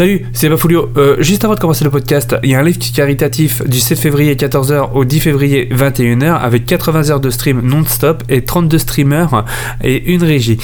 [0.00, 0.88] Salut, c'est Bafoulio.
[0.96, 3.98] Euh, juste avant de commencer le podcast, il y a un live caritatif du 7
[3.98, 9.44] février 14h au 10 février 21h avec 80 heures de stream non-stop et 32 streamers
[9.84, 10.56] et une régie.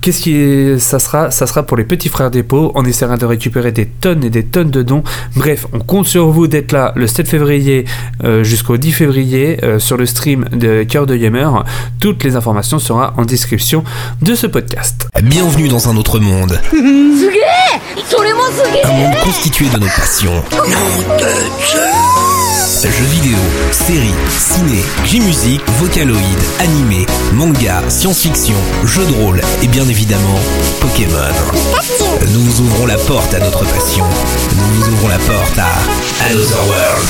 [0.00, 2.72] Qu'est-ce qui ça sera Ça sera pour les petits frères des dépôts.
[2.74, 5.02] On essaiera de récupérer des tonnes et des tonnes de dons.
[5.36, 7.84] Bref, on compte sur vous d'être là le 7 février
[8.24, 11.64] euh, jusqu'au 10 février euh, sur le stream de Cœur de Gamer.
[12.00, 13.84] Toutes les informations seront en description
[14.22, 15.08] de ce podcast.
[15.22, 16.58] Bienvenue dans un autre monde.
[18.84, 20.42] un monde constitué de nos passions.
[22.82, 23.36] Jeux vidéo,
[23.72, 28.56] séries, ciné, J-musique, vocaloïd, animé, manga, science-fiction,
[28.86, 30.40] jeux de rôle et bien évidemment
[30.80, 31.12] Pokémon.
[32.32, 34.06] Nous vous ouvrons la porte à notre passion.
[34.56, 35.68] Nous vous ouvrons la porte à
[36.30, 37.08] Another World.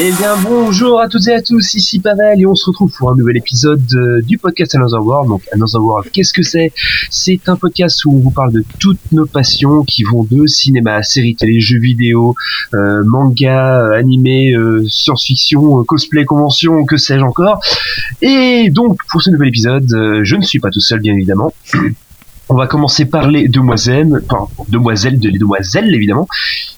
[0.00, 3.10] Eh bien bonjour à toutes et à tous, ici Pavel et on se retrouve pour
[3.10, 5.28] un nouvel épisode euh, du podcast Another World.
[5.28, 6.72] Donc Another World, qu'est-ce que c'est?
[7.10, 11.02] C'est un podcast où on vous parle de toutes nos passions qui vont de cinéma,
[11.02, 12.34] séries télé, jeux vidéo,
[12.72, 14.56] euh, manga, euh, animé,
[14.88, 17.60] science-fiction, cosplay, convention, que sais-je encore.
[18.22, 19.86] Et donc pour ce nouvel épisode,
[20.22, 21.52] je ne suis pas tout seul bien évidemment.
[22.52, 26.28] On va commencer par les demoiselles, enfin demoiselles, de les demoiselles évidemment.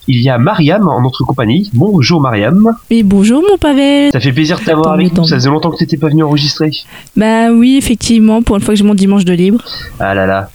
[0.07, 1.69] Il y a Mariam en notre compagnie.
[1.73, 2.77] Bonjour Mariam.
[2.89, 4.09] Et bonjour mon Pavel.
[4.13, 5.25] Ça fait plaisir de t'avoir avec nous.
[5.25, 6.71] Ça faisait longtemps que t'étais pas venu enregistrer.
[7.17, 9.65] Bah oui, effectivement, pour une fois que j'ai mon dimanche de libre.
[9.99, 10.49] Ah là là,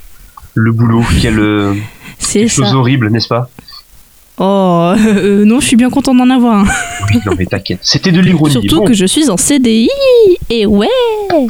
[0.54, 1.74] le boulot, quelle euh,
[2.18, 3.50] C'est chose horrible, n'est-ce pas?
[4.38, 6.64] Oh, euh, non, je suis bien content d'en avoir un.
[7.10, 7.80] Oui, non mais t'inquiète.
[7.82, 8.52] C'était de l'ironie.
[8.52, 9.90] Surtout Bon, que je suis en CDI.
[10.48, 10.88] Et ouais.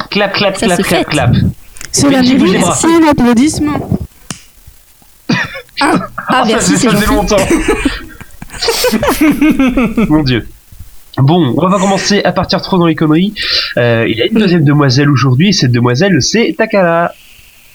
[0.09, 1.35] clap, clap, ça clap, clap, clap.
[1.91, 3.99] Cela mérite un applaudissement.
[5.83, 5.93] Ah,
[6.27, 7.33] Ah, ça, merci, fait- c'est ça faisait gentil.
[7.33, 7.47] longtemps.
[10.09, 10.47] Mon dieu.
[11.17, 13.33] Bon, on va commencer à partir trop dans les conneries.
[13.77, 17.13] Euh, il y a une deuxième demoiselle aujourd'hui, et cette demoiselle, c'est Takala.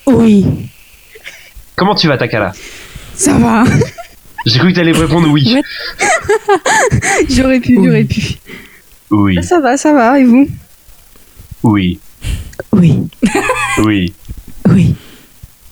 [0.06, 0.47] Oui,
[1.75, 2.53] Comment tu vas, Takala?
[3.15, 3.65] Ça va.
[4.47, 5.56] J'ai cru que t'allais me répondre oui.
[7.28, 8.37] J'aurais pu, j'aurais pu.
[9.10, 10.49] Oui, Ça va, ça va, et vous?
[11.62, 11.99] Oui,
[12.72, 12.98] Oui,
[13.78, 14.12] oui.
[14.69, 14.94] oui.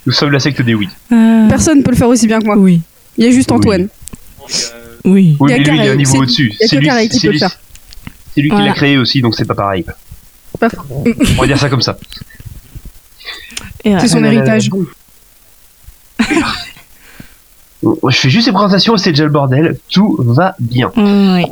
[0.06, 0.88] Nous sommes la secte des oui.
[1.12, 2.56] Euh, Personne peut le faire aussi bien que moi.
[2.56, 2.80] Oui,
[3.16, 3.50] Il y a juste.
[3.52, 3.88] Antoine.
[5.04, 5.36] oui.
[5.40, 6.52] Oui, y a mais lui, il est Carré, un niveau c'est- au-dessus.
[6.60, 7.58] y a C'est lui, qui c'est peut le lui- faire.
[8.34, 9.84] c'est lui qui l'a créé aussi, donc c'est pas pareil.
[10.60, 11.04] Pas faux.
[11.36, 11.98] On va dire ça comme ça.
[13.84, 14.70] C'est son là, héritage.
[17.82, 19.76] Je fais juste les présentations et c'est déjà le bordel.
[19.90, 20.90] Tout va bien.
[20.96, 21.44] euh, oui.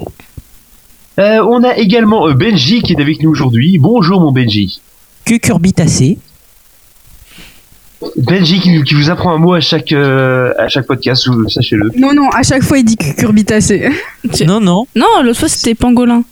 [1.18, 3.76] Euh, on a également euh, Benji qui est avec nous aujourd'hui.
[3.78, 4.80] Bonjour mon Benji.
[5.24, 6.18] Cucurbitacé.
[8.16, 11.92] Benji qui, qui vous apprend un mot à chaque, euh, à chaque podcast, sachez-le.
[11.96, 13.90] Non, non, à chaque fois il dit cucurbitacé.
[14.46, 16.24] Non, non, Non, l'autre fois c'était pangolin.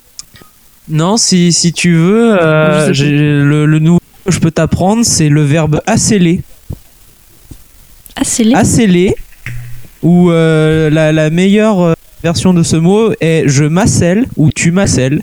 [0.89, 5.43] non, si, si tu veux, euh, le, le nouveau que je peux t'apprendre, c'est le
[5.43, 6.41] verbe acéler.
[8.23, 8.53] C'est les.
[8.53, 9.15] Acéler,
[10.03, 15.21] ou euh, la, la meilleure version de ce mot est je m'asselle ou tu m'asselles,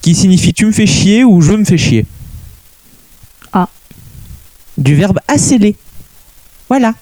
[0.00, 2.06] qui signifie tu me fais chier ou je me fais chier.
[4.78, 5.76] Du verbe acéler.
[6.68, 6.92] Voilà.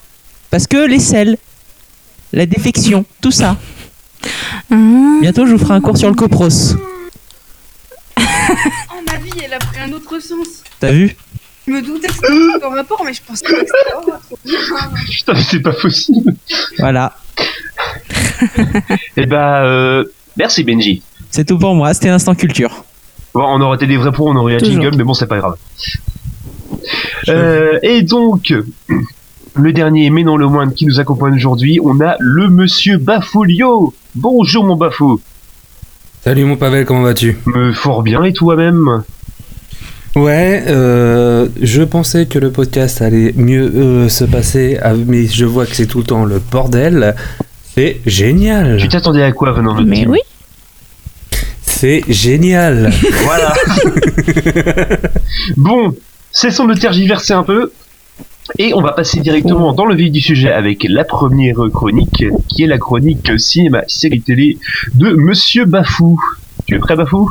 [0.51, 1.37] Parce que les selles,
[2.33, 3.57] la défection, tout ça.
[4.71, 4.75] Ah.
[5.21, 6.49] Bientôt, je vous ferai un cours sur le copros.
[8.17, 10.63] Oh, ma vie, elle a pris un autre sens.
[10.79, 11.17] T'as vu?
[11.67, 13.67] Je me doutais que c'était en rapport, mais je pensais pas que
[14.45, 14.53] c'était.
[15.11, 16.35] Putain, mais c'est pas possible.
[16.79, 17.17] Voilà.
[19.17, 20.05] Eh bah, euh,
[20.37, 21.03] merci Benji.
[21.31, 22.85] C'est tout pour moi, c'était Instant Culture.
[23.33, 24.83] Bon, on aurait été des vrais pros, on aurait un Toujours.
[24.83, 25.57] jingle, mais bon, c'est pas grave.
[27.29, 28.53] Euh, et donc,
[29.55, 33.95] le dernier, mais non le moindre, qui nous accompagne aujourd'hui, on a le monsieur Bafoulio.
[34.15, 35.21] Bonjour mon Bafou.
[36.23, 37.37] Salut mon Pavel, comment vas-tu?
[37.47, 39.03] Me fort bien et toi-même?
[40.17, 45.45] Ouais, euh, je pensais que le podcast allait mieux euh, se passer, ah, mais je
[45.45, 47.17] vois que c'est tout le temps le bordel.
[47.75, 48.79] C'est génial.
[48.79, 50.21] Tu t'attendais à quoi venant de Mais oui.
[51.63, 52.93] C'est génial.
[53.25, 53.53] Voilà.
[55.57, 55.93] bon,
[56.35, 57.73] cessons de tergiverser un peu.
[58.59, 62.65] Et on va passer directement dans le vif du sujet avec la première chronique, qui
[62.65, 64.59] est la chronique cinéma, série télé
[64.95, 66.21] de Monsieur Bafou.
[66.67, 67.31] Tu es prêt Bafou?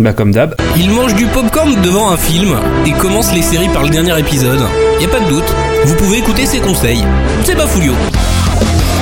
[0.00, 0.56] Bah comme d'hab.
[0.76, 4.60] Il mange du popcorn devant un film et commence les séries par le dernier épisode.
[5.00, 7.04] Y a pas de doute, vous pouvez écouter ses conseils.
[7.44, 7.92] C'est Bafoulio.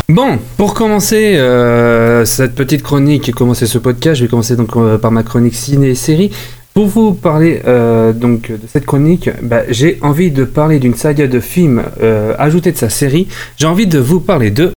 [0.09, 4.77] Bon, pour commencer euh, cette petite chronique et commencer ce podcast, je vais commencer donc
[4.77, 6.31] euh, par ma chronique ciné et série.
[6.77, 11.27] Pour vous parler euh, donc de cette chronique, bah, j'ai envie de parler d'une saga
[11.27, 13.29] de films euh, ajoutée de sa série.
[13.57, 14.73] J'ai envie de vous parler de.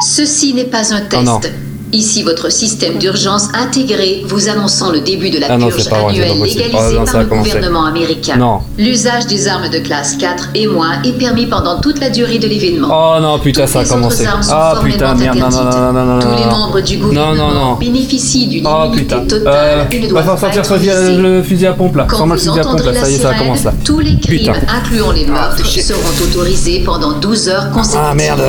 [0.00, 1.73] Ceci n'est pas un oh test.
[1.92, 5.98] Ici votre système d'urgence intégré vous annonçant le début de la Ah non, purge vrai,
[6.08, 8.36] annuelle légalisée Ah non, par le gouvernement américain.
[8.36, 8.60] Non.
[8.78, 12.48] L'usage des armes de classe 4 et moins est permis pendant toute la durée de
[12.48, 12.88] l'événement.
[12.90, 14.26] Oh non, putain, ça a commencé.
[14.50, 16.20] Ah putain, merde, non, non, non, non, non.
[16.20, 19.26] Tous les membres du gouvernement bénéficient d'une Oh immunité putain.
[19.26, 22.06] totale Euh, et ne doivent pas sortir être le fusil à pompe là.
[22.08, 23.72] Quand Sors-moi le vous fusil à pompe là, ça y est, ça sirène, commence là.
[23.84, 25.82] tous les crimes, incluant les meurtres, chier.
[25.82, 28.00] seront autorisés pendant 12 heures consécutives.
[28.10, 28.42] Ah merde,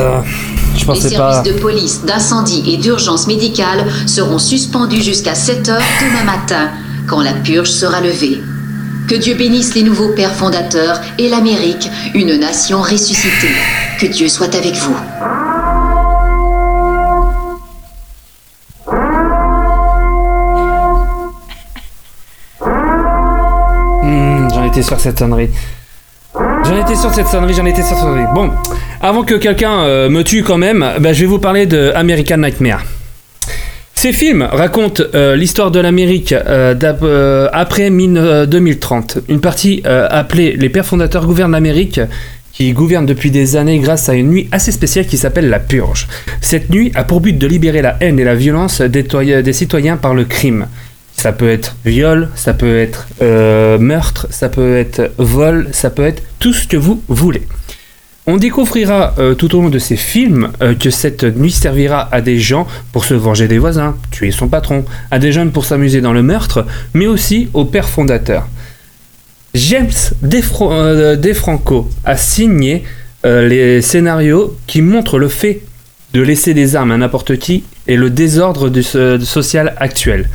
[0.94, 1.42] Les services pas.
[1.42, 6.70] de police, d'incendie et d'urgence médicale seront suspendus jusqu'à 7 heures demain matin,
[7.08, 8.42] quand la purge sera levée.
[9.08, 13.54] Que Dieu bénisse les nouveaux pères fondateurs et l'Amérique, une nation ressuscitée.
[14.00, 14.96] Que Dieu soit avec vous.
[24.04, 25.50] Hmm, j'en étais sur cette sonnerie.
[26.68, 28.26] J'en étais sur cette sonnerie, j'en étais sur cette sonnerie.
[28.34, 28.52] Bon,
[29.02, 32.38] avant que quelqu'un euh, me tue quand même, bah, je vais vous parler de American
[32.38, 32.84] Nightmare.
[33.94, 39.20] Ces films racontent euh, l'histoire de l'Amérique euh, après mine- euh, 2030.
[39.30, 42.00] Une partie appelée Les Pères Fondateurs gouvernent l'Amérique,
[42.52, 46.08] qui gouverne depuis des années grâce à une nuit assez spéciale qui s'appelle la Purge.
[46.42, 50.14] Cette nuit a pour but de libérer la haine et la violence des citoyens par
[50.14, 50.68] le crime.
[51.16, 56.06] Ça peut être viol, ça peut être euh, meurtre, ça peut être vol, ça peut
[56.06, 57.48] être tout ce que vous voulez.
[58.28, 62.22] On découvrira euh, tout au long de ces films euh, que cette nuit servira à
[62.22, 66.02] des gens pour se venger des voisins, tuer son patron, à des jeunes pour s'amuser
[66.02, 68.48] dans le meurtre, mais aussi au père fondateur.
[69.54, 69.88] James
[70.22, 72.84] DeFranco a signé
[73.24, 75.62] les scénarios qui montrent le fait
[76.14, 78.70] de laisser des armes à n'importe qui et le désordre
[79.24, 80.30] social actuel.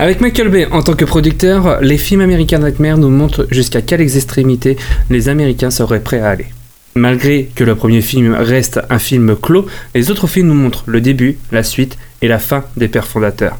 [0.00, 4.00] Avec Michael Bay en tant que producteur, les films American Nightmare nous montrent jusqu'à quelles
[4.00, 4.78] extrémités
[5.10, 6.46] les Américains seraient prêts à aller.
[6.94, 11.02] Malgré que le premier film reste un film clos, les autres films nous montrent le
[11.02, 13.58] début, la suite et la fin des pères fondateurs.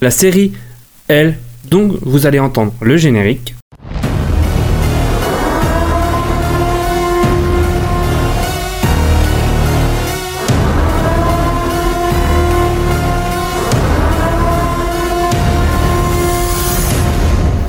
[0.00, 0.52] La série,
[1.08, 1.36] elle,
[1.68, 3.55] donc vous allez entendre le générique.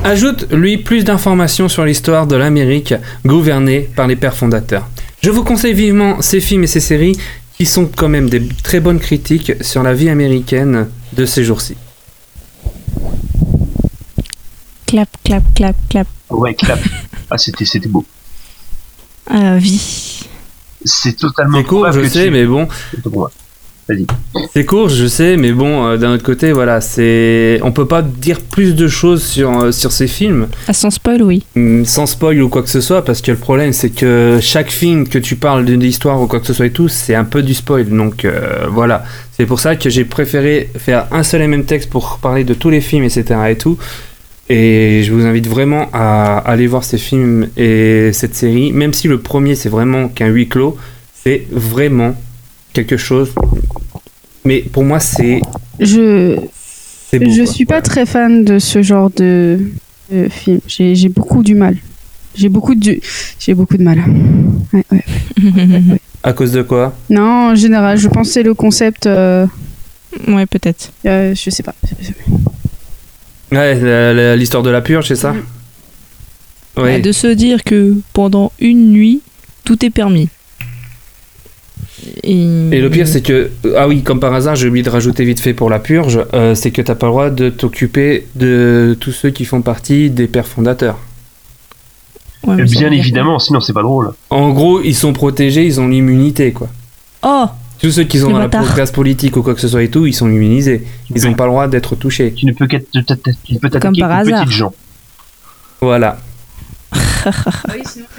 [0.08, 2.94] Ajoute lui plus d'informations sur l'histoire de l'Amérique
[3.26, 4.88] gouvernée par les pères fondateurs.
[5.22, 7.16] Je vous conseille vivement ces films et ces séries
[7.58, 11.76] qui sont quand même des très bonnes critiques sur la vie américaine de ces jours-ci.
[14.86, 16.06] Clap, clap, clap, clap.
[16.30, 16.80] Ouais, clap.
[17.30, 18.06] Ah, c'était, c'était beau.
[19.30, 20.20] La vie.
[20.84, 22.66] C'est totalement C'est court, je que sais, tu- mais bon.
[23.88, 24.06] Vas-y.
[24.52, 28.02] c'est court, je sais, mais bon, euh, d'un autre côté, voilà, c'est, on peut pas
[28.02, 30.48] dire plus de choses sur euh, sur ces films.
[30.66, 31.42] À sans spoil, oui.
[31.54, 34.70] Mm, sans spoil ou quoi que ce soit, parce que le problème c'est que chaque
[34.70, 37.24] film que tu parles d'une histoire ou quoi que ce soit et tout, c'est un
[37.24, 37.88] peu du spoil.
[37.88, 41.88] Donc euh, voilà, c'est pour ça que j'ai préféré faire un seul et même texte
[41.88, 43.24] pour parler de tous les films, etc.
[43.48, 43.78] et tout.
[44.50, 49.08] Et je vous invite vraiment à aller voir ces films et cette série, même si
[49.08, 50.76] le premier c'est vraiment qu'un huis clos,
[51.24, 52.14] c'est vraiment
[52.84, 53.30] quelque chose.
[54.44, 55.40] Mais pour moi c'est
[55.80, 56.50] Je, beau.
[57.12, 57.46] je quoi.
[57.52, 57.82] suis pas Voilà.
[57.82, 59.60] très fan de ce genre de,
[60.12, 60.60] de film.
[60.66, 61.76] J'ai j'ai beaucoup du mal.
[62.34, 63.00] J'ai beaucoup de,
[63.40, 63.98] j'ai beaucoup de mal.
[64.72, 65.04] Ouais, ouais.
[66.22, 66.94] À cause de quoi?
[67.10, 69.06] Non, en général, je pensais le concept.
[69.06, 69.46] euh,
[70.28, 70.92] ouais, peut-être.
[71.06, 71.74] euh, je sais pas.
[73.52, 75.34] Ouais, l'histoire de la purge, c'est ça?
[76.76, 77.00] Ouais.
[77.00, 79.20] De se dire que pendant une nuit,
[79.64, 80.28] tout est permis.
[82.22, 85.24] Et, Et le pire, c'est que, ah oui, comme par hasard, j'ai oublié de rajouter
[85.24, 88.96] vite fait pour la purge, euh, c'est que t'as pas le droit de t'occuper de
[89.00, 90.98] tous ceux qui font partie des pères fondateurs.
[92.46, 94.12] Ouais, Bien évidemment, sinon c'est pas drôle.
[94.30, 96.68] En gros, ils sont protégés, ils ont l'immunité, quoi.
[97.22, 97.46] Oh
[97.80, 100.06] Tous ceux qui sont dans la classe politique ou quoi que ce soit et tout,
[100.06, 100.84] ils sont immunisés.
[101.14, 102.32] Ils ont pas le droit d'être touchés.
[102.34, 104.44] Tu ne peux qu'être, tu peux t'attaquer Comme par hasard.
[104.44, 104.72] petites gens.
[105.80, 106.18] Voilà.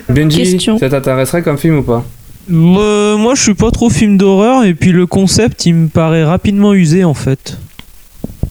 [0.09, 0.77] Benji, Question.
[0.77, 2.05] ça t'intéresserait comme film ou pas?
[2.51, 6.23] Euh, moi, je suis pas trop film d'horreur et puis le concept, il me paraît
[6.23, 7.57] rapidement usé en fait.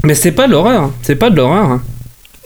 [0.04, 1.64] Mais c'est pas de l'horreur, c'est pas de l'horreur.
[1.70, 1.82] hein.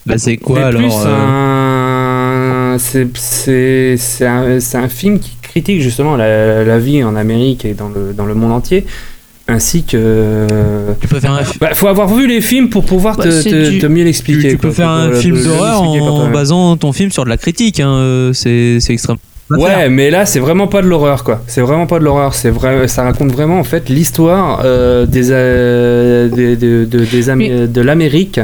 [0.07, 2.79] Bah, c'est quoi c'est alors plus euh, un...
[2.79, 4.27] C'est, c'est, c'est
[4.79, 8.35] un, film qui critique justement la, la vie en Amérique et dans le, dans le
[8.35, 8.85] monde entier,
[9.47, 10.47] ainsi que...
[11.01, 13.51] Tu peux faire un, Bah, faut avoir vu les films pour pouvoir Bah, te, c'est
[13.51, 14.49] te- du- te mieux l'expliquer.
[14.53, 14.75] tu peux quoi.
[14.77, 17.79] faire un le- film d'horreur en basant ton film sur de la critique.
[17.79, 17.93] Hein.
[17.93, 19.21] euh, C'est c'est extrêmement.
[19.59, 21.43] Ouais, mais là, c'est vraiment pas de l'horreur, quoi.
[21.47, 22.35] C'est vraiment pas de l'horreur.
[22.35, 27.31] C'est vrai, ça raconte vraiment en fait l'histoire euh, des, euh, des, de, de, des
[27.31, 28.41] Am- Mais- de l'Amérique.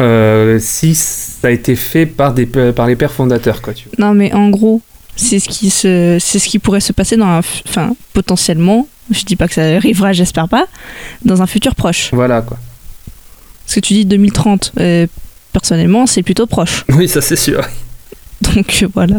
[0.00, 3.74] euh, si ça a été fait par des par les pères fondateurs, quoi.
[3.74, 4.06] Tu vois.
[4.06, 4.80] Non, mais en gros,
[5.16, 9.24] c'est ce qui se, c'est ce qui pourrait se passer dans un, enfin, potentiellement je
[9.24, 10.66] dis pas que ça arrivera, j'espère pas,
[11.24, 12.10] dans un futur proche.
[12.12, 12.56] Voilà quoi.
[13.66, 15.06] Parce que tu dis 2030, euh,
[15.52, 16.84] personnellement, c'est plutôt proche.
[16.90, 17.60] Oui, ça c'est sûr.
[18.40, 19.16] Donc voilà.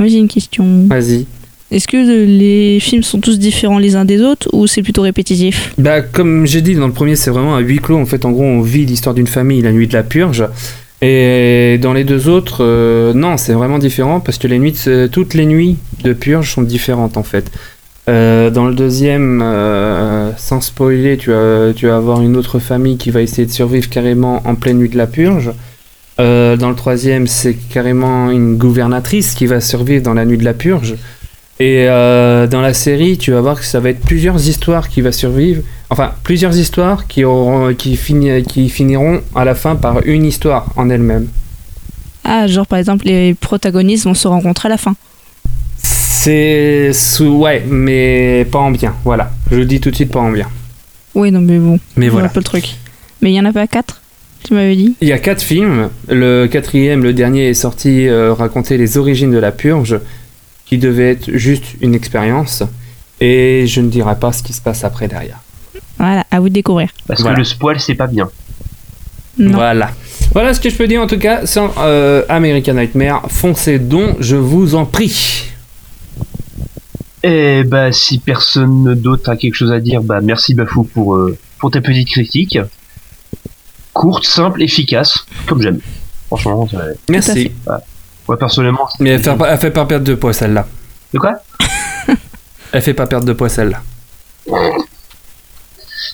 [0.00, 0.86] Moi j'ai une question.
[0.88, 1.26] Vas-y.
[1.70, 5.02] Est-ce que euh, les films sont tous différents les uns des autres ou c'est plutôt
[5.02, 5.72] répétitif?
[5.78, 7.98] Bah, comme j'ai dit, dans le premier, c'est vraiment un huis clos.
[7.98, 10.44] En fait, en gros, on vit l'histoire d'une famille, la nuit de la purge.
[11.02, 14.74] Et dans les deux autres, euh, non, c'est vraiment différent parce que les nuits,
[15.12, 17.50] toutes les nuits de purge sont différentes en fait.
[18.08, 22.96] Euh, dans le deuxième, euh, sans spoiler, tu vas, tu vas avoir une autre famille
[22.96, 25.52] qui va essayer de survivre carrément en pleine nuit de la purge.
[26.20, 30.44] Euh, dans le troisième, c'est carrément une gouvernatrice qui va survivre dans la nuit de
[30.44, 30.94] la purge.
[31.58, 35.00] Et euh, dans la série, tu vas voir que ça va être plusieurs histoires qui
[35.02, 35.62] va survivre.
[35.90, 40.66] Enfin, plusieurs histoires qui, auront, qui, fini- qui finiront à la fin par une histoire
[40.76, 41.26] en elle-même.
[42.24, 44.94] Ah, genre par exemple, les protagonistes vont se rencontrer à la fin.
[45.82, 48.94] C'est sous ouais, mais pas en bien.
[49.04, 50.48] Voilà, je le dis tout de suite, pas en bien.
[51.14, 52.26] Oui, non, mais bon, Mais voilà.
[52.26, 52.76] un peu le truc.
[53.20, 54.00] Mais il y en a pas quatre?
[54.44, 55.90] Tu m'avais dit Il y a quatre films.
[56.08, 59.98] Le quatrième, le dernier, est sorti euh, raconter les origines de la purge,
[60.66, 62.62] qui devait être juste une expérience.
[63.20, 65.40] Et je ne dirai pas ce qui se passe après derrière.
[65.98, 66.88] Voilà, à vous de découvrir.
[67.06, 67.34] Parce Voilà.
[67.36, 68.30] que le spoil, c'est pas bien.
[69.38, 69.52] Non.
[69.52, 69.90] Voilà.
[70.32, 73.26] Voilà ce que je peux dire en tout cas sur euh, American Nightmare.
[73.28, 75.44] Foncez donc, je vous en prie.
[77.22, 81.36] Et bah, si personne d'autre a quelque chose à dire, bah, merci Bafou pour, euh,
[81.58, 82.58] pour ta petite critique.
[83.92, 85.80] Courte, simple, efficace, comme j'aime.
[86.28, 86.78] Franchement, ça-
[87.08, 87.50] Merci.
[88.28, 88.88] moi personnellement.
[89.00, 90.66] Mais elle fait, pas, elle fait pas perdre de poids celle-là.
[91.12, 91.32] De quoi?
[92.72, 93.82] Elle fait pas perdre de poids celle-là.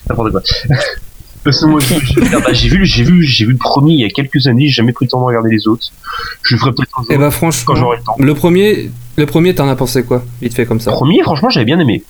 [0.08, 0.42] N'importe quoi.
[1.44, 3.58] Parce que moi, je- je veux dire, bah, j'ai vu, j'ai vu, j'ai vu le
[3.58, 5.92] premier il y a quelques années, j'ai jamais pris le temps de regarder les autres.
[6.42, 8.16] Je ferai peut-être un jour Et bah quand franchement, j'aurai le temps.
[8.18, 10.90] le premier, le premier t'en as pensé quoi Vite fait comme ça?
[10.90, 12.02] Le premier, franchement, j'avais bien aimé.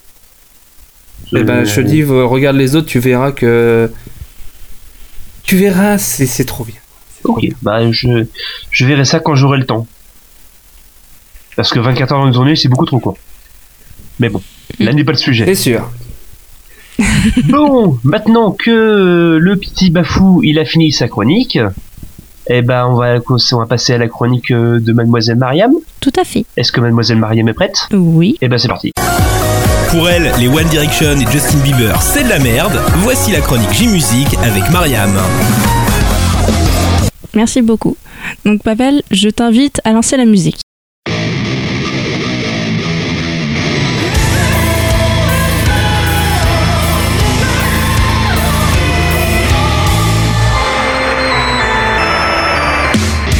[1.34, 3.90] Et ben je te dis, euh, regarde les autres, tu verras que.
[5.46, 6.76] Tu verras, c'est c'est trop bien.
[7.24, 8.26] Ok, bah je,
[8.70, 9.86] je verrai ça quand j'aurai le temps.
[11.56, 13.16] Parce que 24 heures dans une journée, c'est beaucoup trop court.
[14.18, 14.42] Mais bon,
[14.78, 15.44] là n'est pas le sujet.
[15.46, 15.90] C'est sûr.
[17.48, 21.58] Bon, maintenant que le petit Bafou il a fini sa chronique,
[22.46, 25.72] eh ben on va, on va passer à la chronique de Mademoiselle Mariam.
[26.00, 26.46] Tout à fait.
[26.56, 27.88] Est-ce que Mademoiselle Mariam est prête?
[27.92, 28.36] Oui.
[28.40, 28.92] Eh ben c'est parti.
[29.96, 32.78] Pour elle, les One Direction et Justin Bieber, c'est de la merde.
[32.96, 35.10] Voici la chronique J-Music avec Mariam.
[37.32, 37.96] Merci beaucoup.
[38.44, 40.60] Donc Pavel, je t'invite à lancer la musique.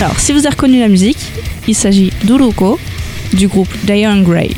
[0.01, 1.19] Alors, si vous avez reconnu la musique,
[1.69, 2.81] il s'agit d'Uruko
[3.35, 4.57] du groupe Diane Gray.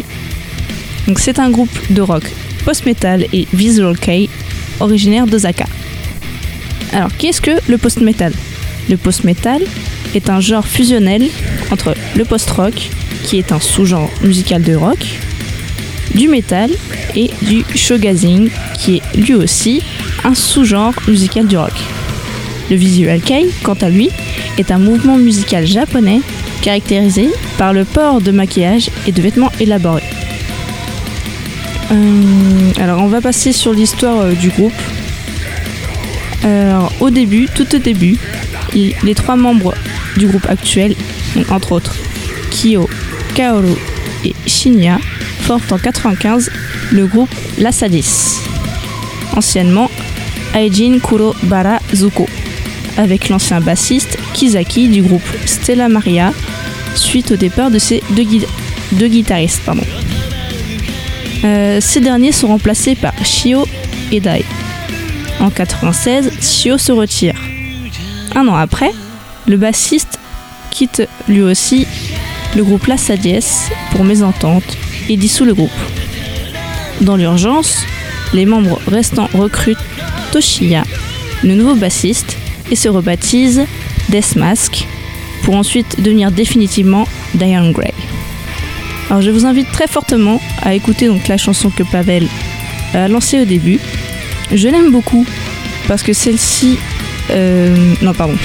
[1.17, 2.25] C'est un groupe de rock
[2.65, 4.29] post-metal et visual kei
[4.81, 5.67] originaire d'Osaka.
[6.93, 8.33] Alors, qu'est-ce que le post-metal?
[8.89, 9.63] Le post-metal
[10.15, 11.27] est un genre fusionnel
[11.71, 12.75] entre le post-rock,
[13.25, 14.99] qui est un sous-genre musical de rock,
[16.15, 16.71] du metal
[17.15, 19.83] et du shoegazing, qui est lui aussi
[20.25, 21.75] un sous-genre musical du rock.
[22.71, 24.11] Le visual kei, quant à lui,
[24.57, 26.21] est un mouvement musical japonais
[26.63, 30.03] caractérisé par le port de maquillage et de vêtements élaborés.
[31.91, 34.73] Euh, alors on va passer sur l'histoire euh, du groupe.
[37.01, 38.17] Au début, tout au début,
[38.75, 39.75] les trois membres
[40.17, 40.95] du groupe actuel,
[41.51, 41.95] entre autres
[42.51, 42.89] Kyo,
[43.35, 43.75] Kaoru
[44.25, 44.99] et Shinya,
[45.43, 46.51] forment en 95
[46.93, 48.37] le groupe Lasadis,
[49.37, 49.91] anciennement
[50.55, 52.27] Aijin Kuro Bara Zuko,
[52.97, 56.33] avec l'ancien bassiste Kizaki du groupe Stella Maria,
[56.95, 58.47] suite au départ de gui-
[58.93, 59.63] deux guitaristes.
[59.65, 59.83] Pardon.
[61.45, 63.67] Euh, ces derniers sont remplacés par Shio
[64.11, 64.45] et Dai.
[65.41, 67.35] En 96, Shio se retire.
[68.35, 68.93] Un an après,
[69.47, 70.19] le bassiste
[70.71, 71.87] quitte lui aussi
[72.57, 74.77] le groupe La Sadies pour mésentente
[75.09, 75.71] et dissout le groupe.
[77.01, 77.85] Dans l'urgence,
[78.33, 79.79] les membres restants recrutent
[80.33, 80.83] Toshiya,
[81.45, 82.37] le nouveau bassiste,
[82.71, 83.65] et se rebaptisent
[84.11, 84.87] Death Mask
[85.43, 87.95] pour ensuite devenir définitivement Diane Gray.
[89.11, 92.27] Alors je vous invite très fortement à écouter donc la chanson que Pavel
[92.95, 93.81] a lancée au début.
[94.53, 95.27] Je l'aime beaucoup
[95.87, 96.79] parce que celle-ci...
[97.31, 98.37] euh, non pardon.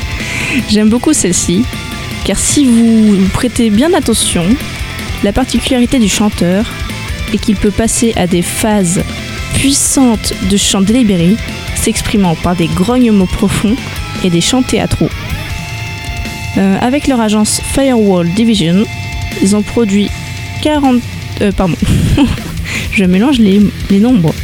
[0.70, 1.64] J'aime beaucoup celle-ci
[2.24, 4.44] car si vous prêtez bien attention,
[5.22, 6.64] la particularité du chanteur
[7.32, 9.02] est qu'il peut passer à des phases
[9.54, 11.36] puissantes de chant délibéré,
[11.76, 13.76] s'exprimant par des grognements profonds
[14.24, 15.10] et des chants théâtraux.
[16.56, 18.84] Euh, avec leur agence Firewall Division,
[19.42, 20.08] ils ont produit
[20.62, 21.00] 40,
[21.42, 21.76] euh, pardon,
[22.92, 23.60] je mélange les,
[23.90, 24.34] les nombres.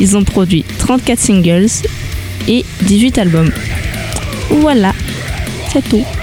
[0.00, 1.66] Ils ont produit 34 singles
[2.48, 3.50] et 18 albums.
[4.50, 4.92] Voilà,
[5.72, 6.04] c'est tout.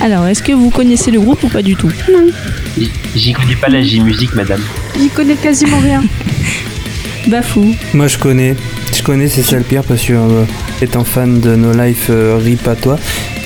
[0.00, 1.90] Alors, est-ce que vous connaissez le groupe ou pas du tout?
[2.78, 4.60] J- J'y connais pas la J-musique, madame.
[4.98, 6.02] J'y connais quasiment rien.
[7.28, 7.74] Bafou.
[7.94, 8.54] Moi je connais,
[8.94, 10.44] je connais, c'est ça le pire parce que euh,
[10.82, 12.98] étant fan de No Life, euh, rip à toi.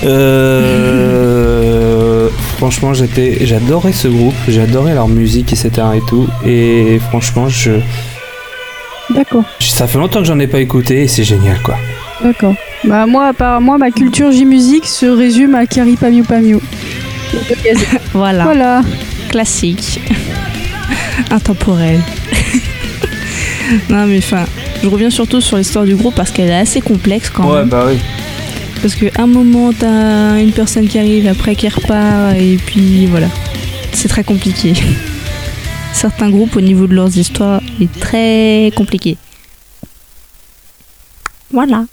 [0.03, 1.48] Euh,
[2.59, 5.71] franchement, j'étais, j'adorais ce groupe, j'adorais leur musique, etc.
[5.95, 6.27] et tout.
[6.45, 7.71] Et franchement, je,
[9.09, 11.77] D'accord, ça fait longtemps que j'en ai pas écouté et c'est génial quoi.
[12.21, 12.53] d'accord.
[12.83, 16.59] Bah moi, apparemment, ma culture J-musique se résume à Kari Pamiu Pamiu.
[18.13, 18.81] Voilà, Voilà.
[19.29, 20.01] classique.
[21.31, 21.99] Intemporel.
[23.89, 24.45] non mais enfin,
[24.83, 27.69] je reviens surtout sur l'histoire du groupe parce qu'elle est assez complexe quand même.
[27.69, 27.97] bah oui.
[28.81, 33.27] Parce qu'à un moment, t'as une personne qui arrive, après qui repart, et puis voilà.
[33.91, 34.73] C'est très compliqué.
[35.93, 39.17] Certains groupes, au niveau de leurs histoires, est très compliqué.
[41.51, 41.85] Voilà.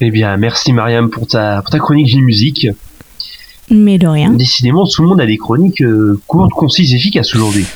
[0.00, 2.66] Eh bien, merci Mariam pour ta, pour ta chronique J-musique.
[3.70, 4.30] Mais de rien.
[4.30, 7.66] Décidément, tout le monde a des chroniques euh, courtes, concises, efficaces aujourd'hui.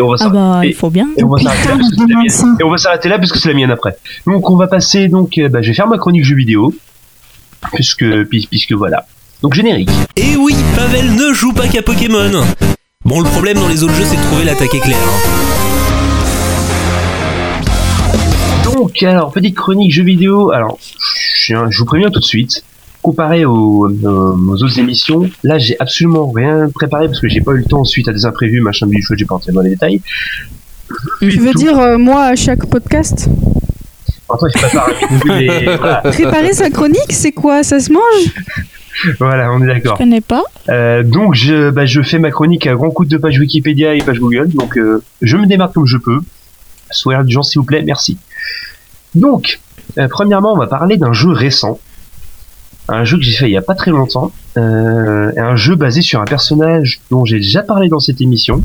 [0.00, 1.08] Et on va Ah s'arrêter- bah, il faut bien.
[1.18, 2.56] et on va s'arrêter là parce que c'est la mienne.
[2.58, 3.96] Et on va s'arrêter là parce que c'est la mienne après.
[4.26, 6.72] Donc on va passer donc, euh, bah, je vais faire ma chronique jeux vidéo,
[7.74, 9.04] puisque puis- puisque voilà.
[9.42, 9.90] Donc générique.
[10.16, 12.30] Et oui, Pavel ne joue pas qu'à Pokémon.
[13.04, 14.96] Bon, le problème dans les autres jeux, c'est de trouver l'attaque éclair.
[14.96, 15.20] hein.
[18.72, 20.50] Donc alors petite chronique jeux vidéo.
[20.52, 20.78] Alors
[21.46, 22.64] je vous préviens tout de suite.
[23.02, 27.58] Comparé aux, aux- autres émissions, là j'ai absolument rien préparé parce que j'ai pas eu
[27.58, 30.02] le temps suite à des imprévus, machin du jeu, j'ai pas entré dans les détails.
[31.20, 33.28] Tu veux dire euh, moi à chaque podcast
[34.28, 34.88] Après, je prépare
[35.38, 35.96] les- voilà.
[36.04, 37.62] Préparer sa chronique, c'est quoi?
[37.62, 38.34] Ça se mange?
[39.18, 39.94] Voilà, on est d'accord.
[39.94, 40.42] Je connais pas.
[40.68, 44.02] Euh, donc je, bah, je fais ma chronique à grand coup de page Wikipédia et
[44.02, 46.18] page Google, donc euh, je me démarque comme je peux.
[46.90, 48.18] Soyez indulgents s'il vous plaît, merci.
[49.14, 49.60] Donc,
[49.96, 51.78] euh, premièrement, on va parler d'un jeu récent,
[52.90, 56.02] un jeu que j'ai fait il y a pas très longtemps, euh, un jeu basé
[56.02, 58.62] sur un personnage dont j'ai déjà parlé dans cette émission.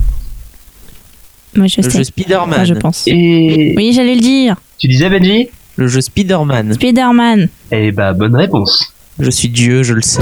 [1.56, 1.98] Moi, je Le sais.
[2.00, 2.50] jeu Spider-Man.
[2.50, 3.04] Moi, je pense.
[3.08, 4.56] Et Oui, j'allais le dire.
[4.78, 5.48] tu disais Benji?
[5.78, 6.74] Le jeu Spider-Man.
[6.74, 7.48] Spider-Man.
[7.72, 8.94] Eh bah bonne réponse.
[9.20, 10.22] Je suis Dieu, je le sais.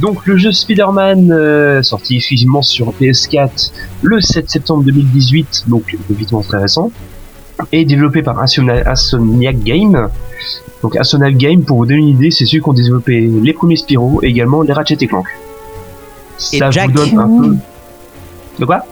[0.00, 3.70] Donc le jeu Spider-Man euh, sorti exclusivement sur PS4
[4.02, 6.90] le 7 septembre 2018, donc évidemment très récent,
[7.72, 10.08] est développé par Insomnia- Insomniac Game.
[10.82, 13.76] Donc Insomniac Game, pour vous donner une idée, c'est ceux qui ont développé les premiers
[13.76, 15.26] Spyro et également les Ratchet et Clank.
[16.52, 16.90] Et Ça Jack.
[16.90, 17.56] vous donne un peu.
[18.60, 18.84] De quoi?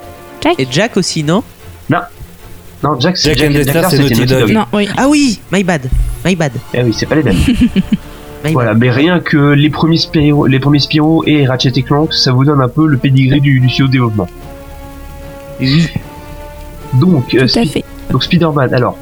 [0.59, 1.43] Et Jack aussi, non?
[2.83, 4.53] Non, Jack, c'est Jack Jack, and Dexter, Dexter, c'est Naughty Dog.
[4.53, 4.89] Non, oui.
[4.99, 5.89] Ah oui, my bad.
[6.25, 6.53] My bad.
[6.75, 7.37] Eh oui, c'est pas les mêmes.
[8.45, 12.13] My Voilà, mais rien que les premiers Spyro, les premiers Spyro et Ratchet et Clank,
[12.13, 14.29] ça vous donne un peu le pedigree du, du studio de développement.
[16.95, 17.85] Donc, euh, à fait.
[18.11, 18.97] donc Spider-Man, alors,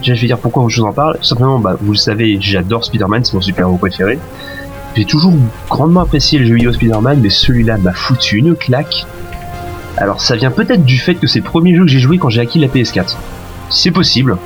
[0.00, 1.16] déjà, je vais dire pourquoi je vous en parle.
[1.18, 4.18] Tout simplement, bah, vous le savez, j'adore Spider-Man, c'est mon super-héros préféré.
[4.96, 5.32] J'ai toujours
[5.68, 9.06] grandement apprécié le jeu vidéo Spider-Man, mais celui-là m'a foutu une claque.
[9.96, 12.30] Alors, ça vient peut-être du fait que c'est le premier jeu que j'ai joué quand
[12.30, 13.16] j'ai acquis la PS4.
[13.70, 14.36] C'est possible.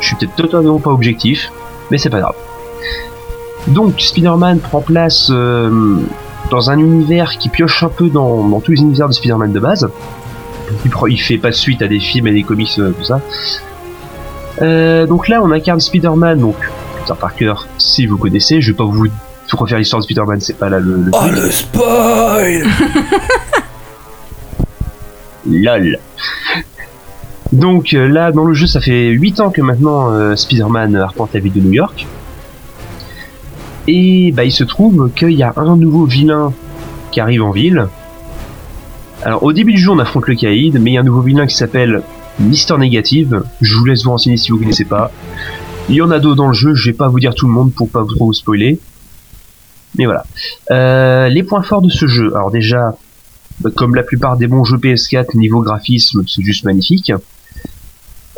[0.00, 1.50] Je suis peut-être totalement pas objectif,
[1.90, 2.34] mais c'est pas grave.
[3.68, 5.96] Donc, Spider-Man prend place euh,
[6.50, 9.60] dans un univers qui pioche un peu dans, dans tous les univers de Spider-Man de
[9.60, 9.88] base.
[11.08, 13.20] Il, fait pas de suite à des films et des comics, euh, tout ça.
[14.62, 16.56] Euh, donc là, on incarne Spider-Man, donc
[17.00, 18.60] Peter Parker, si vous connaissez.
[18.60, 19.08] Je vais pas vous vous
[19.56, 20.96] refaire l'histoire de Spider-Man, c'est pas là le.
[20.96, 22.64] le Oh le spoil
[25.46, 25.98] LOL.
[27.52, 31.40] Donc là, dans le jeu, ça fait 8 ans que maintenant euh, Spider-Man arpente la
[31.40, 32.06] ville de New York.
[33.86, 36.52] Et bah, il se trouve qu'il y a un nouveau vilain
[37.10, 37.86] qui arrive en ville.
[39.22, 41.20] Alors au début du jeu, on affronte le Caïd, mais il y a un nouveau
[41.22, 42.02] vilain qui s'appelle
[42.38, 43.42] Mister Négative.
[43.60, 45.10] Je vous laisse vous renseigner si vous connaissez pas.
[45.88, 47.52] Il y en a d'autres dans le jeu, je vais pas vous dire tout le
[47.52, 48.78] monde pour pas trop vous spoiler.
[49.96, 50.24] Mais voilà.
[50.70, 52.34] Euh, les points forts de ce jeu.
[52.34, 52.96] Alors déjà,
[53.60, 57.12] bah, comme la plupart des bons jeux PS4, niveau graphisme, c'est juste magnifique.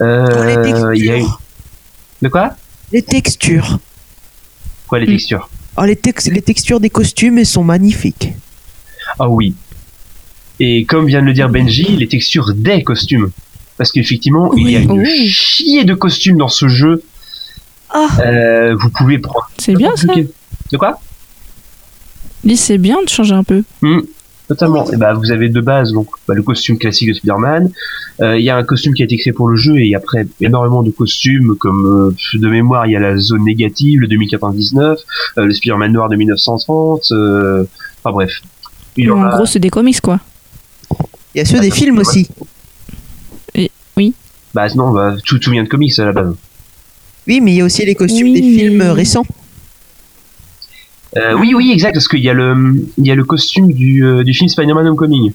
[0.03, 0.95] Euh, les textures.
[0.95, 1.27] il y a une-
[2.23, 2.51] De quoi?
[2.93, 3.79] Les textures.
[4.89, 5.11] Quoi les Mm.
[5.11, 8.33] textures Oh, les, tex- les textures des costumes, elles sont magnifiques.
[9.19, 9.55] Ah oui.
[10.59, 13.31] Et comme vient de le dire Benji, les textures des costumes.
[13.77, 15.29] Parce qu'effectivement, il y a une Oui.
[15.29, 17.03] chier de costumes dans ce jeu.
[17.91, 18.09] Ah.
[18.21, 19.51] Euh, vous pouvez prendre.
[19.59, 20.15] C'est bien ça.
[20.15, 20.99] De quoi?
[22.43, 23.63] Dis, c'est bien de changer un peu.
[23.83, 24.01] Hmm.
[24.49, 24.91] Totalement.
[24.93, 27.71] Et bah, vous avez de base donc bah, le costume classique de Spider-Man.
[28.21, 30.27] Euh, Il y a un costume qui a été créé pour le jeu et après
[30.41, 34.99] énormément de costumes comme euh, de mémoire il y a la zone négative, le 2099,
[35.39, 37.09] euh, le Spider-Man noir de 1930.
[37.13, 37.65] euh,
[38.03, 38.41] enfin bref.
[38.97, 40.21] Il y en gros, c'est des comics, quoi.
[41.35, 42.29] Il y a ceux des films aussi.
[44.55, 46.35] Bah non, bah, tout, tout vient de comics à la base.
[47.27, 49.27] Oui, mais il y a aussi les costumes Oui, des films euh, récents.
[51.17, 52.55] Euh, oui, oui, exact, parce qu'il y a le,
[52.99, 55.33] il y a le costume du, euh, du film Spider-Man Homecoming.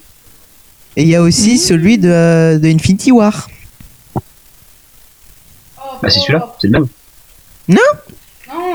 [0.98, 3.48] Et il y a aussi celui de, de Infinity War.
[6.02, 6.88] Bah c'est celui-là, c'est le même.
[7.68, 7.78] Non,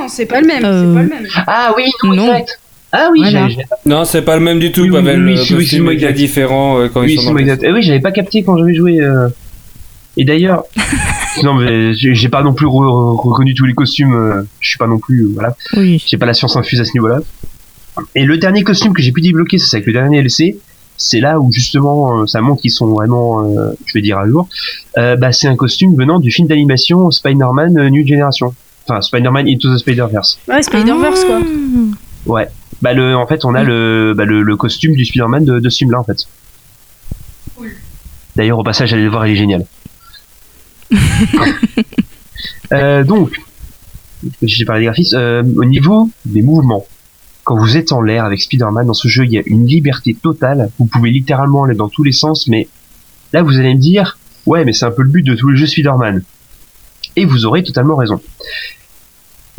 [0.08, 0.64] c'est pas le même.
[0.64, 1.28] Euh, C'est pas le même.
[1.46, 2.34] Ah oui, non, Non.
[2.34, 2.60] exact.
[2.92, 3.48] Ah oui, Voilà.
[3.48, 5.24] j'ai- j'ai- Non, c'est pas le même du tout, Oui, oui, Pavel.
[5.24, 7.40] oui, le oui, costume oui, est différent euh, quand oui, ils sont c'est dans moi,
[7.42, 7.62] le exact.
[7.68, 9.00] Eh oui, j'avais pas capté quand j'avais joué.
[9.00, 9.28] euh.
[10.16, 10.62] Et d'ailleurs,
[11.42, 14.12] non mais j'ai pas non plus re- reconnu tous les costumes.
[14.14, 15.56] euh, Je suis pas non plus, euh, voilà.
[15.76, 16.02] Oui.
[16.06, 17.20] J'ai pas la science infuse à ce niveau-là.
[18.14, 20.56] Et le dernier costume que j'ai pu débloquer, c'est avec le dernier LC.
[20.98, 24.26] C'est là où justement euh, ça montre qu'ils sont vraiment, euh, je vais dire à
[24.28, 24.48] jour.
[24.98, 28.54] Euh, bah, c'est un costume venant du film d'animation Spider-Man New Generation.
[28.88, 30.38] Enfin, Spider-Man Into the Spider-Verse.
[30.48, 31.40] Ouais, Spider-Verse, quoi.
[32.26, 32.48] Ouais.
[32.82, 35.68] Bah le, en fait, on a le, bah, le, le costume du Spider-Man de, de
[35.70, 36.18] ce film-là, en fait.
[38.36, 39.64] D'ailleurs, au passage, allez le voir, il est génial.
[42.72, 43.40] Euh, donc,
[44.42, 45.16] j'ai parlé des graphismes.
[45.16, 46.86] Euh, au niveau des mouvements,
[47.44, 50.14] quand vous êtes en l'air avec Spider-Man dans ce jeu, il y a une liberté
[50.14, 50.70] totale.
[50.78, 52.68] Vous pouvez littéralement aller dans tous les sens, mais
[53.32, 55.56] là, vous allez me dire, ouais, mais c'est un peu le but de tous les
[55.56, 56.22] jeux Spider-Man.
[57.16, 58.20] Et vous aurez totalement raison.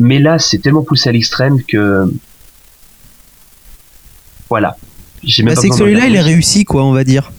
[0.00, 2.12] Mais là, c'est tellement poussé à l'extrême que
[4.48, 4.76] voilà.
[5.22, 7.32] J'ai Bah, c'est que celui-là, il est réussi, quoi, on va dire.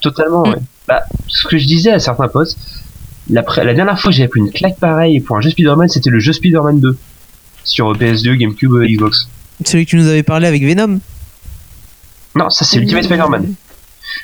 [0.00, 0.56] Totalement, ouais.
[0.88, 2.56] Bah, ce que je disais à certains potes,
[3.30, 3.42] la,
[3.74, 6.32] dernière fois que j'avais pris une claque pareille pour un jeu Spider-Man, c'était le jeu
[6.32, 6.96] Spider-Man 2
[7.64, 9.28] sur PS2, GameCube, euh, Xbox.
[9.64, 11.00] Celui que tu nous avais parlé avec Venom.
[12.36, 13.54] Non, ça c'est Ultimate Spider-Man.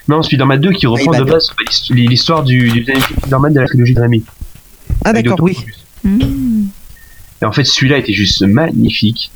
[0.08, 3.94] Non, Spider-Man 2 qui reprend de base l'hist- l'histoire du, du Spider-Man de la trilogie
[3.94, 4.24] de Raimi.
[5.04, 5.56] Ah, Avec d'accord, oui.
[6.04, 6.66] Mmh.
[7.42, 9.30] Et en fait, celui-là était juste magnifique.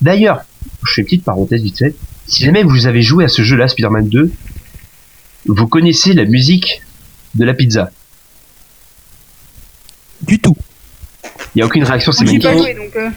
[0.00, 0.40] D'ailleurs,
[0.84, 1.94] je fais une petite parenthèse vite fait.
[2.26, 4.32] Si jamais vous avez joué à ce jeu-là, Spider-Man 2,
[5.46, 6.82] vous connaissez la musique
[7.34, 7.90] de la pizza.
[10.26, 10.56] Du tout.
[11.54, 12.58] Il n'y a aucune réaction, c'est pas magnifique.
[12.58, 12.96] joué, donc.
[12.96, 13.08] euh,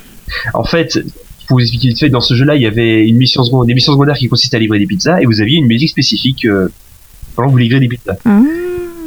[0.54, 1.00] En fait,
[1.48, 3.74] pour vous expliquer vite fait, dans ce jeu-là, il y avait une mission secondaire, des
[3.74, 6.68] missions secondaires qui consistaient à livrer des pizzas, et vous aviez une musique spécifique euh,
[7.36, 8.18] pendant que vous livrez des pizzas.
[8.26, 8.42] Ah.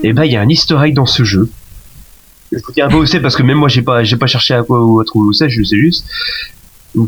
[0.02, 1.50] Et bah, il y a un easter egg dans ce jeu.
[2.52, 4.26] Je vous dis un peu où c'est parce que même moi, j'ai pas, j'ai pas
[4.26, 6.04] cherché à quoi à trouver où c'est, je sais juste.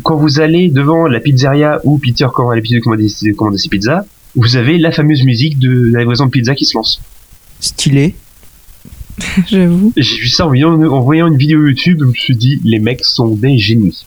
[0.03, 4.05] Quand vous allez devant la pizzeria où Peter quand a l'habitude de commander ses pizzas,
[4.35, 7.01] vous avez la fameuse musique de la livraison de pizza qui se lance.
[7.59, 8.15] Stylé.
[9.47, 9.93] J'avoue.
[9.95, 12.79] J'ai vu ça en voyant, en voyant une vidéo YouTube, je me suis dit, les
[12.79, 14.05] mecs sont des génies.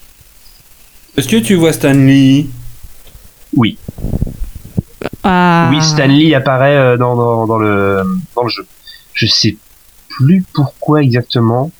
[1.17, 2.47] Est-ce que tu vois Stanley
[3.55, 3.79] Oui.
[5.23, 5.69] Ah.
[5.71, 8.03] Oui, Stanley apparaît euh, dans, dans, dans le,
[8.35, 8.67] dans le jeu.
[9.15, 9.57] Je sais
[10.09, 11.71] plus pourquoi exactement.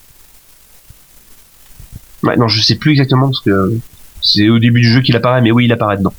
[2.23, 3.79] Ouais, non, je sais plus exactement parce que
[4.23, 6.15] c'est au début du jeu qu'il apparaît, mais oui, il apparaît dedans.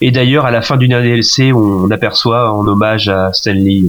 [0.00, 3.82] Et d'ailleurs, à la fin du dernier DLC, on aperçoit en hommage à Stanley.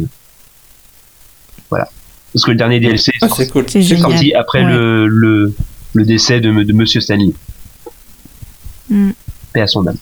[1.70, 1.88] Voilà.
[2.34, 3.66] Parce que le dernier DLC Ah, c'est cool.
[3.70, 4.72] Sorti après Ouais.
[4.72, 5.54] le, le,
[5.94, 7.32] le décès de, de Monsieur Stanley.
[8.90, 9.12] Mm.
[9.54, 9.98] Paix à son âme.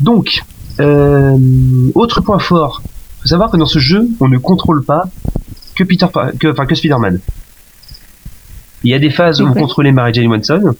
[0.00, 0.42] Donc,
[0.80, 1.36] euh,
[1.94, 2.82] autre point fort.
[3.20, 5.04] Faut savoir que dans ce jeu, on ne contrôle pas
[5.76, 6.06] que Peter,
[6.40, 7.20] que, enfin que Spider-Man.
[8.84, 10.74] Il y a des phases où vous contrôlez Mary Jane Watson,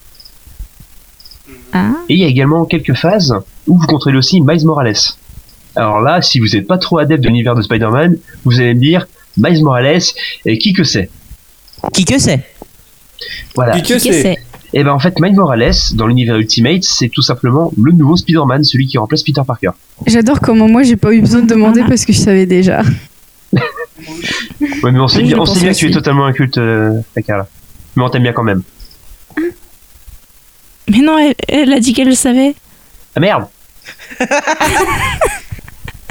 [1.73, 1.93] Ah.
[2.09, 3.35] et il y a également quelques phases
[3.67, 4.97] où vous contrôlez aussi Miles Morales.
[5.77, 8.81] Alors là, si vous n'êtes pas trop adepte de l'univers de Spider-Man, vous allez me
[8.81, 10.03] dire Miles Morales,
[10.47, 11.11] et qui que c'est
[11.93, 12.41] Qui que c'est
[13.55, 13.81] Voilà.
[13.81, 14.39] Qui que c'est
[14.73, 18.65] Et ben en fait, Miles Morales, dans l'univers Ultimate, c'est tout simplement le nouveau Spider-Man,
[18.65, 19.71] celui qui remplace Peter Parker.
[20.07, 22.83] J'adore comment moi j'ai pas eu besoin de demander parce que je savais déjà.
[23.53, 27.01] Ouais, mais on sait Oui, bien, on sait bien que tu es totalement inculte, euh,
[27.15, 27.47] Takara.
[27.97, 28.63] Mais on t'aime bien quand même.
[30.89, 32.55] Mais non, elle, elle a dit qu'elle le savait.
[33.15, 33.47] Ah merde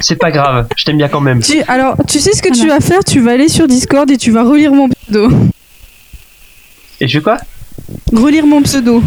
[0.04, 1.40] C'est pas grave, je t'aime bien quand même.
[1.40, 4.16] Tu, alors, tu sais ce que tu vas faire Tu vas aller sur Discord et
[4.16, 5.30] tu vas relire mon pseudo.
[7.00, 7.36] Et je fais quoi?
[8.12, 9.02] Relire mon pseudo.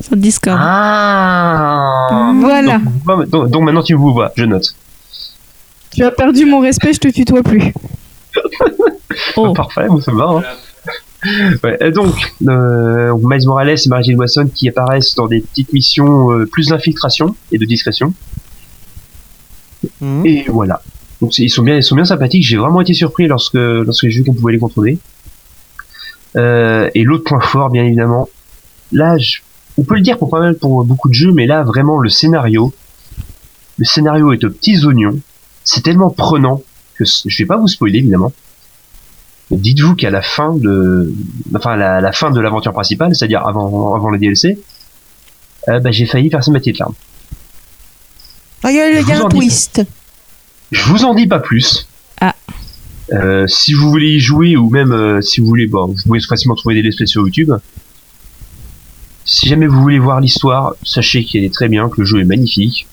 [0.00, 0.58] Sur Discord.
[0.60, 2.78] Ah Voilà.
[3.06, 4.74] donc, donc- donc maintenant tu me vois, je note.
[5.94, 7.72] Tu as perdu mon respect, je te tutoie plus.
[9.38, 9.52] Oh.
[9.54, 10.24] Parfait, moi ça me va.
[10.26, 10.42] hein.
[11.64, 12.14] Ouais, et donc,
[12.46, 16.66] euh, Miles Morales et Mary Jane Watson qui apparaissent dans des petites missions euh, plus
[16.68, 18.12] d'infiltration et de discrétion.
[20.00, 20.26] Mhm.
[20.26, 20.82] Et voilà.
[21.20, 22.44] Donc ils sont bien, ils sont bien sympathiques.
[22.44, 24.98] J'ai vraiment été surpris lorsque lorsque j'ai vu qu'on pouvait les contrôler.
[26.36, 28.28] Euh, et l'autre point fort, bien évidemment,
[28.92, 29.38] là, je-
[29.78, 32.08] on peut le dire pour pas mal pour beaucoup de jeux, mais là vraiment le
[32.08, 32.72] scénario
[33.78, 35.18] Le scénario est aux petits oignons.
[35.64, 36.62] C'est tellement prenant
[36.94, 38.32] que je vais pas vous spoiler évidemment.
[39.50, 41.12] Dites-vous qu'à la fin de,
[41.54, 44.58] enfin la, la fin de l'aventure principale, c'est-à-dire avant avant le DLC,
[45.68, 46.94] euh, bah, j'ai failli verser ma petite larme.
[46.96, 47.15] Ah,
[48.70, 49.82] il y a, Je il y a vous un en dis- twist.
[50.72, 51.86] Je vous en dis pas plus.
[52.20, 52.34] Ah.
[53.12, 56.20] Euh, si vous voulez y jouer ou même euh, si vous voulez, bon, vous pouvez
[56.20, 57.52] facilement trouver des let's sur YouTube.
[59.24, 62.24] Si jamais vous voulez voir l'histoire, sachez qu'elle est très bien, que le jeu est
[62.24, 62.86] magnifique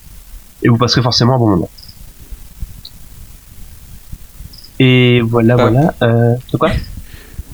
[0.62, 1.70] et vous passerez forcément un bon moment.
[4.78, 5.68] Et voilà, Ah.
[5.68, 5.94] voilà.
[6.02, 6.70] Euh, de quoi?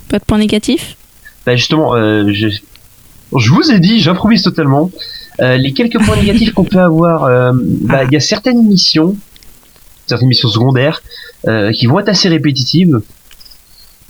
[0.08, 0.96] Pas de point négatif?
[1.46, 4.90] Bah justement, euh, je, je vous ai dit, j'improvise totalement.
[5.42, 9.16] Euh, les quelques points négatifs qu'on peut avoir, euh, bah, il y a certaines missions,
[10.06, 11.02] certaines missions secondaires,
[11.48, 13.00] euh, qui vont être assez répétitives.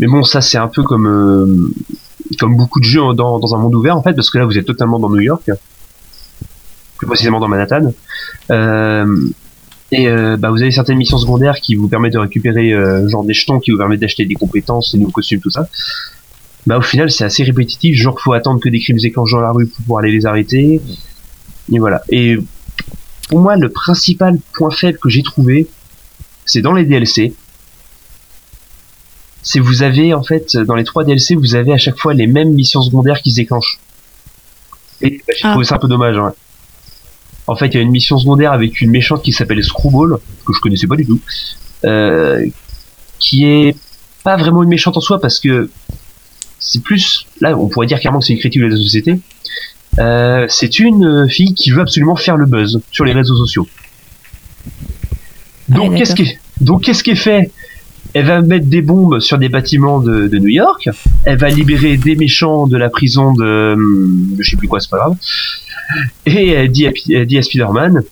[0.01, 1.73] Mais bon, ça c'est un peu comme
[2.43, 4.99] beaucoup de jeux dans, un monde ouvert en fait, parce que là vous êtes totalement
[4.99, 5.51] dans New York,
[6.97, 7.93] plus précisément dans Manhattan.
[9.93, 12.73] Et bah, vous avez certaines missions secondaires qui vous permettent de récupérer
[13.09, 15.69] genre des jetons qui vous permettent d'acheter des compétences, des nouveaux costumes, tout ça
[16.67, 19.51] bah au final c'est assez répétitif genre faut attendre que des crimes s'éclenchent dans la
[19.51, 20.83] rue pour pouvoir aller les arrêter
[21.73, 22.37] et voilà et
[23.29, 25.67] pour moi le principal point faible que j'ai trouvé
[26.45, 27.33] c'est dans les DLC
[29.43, 32.27] c'est vous avez en fait dans les trois DLC vous avez à chaque fois les
[32.27, 33.79] mêmes missions secondaires qui se déclenchent
[35.01, 35.51] et bah, j'ai Ah.
[35.53, 36.31] trouvé ça un peu dommage ouais.
[37.47, 40.53] en fait il y a une mission secondaire avec une méchante qui s'appelle Screwball que
[40.53, 41.21] je connaissais pas du tout
[41.85, 42.45] euh,
[43.19, 43.77] qui est
[44.25, 45.71] pas vraiment une méchante en soi parce que
[46.59, 49.19] c'est plus là on pourrait dire clairement que c'est une critique de la société
[49.99, 53.67] Euh, c'est une euh, fille qui veut absolument faire le buzz sur les réseaux sociaux.
[55.69, 57.51] Donc qu'est-ce qui donc qu'est-ce qui est fait?
[58.13, 60.89] Elle va mettre des bombes sur des bâtiments de, de New York.
[61.25, 64.81] Elle va libérer des méchants de la prison de, hum, de je sais plus quoi
[64.81, 65.17] c'est pas grave.
[66.27, 68.03] Et elle dit à, Pi- elle dit à Spider-Man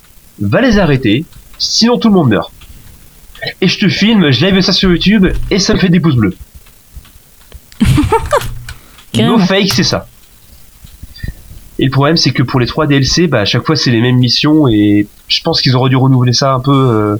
[0.40, 1.24] va les arrêter
[1.58, 2.52] sinon tout le monde meurt
[3.60, 6.16] et je te filme je live ça sur YouTube et ça me fait des pouces
[6.16, 6.34] bleus.
[9.16, 10.06] No fake, c'est ça.
[11.78, 14.00] Et le problème, c'est que pour les trois DLC, bah, à chaque fois, c'est les
[14.00, 17.16] mêmes missions et je pense qu'ils auraient dû renouveler ça un peu euh,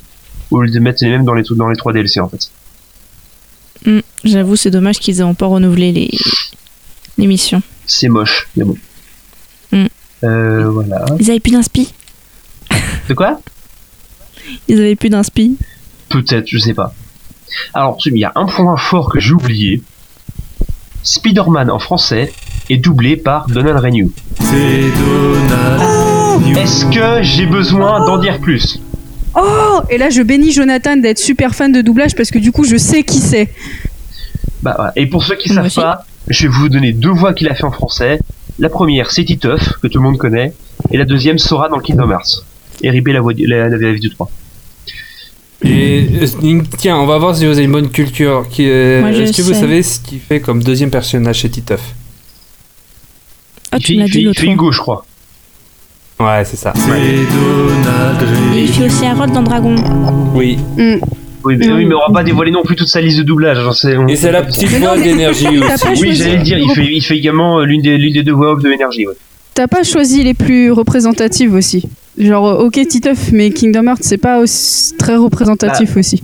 [0.51, 2.51] au lieu de mettre les mêmes dans les, dans les trois DLC en fait.
[3.87, 6.11] Hmm, J'avoue, c'est dommage qu'ils n'ont pas renouvelé les,
[7.19, 7.63] les missions.
[7.87, 8.77] C'est moche, mais bon.
[9.71, 9.87] Mm.
[10.25, 11.05] Euh, voilà.
[11.21, 11.93] Ils avaient plus d'inspi
[13.09, 13.41] De quoi?
[14.67, 15.57] Ils avaient plus d'inspi
[16.09, 16.95] Peut-être, je sais pas.
[17.75, 19.83] Alors, il y a un point fort que j'ai oublié.
[21.03, 22.33] Spider-Man en français
[22.69, 24.11] est doublé par Donald Renew.
[26.57, 28.79] Est-ce que j'ai besoin d'en dire plus?
[29.37, 32.65] Oh Et là, je bénis Jonathan d'être super fan de doublage parce que du coup,
[32.65, 33.49] je sais qui c'est.
[34.63, 34.93] Bah, voilà.
[34.97, 35.81] Et pour ceux qui Moi savent aussi.
[35.81, 38.19] pas, je vais vous donner deux voix qu'il a fait en français.
[38.59, 40.53] La première, c'est Titeuf, que tout le monde connaît.
[40.91, 42.45] Et la deuxième, Sora dans le Kingdom Hearts.
[42.83, 44.31] Et RIP la voix, la, la, la vie du 3.
[45.65, 48.47] Et euh, tiens, on va voir si vous avez une bonne culture.
[48.49, 51.81] Qui, euh, Est-ce que vous savez ce qu'il fait comme deuxième personnage chez Titeuf?
[53.73, 54.55] Ah, il tu fait- dit il l'autre fait fois.
[54.55, 55.05] Hugo, je crois.
[56.21, 56.73] Ouais, c'est ça.
[58.55, 59.75] Et il fait aussi un rôle dans Dragon.
[60.35, 60.59] Oui.
[60.77, 60.97] Hmm.
[61.45, 63.59] Oui, mais, oui, mais on va pas dévoiler non plus toute sa liste de doublage.
[63.97, 65.85] On- Et c'est la petite voix d'énergie T'as aussi.
[65.85, 68.13] pas Oui, choisi- j'allais le dire, il fait, il fait également euh, l'une des, l'une
[68.13, 69.07] des deux voix off de l'énergie.
[69.07, 69.15] Ouais.
[69.55, 71.85] T'as pas choisi les plus représentatives aussi.
[72.19, 76.23] Genre, euh, ok, Titeuf, mais Kingdom Hearts, c'est pas aussi- très représentatif aussi.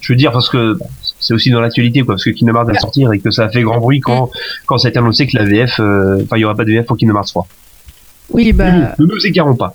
[0.00, 0.78] Je veux dire parce que
[1.26, 3.48] c'est aussi dans l'actualité, quoi, parce que Kingdom Hearts va sortir et que ça a
[3.48, 4.30] fait grand bruit quand,
[4.66, 6.70] quand ça a été annoncé que la VF, euh, enfin, il y aura pas de
[6.72, 7.46] VF pour Kingdom Hearts 3.
[8.30, 8.70] Oui, bah.
[8.98, 9.74] nous, ne nous égarons pas.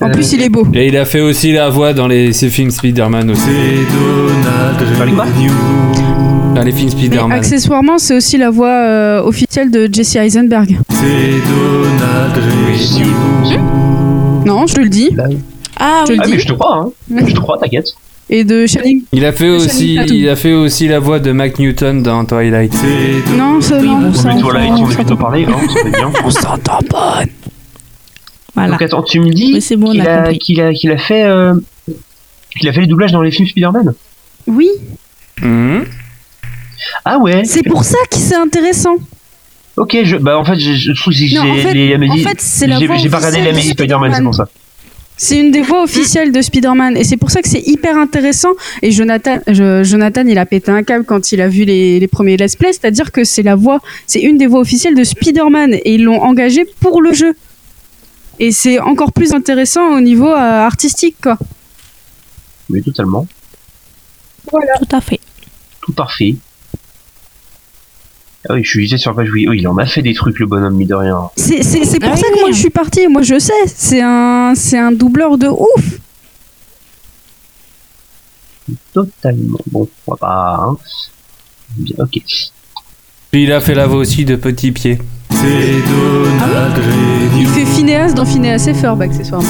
[0.00, 0.66] En Euh, plus, il est beau.
[0.74, 3.42] Et il a fait aussi la voix dans les ces films Spider-Man aussi.
[4.96, 5.26] Parlais quoi
[6.54, 7.32] Dans les films Mais Spider-Man.
[7.32, 10.78] accessoirement, c'est aussi la voix euh, officielle de Jesse Eisenberg.
[14.44, 15.10] Non, je le dis.
[15.78, 16.32] Ah Je oui, le Ah, dis.
[16.32, 16.90] mais je te crois, hein.
[17.26, 17.88] Je te crois, t'inquiète.
[18.30, 19.02] Et de Shining.
[19.12, 22.74] Il a fait aussi, il a fait aussi la voix de Mac Newton dans Twilight.
[23.36, 24.12] Non, ça, Oui, non.
[24.12, 26.12] toi, là, on on a s'en- plutôt parlé, hein, fait bien.
[26.24, 27.22] On s'entend pas.
[28.54, 28.70] voilà.
[28.72, 31.54] Donc attends, tu me dis bon, on qu'il a qu'il a, qu'il a fait, euh,
[32.58, 33.94] qu'il a fait les doublages dans les films Spider-Man.
[34.46, 34.68] Oui,
[35.40, 35.84] Mhm.
[37.04, 37.44] Ah ouais.
[37.44, 38.96] c'est pour ça que c'est intéressant.
[39.76, 42.24] Ok, je, bah en fait, je, je trouve que j'ai, Non, en fait- les Amélie-
[42.24, 44.48] en fait, c'est la j'ai, pas regardé de Spider-Man, c'est pour ça.
[45.20, 48.50] C'est une des voix officielles de Spider-Man et c'est pour ça que c'est hyper intéressant.
[48.82, 52.06] Et Jonathan, je- Jonathan, il a pété un câble quand il a vu les, les
[52.06, 55.74] premiers let's play, c'est-à-dire que c'est la voix, c'est une des voix officielles de Spider-Man
[55.74, 57.34] et ils l'ont engagé pour le jeu.
[58.38, 61.36] Et c'est encore plus intéressant au niveau euh, artistique, quoi.
[62.70, 63.26] Oui, totalement.
[64.48, 64.56] Tout
[64.92, 65.18] à fait.
[65.82, 66.36] Tout parfait.
[68.48, 69.46] Ah oui, je suis juste sur la page oui.
[69.48, 71.18] Oui, il en a fait des trucs, le bonhomme, mis de rien.
[71.36, 72.34] C'est c'est- c'est pour Ah ça oui.
[72.36, 73.06] que moi je suis partie.
[73.08, 75.98] Moi je sais, c'est un, c'est un doubleur de ouf.
[78.92, 79.58] Totalement.
[79.70, 80.60] Bon, on va pas.
[80.62, 80.76] Hein.
[81.76, 82.18] Bien, ok.
[83.30, 84.98] Puis il a fait la voix aussi de Petit Pied.
[87.36, 89.48] Il fait Phineas dans Phineas et Ferb accessoirement.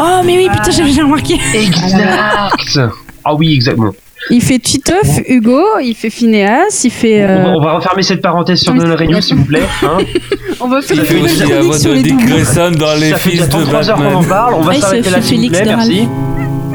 [0.00, 1.34] Oh, mais oui, putain, j'avais déjà remarqué.
[1.54, 2.92] Exact
[3.24, 3.94] Ah oui, exactement.
[4.28, 7.24] Il fait Titeuf, Hugo, il fait Phineas, il fait.
[7.24, 9.62] On, va, euh, on va refermer cette parenthèse sur c'est- Renew, s'il vous plaît.
[9.82, 9.98] Hein.
[10.60, 12.16] On va faire une Il aussi la voix de Dick.
[12.26, 14.80] Grayson dans les Ça fait déjà de 33 heures qu'on en parle, on va il
[14.82, 16.06] s'arrêter là, s'il vous plaît, merci.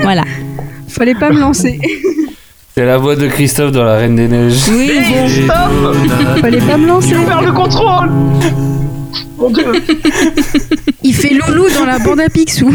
[0.01, 0.23] Voilà.
[0.87, 1.79] Fallait pas me lancer.
[2.73, 4.67] C'est la voix de Christophe dans La Reine des Neiges.
[4.69, 4.89] Oui.
[5.45, 7.09] Stop Fallait pas me lancer.
[7.09, 8.09] Tu perds le contrôle
[9.37, 9.65] Mon dieu
[11.03, 12.73] Il fait Loulou dans la bande à Picsou.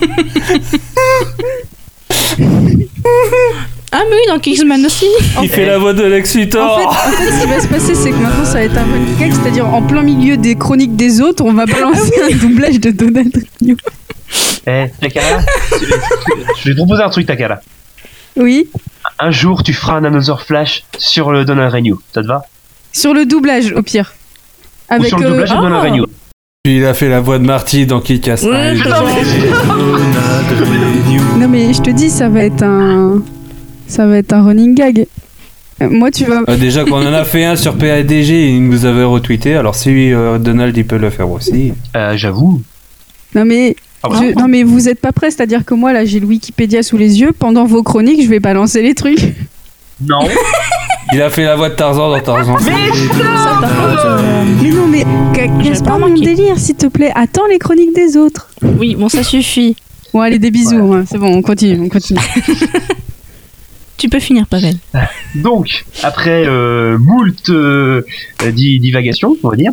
[3.92, 5.06] Ah, mais oui, dans Kingsman aussi.
[5.42, 6.78] Il fait la voix de Lex En fait, Luthor.
[6.86, 9.18] en fait, ce qui va se passer, c'est que maintenant ça va être un running
[9.18, 12.90] gag, c'est-à-dire en plein milieu des chroniques des autres, on va balancer un doublage de
[12.92, 13.76] Donald Renew.
[14.68, 15.40] Eh, Takara,
[16.60, 17.58] je vais te proposer un truc, Takara.
[18.36, 18.68] Oui,
[19.18, 21.96] Un jour, tu feras un Another Flash sur le Donald Renew.
[22.14, 22.42] Ça te va?
[22.92, 24.12] Sur le doublage au pire.
[24.90, 26.06] Ou Avec sur le euh, doublage de ah, Donald Renew.
[26.62, 28.00] Puis il a fait la voix de Marty dans.
[28.00, 28.82] Ouais, Putain, mais-
[31.38, 33.22] Non mais je te dis, ça va être un,
[33.86, 35.06] ça va être un running gag.
[35.80, 36.42] Euh, Moi, tu vas.
[36.50, 39.54] Euh, déjà qu'on en a fait un sur PADG, il nous avait retweeté.
[39.54, 41.72] Alors si euh, Donald il peut le faire aussi.
[41.96, 42.60] Euh, J'avoue.
[43.34, 44.16] Non mais, Ah bah.
[44.20, 46.98] je- non mais vous êtes pas prêts, c'est-à-dire que moi là, j'ai le Wikipédia sous
[46.98, 47.32] les yeux.
[47.32, 49.32] Pendant vos chroniques, je vais balancer les trucs.
[50.06, 50.18] Non.
[51.12, 52.56] Il a fait la voix de Tarzan dans Tarzan.
[52.58, 52.70] Ça,
[54.04, 55.04] euh, Mais non mais,
[55.62, 57.10] casse pas pas mon délire, s'il te plaît?
[57.14, 58.50] Attends les chroniques des autres.
[58.62, 59.76] Oui, bon, ça suffit.
[60.12, 60.92] Bon allez, des bisous.
[60.92, 61.04] hein.
[61.08, 62.20] C'est bon, on continue, on continue.
[63.96, 64.76] Tu peux finir, Pavel.
[65.34, 68.00] Donc, après euh, moult euh,
[68.52, 69.72] di- divagations, on va dire,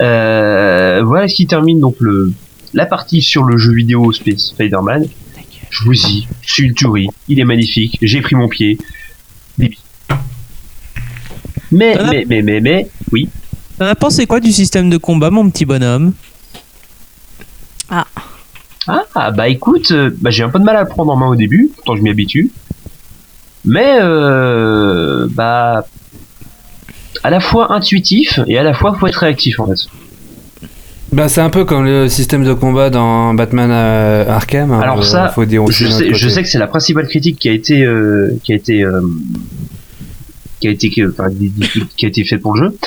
[0.00, 2.32] euh, voilà ce qui termine donc le,
[2.72, 5.06] la partie sur le jeu vidéo Space Spider-Man.
[5.68, 8.78] Je vous dis, c'est une tuerie, il est magnifique, j'ai pris mon pied.
[11.72, 12.08] Mais, Ah.
[12.10, 13.28] mais, mais, mais, mais, oui.
[13.78, 16.12] T'en as pensé quoi du système de combat, mon petit bonhomme?
[18.88, 21.26] Ah, bah écoute, euh, bah, j'ai un peu de mal à le prendre en main
[21.26, 22.50] au début, pourtant je m'y habitue.
[23.64, 25.86] Mais, euh, bah,
[27.24, 29.80] à la fois intuitif et à la fois faut être réactif en fait.
[31.12, 34.70] Bah c'est un peu comme le système de combat dans Batman euh, Arkham.
[34.72, 36.30] hein, Alors euh, ça, faut dire aussi je sais, je côté.
[36.30, 39.00] sais que c'est la principale critique qui a été, euh, qui a été, euh,
[40.66, 42.78] qui a été, qui- enfin, qui qui a été faite pour le jeu.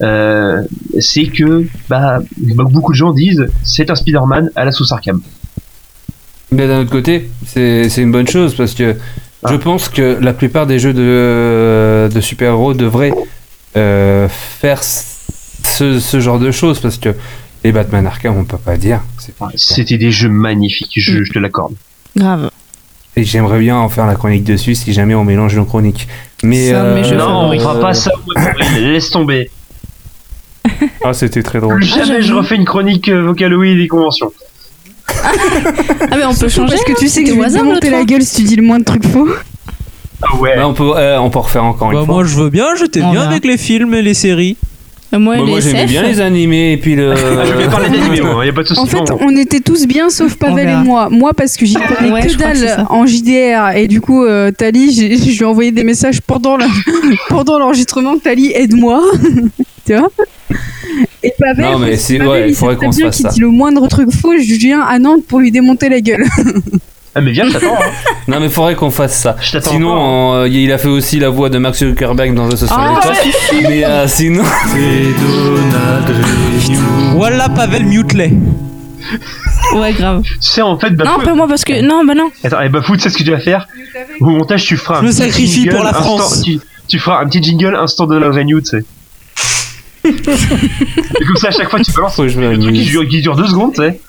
[0.00, 0.62] Euh,
[1.00, 5.20] c'est que bah, bah, beaucoup de gens disent c'est un Spider-Man à la sauce Arkham.
[6.50, 8.96] Mais d'un autre côté, c'est c'est une bonne chose parce que
[9.42, 9.48] Ah.
[9.52, 13.12] je pense que la plupart des jeux de, de super-héros devraient
[13.76, 17.10] euh, faire ce, ce genre de choses parce que
[17.64, 19.00] les Batman Arkham, on peut pas dire.
[19.56, 21.74] C'était des jeux magnifiques, je, je te l'accorde.
[22.16, 22.50] Grave.
[23.18, 26.06] Et j'aimerais bien en faire la chronique dessus si jamais on mélange nos chroniques.
[26.44, 28.12] Mais mes euh, Non, on fera pas ça.
[28.78, 29.50] Laisse tomber.
[31.04, 31.76] Ah, c'était très drôle.
[31.76, 32.40] Plus jamais je j'avoue.
[32.40, 34.30] refais une chronique euh, Vocaloid des conventions.
[35.08, 36.74] Ah, mais on peut changer.
[36.74, 38.56] Parce que hein, tu sais que je te hasard, monter la gueule si tu dis
[38.56, 39.28] le moins de trucs faux.
[40.22, 40.56] Ah ouais.
[40.56, 42.14] Bah, on, peut, euh, on peut refaire encore Bah, une fois.
[42.16, 44.56] Moi, je veux bien, j'étais On bien avec les films et les séries.
[45.10, 47.12] Moi, Bah, les moi j'aimais bien les animés et puis le.
[47.16, 48.80] Ah, je vais parler d'animé, moi, y a pas de souci.
[48.80, 51.08] En fait, Bon, on était tous bien sauf Pavel et moi.
[51.10, 52.86] Moi parce que j'y connais Ouais, que que dalle ça.
[52.90, 56.66] en JDR et du coup euh, Tali, je lui ai envoyé des messages pendant la-
[57.30, 58.18] pendant l'enregistrement.
[58.18, 59.02] Tali, aide-moi,
[59.86, 60.10] tu vois?
[61.22, 63.28] Et Pavel, Non, mais c'est- Pavel, ouais, il faudrait qu'on se fasse ça.
[63.30, 66.24] dit le moindre truc faux, je viens à Nantes pour lui démonter la gueule.
[67.14, 67.74] Ah, mais viens, je t'attends.
[67.74, 67.90] hein.
[68.28, 69.36] Non, mais faudrait qu'on fasse ça.
[69.40, 70.34] Je t'attends Sinon, encore.
[70.34, 73.18] euh, il a fait aussi la voix de Mark Zuckerberg dans The Social Ah, Network.
[73.68, 74.44] Mais euh, sinon.
[77.14, 78.32] Voilà Pavel Mutelet.
[79.74, 80.22] Ouais, grave.
[80.22, 81.80] Tu sais, en fait, Non, pas moi parce que.
[81.82, 82.30] Non, bah non.
[82.44, 83.66] Attends, et Bafou, tu sais ce que tu vas faire?
[84.20, 86.42] Au montage, tu feras un Je me sacrifie jingle pour la instant- France.
[86.44, 88.84] Tu, tu feras un petit jingle instant de la Renew, tu sais.
[90.04, 93.08] Et comme ça, à chaque fois, tu balances Faut que je le truc qui dure,
[93.08, 94.00] qui dure deux secondes, tu sais.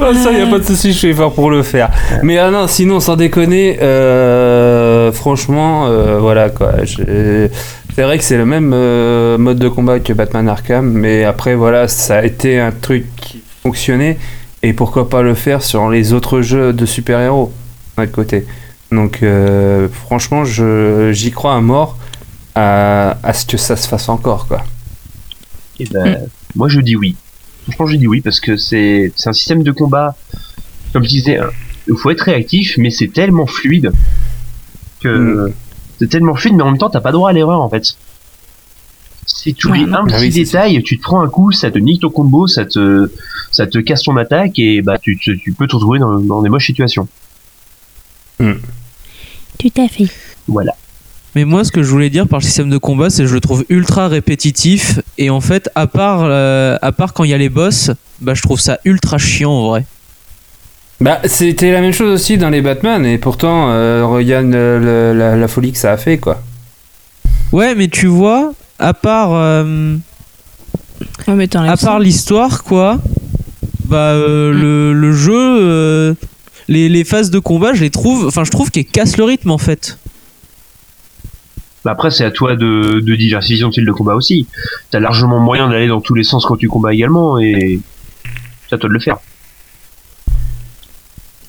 [0.00, 1.90] Ah, ça, y a pas de souci, je vais faire pour le faire.
[2.22, 6.72] Mais ah non, sinon, sans déconner, euh, franchement, euh, voilà quoi.
[6.86, 11.54] C'est vrai que c'est le même euh, mode de combat que Batman Arkham, mais après,
[11.54, 14.18] voilà, ça a été un truc qui fonctionnait.
[14.62, 17.52] Et pourquoi pas le faire sur les autres jeux de super-héros,
[17.96, 18.46] d'un côté.
[18.92, 19.22] Donc,
[20.06, 21.96] franchement, j'y crois à mort
[22.54, 24.62] à, à ce que ça se fasse encore, quoi.
[25.78, 26.18] Et ben,
[26.54, 27.16] moi, je dis oui.
[27.70, 30.16] Franchement, je dis oui parce que c'est c'est un système de combat,
[30.92, 31.50] comme je disais, hein,
[31.96, 33.92] faut être réactif, mais c'est tellement fluide
[35.00, 35.52] que Mm.
[35.98, 37.96] c'est tellement fluide, mais en même temps, t'as pas droit à l'erreur en fait.
[39.26, 39.92] Si tu oublies Ouais.
[39.92, 42.46] un Ah petit oui, détail, tu te prends un coup, ça te nique ton combo,
[42.48, 43.10] ça te,
[43.52, 46.42] ça te casse ton attaque et bah tu, tu, tu peux te retrouver dans, dans
[46.42, 47.06] des moches situations.
[48.38, 50.08] Tout à fait.
[50.48, 50.74] Voilà.
[51.36, 53.34] Mais moi, ce que je voulais dire par le système de combat, c'est que je
[53.34, 54.98] le trouve ultra répétitif.
[55.16, 58.34] Et en fait, à part, euh, à part quand il y a les boss, bah,
[58.34, 59.84] je trouve ça ultra chiant en vrai.
[61.00, 65.18] Bah, c'était la même chose aussi dans les Batman, et pourtant, euh, regarde euh, le-
[65.18, 66.42] la, la folie que ça a fait, quoi.
[67.52, 69.96] Ouais, mais tu vois, à part, euh,
[71.26, 72.98] Ouais, mais t'enlèves à part l'histoire, quoi,
[73.86, 76.14] bah, euh, le, le jeu, euh,
[76.68, 79.50] les, les phases de combat, je les trouve, enfin, je trouve qu'elles cassent le rythme
[79.52, 79.96] en fait.
[81.84, 84.46] Bah après, c'est à toi de, de diversifier ton style de combat aussi.
[84.90, 87.80] T'as largement moyen d'aller dans tous les sens quand tu combats également et
[88.68, 89.16] c'est à toi de le faire.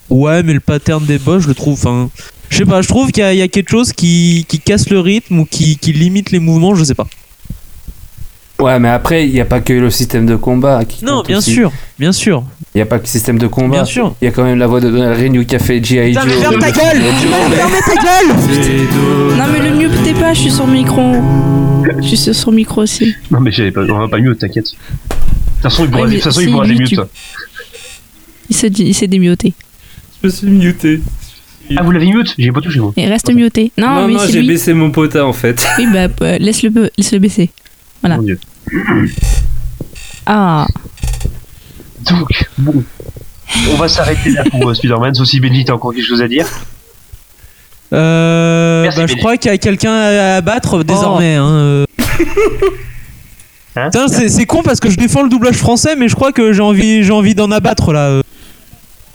[0.10, 2.10] Ouais, mais le pattern des boss, je le trouve, enfin,
[2.50, 5.40] je sais pas, je trouve qu'il y, a- quelque chose qui, qui casse le rythme
[5.40, 7.08] ou qui, qui limite les mouvements, je sais pas.
[8.62, 11.28] Ouais, mais après, il n'y a pas que le système de combat qui Non, compte
[11.28, 11.52] bien aussi.
[11.54, 12.44] sûr, bien sûr,
[12.74, 13.78] Il n'y a pas que le système de combat.
[13.78, 14.16] bien sûr.
[14.22, 16.14] Il y a quand même la voix de Donald Renew qui a fait G.I.
[16.14, 16.24] Joe.
[16.24, 20.68] Ferme ta gueule Fermez ta gueule Non, mais le mieux t'es pas, je suis sur
[20.68, 21.16] micro.
[22.02, 23.16] Je suis sur son micro aussi.
[23.32, 24.66] Non mais j'avais pas, on va pas mieux, t'inquiète.
[24.66, 27.08] De toute façon, il pourra, de toute façon, il si, pourra lui, des tu- mutes.
[28.50, 29.54] Il s'est dit- il s'est démuté.
[30.22, 31.02] Je me suis muté.
[31.78, 32.34] Ah, vous l'avez mute?
[32.38, 32.92] J'ai pas touché moi.
[32.98, 33.72] Et reste muté.
[33.78, 34.48] Non, Non, mais non, c'est j'ai lui.
[34.50, 35.66] baissé mon potin en fait.
[35.78, 37.50] Oui, bah, euh, laisse-le laisse-le baisser.
[38.02, 38.18] Voilà.
[38.18, 38.40] Mon dieu.
[40.26, 40.68] Ah.
[42.10, 42.84] Donc, bon.
[43.72, 46.28] On va s'arrêter là pour euh, Spider-Man, sauf si Benji t'as encore quelque chose à
[46.28, 46.48] dire.
[47.94, 49.20] Euh, Merci, bah, je Benji.
[49.20, 51.36] crois qu'il y a quelqu'un à à battre désormais.
[51.36, 51.86] Hein, euh.
[53.76, 56.32] Hein Putain, c'est c'est con parce que je défends le doublage français, mais je crois
[56.32, 58.08] que j'ai envie, j'ai envie d'en abattre là.
[58.08, 58.22] euh.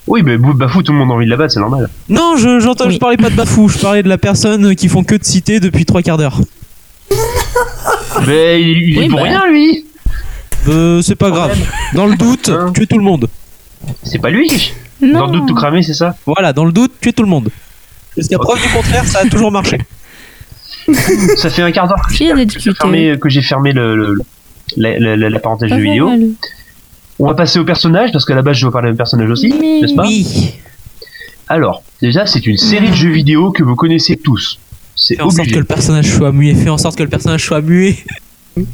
[0.06, 1.88] Oui, mais Bou- Bafou, tout le monde a envie de la battre, c'est normal.
[2.08, 2.94] Non, je, j'entends, Oui.
[2.94, 5.58] je parlais pas de Bafou, je parlais de la personne qui font que de citer
[5.60, 6.40] depuis trois quarts d'heure.
[8.26, 9.24] Mais il, il Oui, est pour bah.
[9.24, 9.84] rien, lui
[10.68, 11.56] Euh, c'est pas grave.
[11.94, 13.28] Dans le doute, Hein tuer tout le monde.
[14.02, 15.20] C'est pas lui Non.
[15.20, 17.50] Dans le doute tout cramé, c'est ça Voilà, dans le doute, tuer tout le monde.
[18.16, 19.78] Jusqu'à preuve du contraire, ça a toujours marché.
[21.36, 24.18] Ça fait un quart d'heure que j'ai fermé, que fermé le, le-
[24.76, 26.08] la, la- la- la parenthèse de vidéo.
[26.08, 26.20] mal.
[27.18, 29.48] On va passer au personnage, parce qu'à la base, je veux parler d'un personnage aussi,
[29.52, 30.52] n'est-ce pas Oui.
[31.48, 34.58] Alors, déjà, c'est une série de jeux vidéo que vous connaissez tous.
[34.96, 36.54] C'est Fais en sorte que le personnage soit muet.
[36.54, 37.96] Fais en sorte que le personnage soit muet.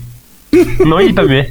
[0.84, 1.50] Non, il est pas muet.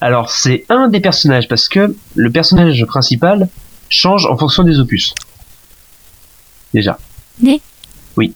[0.00, 3.48] Alors, c'est un des personnages, parce que le personnage principal
[3.88, 5.14] change en fonction des opus.
[6.74, 6.98] Déjà.
[7.42, 7.62] Oui.
[8.16, 8.34] Oui.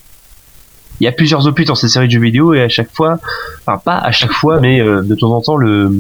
[1.01, 3.19] Il y a plusieurs opus dans cette série de jeux vidéo, et à chaque fois,
[3.67, 5.93] enfin pas à chaque fois, mais euh, de temps en temps, le,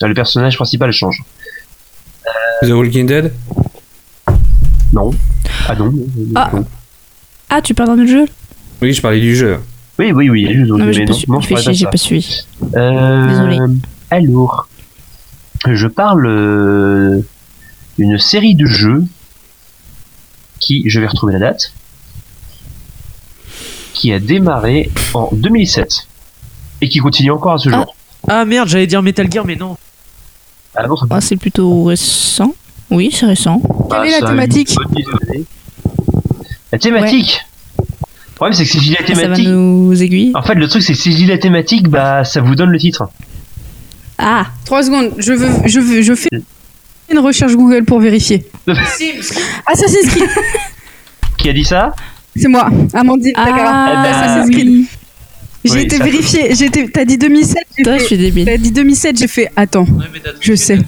[0.00, 1.22] le personnage principal change.
[2.62, 3.32] The Walking Dead?
[4.92, 5.10] Non.
[5.68, 5.92] Ah non.
[6.34, 6.50] Ah.
[6.52, 6.66] non.
[7.48, 8.26] Ah, tu parles dans le jeu?
[8.80, 9.58] Oui, je parlais du jeu.
[9.98, 11.30] Oui, oui, oui, juste Non, mais j'ai pas, non, su...
[11.30, 11.90] non, je fait parlais chier, pas ça.
[11.90, 12.40] pas suivi.
[12.74, 13.58] Euh, Désolé.
[14.10, 14.68] Alors,
[15.70, 17.20] je parle euh,
[17.98, 19.04] d'une série de jeux
[20.60, 21.72] qui, je vais retrouver la date,
[23.92, 26.08] qui a démarré en 2007
[26.80, 27.94] et qui continue encore à ce jour.
[28.28, 29.76] Ah merde, j'allais dire Metal Gear, mais non.
[30.74, 32.54] Ah, Ah, c'est plutôt récent.
[32.92, 33.60] Oui, c'est récent.
[33.90, 34.74] bah, Quelle est la thématique.
[36.70, 37.40] La thématique
[37.78, 39.48] Le problème, c'est que si je dis la Ça va thématique.
[39.48, 40.32] nous aiguiller.
[40.34, 42.70] En fait, le truc, c'est que si je dis la thématique, bah, ça vous donne
[42.70, 43.04] le titre.
[44.18, 46.28] Ah, Trois secondes, je veux, je veux, je fais
[47.10, 48.46] une recherche Google pour vérifier.
[49.66, 50.28] Assassin's Creed,
[51.38, 51.94] Qui a dit ça?
[52.36, 53.70] C'est moi, Amandine Takara.
[53.70, 54.86] ah, Assassin's Creed.
[55.64, 58.46] J'ai Oui, été vérifié, j'ai été, t'as dit 2007, j'ai Toi, je suis débile.
[58.46, 59.86] t'as dit 2007, j'ai fait, attends,
[60.40, 60.78] Je sais.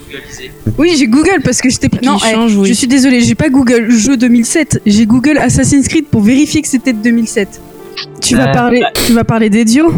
[0.78, 2.68] oui j'ai Google parce que j'étais, non, eh, change, oui.
[2.68, 6.66] je suis désolée, j'ai pas Google jeu 2007, j'ai Google Assassin's Creed pour vérifier que
[6.68, 7.60] c'était de 2007.
[8.20, 9.92] Tu vas Euh, parler, tu vas parler d'Ezio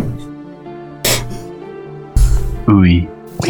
[2.68, 3.06] Oui.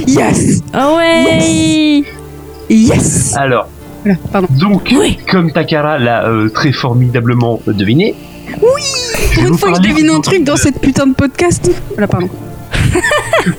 [0.07, 2.03] Yes, Ah ouais
[2.69, 3.35] yes.
[3.37, 3.69] Alors,
[4.05, 4.49] Voilà, pardon.
[4.59, 5.19] donc, Oui.
[5.29, 8.15] comme Takara l'a euh, très formidablement deviné.
[8.63, 8.83] Oui
[9.35, 11.71] Pour une fois que je devine un truc dans cette putain de podcast.
[11.93, 12.29] Voilà, pardon.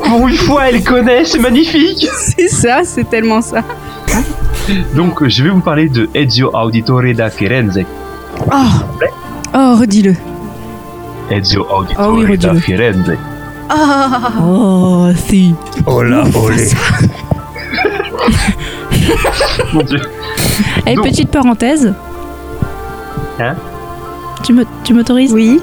[0.03, 3.63] Pour une fois, elle connaît, c'est magnifique C'est ça, c'est tellement ça.
[4.95, 7.79] Donc, je vais vous parler de Ezio Auditore da Firenze.
[8.51, 8.55] Oh,
[9.53, 10.13] oh, redis-le.
[11.31, 12.53] Ezio Auditore Ah oui, da.
[12.55, 13.13] Firenze.
[13.69, 15.53] Ah, Oh, si.
[15.85, 16.67] Oh là, olé
[19.73, 19.99] Mon dieu.
[20.85, 21.93] Et Donc- petite parenthèse.
[23.39, 23.55] Hein?
[24.47, 25.59] Tu me- tu m'autorises oui.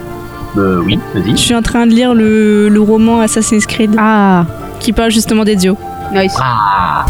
[0.58, 1.30] Euh, oui, vas-y.
[1.32, 4.44] Je suis en train de lire le, le roman Assassin's Creed Ah,
[4.78, 5.76] qui parle justement d'Ezio.
[6.14, 6.36] nice.
[6.40, 7.06] Ah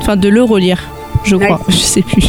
[0.00, 0.78] Enfin, de le relire.
[1.22, 1.60] je crois.
[1.68, 2.24] Je sais plus.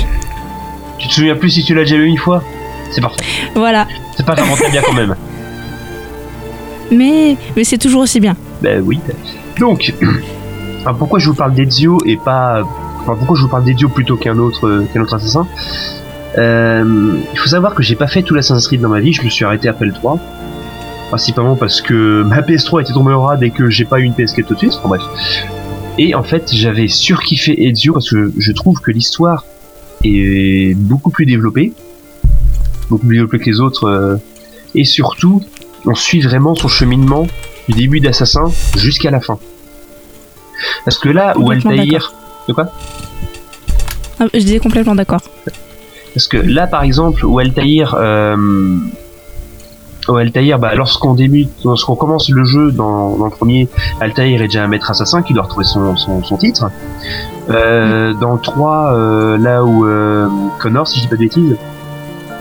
[1.00, 2.44] Tu te souviens plus si tu l'as déjà vu une fois?
[2.92, 3.24] C'est parfait.
[3.56, 3.88] Voilà.
[4.18, 5.16] C'est pas vraiment très bien quand même.
[6.92, 8.36] Mais, mais c'est toujours aussi bien.
[8.62, 9.00] Ben oui.
[9.58, 9.94] Donc,
[10.86, 12.64] alors pourquoi je vous parle d'Ezio et pas.
[13.02, 15.48] Enfin, pourquoi je vous parle d'Ezio plutôt qu'un autre, euh, qu'un autre assassin?
[15.48, 16.01] Euh,
[16.38, 19.30] Il faut savoir que j'ai pas fait tout l'Assassin's Creed dans ma vie, je me
[19.30, 20.18] suis arrêté après le 3.
[21.10, 24.14] Principalement parce que ma PS3 était tombée en rade et que j'ai pas eu une
[24.14, 24.74] PS4 tout de suite.
[24.80, 25.02] Enfin, bref.
[25.98, 29.44] Et en fait, j'avais surkiffé Ezio parce que je trouve que l'histoire
[30.06, 31.74] est beaucoup plus développée.
[32.90, 33.86] Beaucoup plus développée que les autres.
[33.86, 34.16] euh,
[34.74, 35.42] et surtout,
[35.86, 37.28] on suit vraiment son cheminement
[37.68, 38.46] du début d'Assassin
[38.78, 39.38] jusqu'à la fin.
[40.86, 42.14] Parce que là où Altaïr...
[42.48, 42.72] De quoi?
[44.20, 45.22] Ah, Je disais complètement d'accord.
[46.14, 47.96] Parce que là, par exemple, où Altaïr...
[47.98, 48.36] Euh,
[50.08, 54.48] où Altaïr, bah, lorsqu'on débute, lorsqu'on commence le jeu dans, dans le premier, Altaïr est
[54.48, 56.72] déjà un maître assassin qui doit retrouver son, son, son titre.
[57.50, 59.86] Euh, dans le 3, euh, là où
[60.60, 61.56] Connor, si je dis pas de bêtises,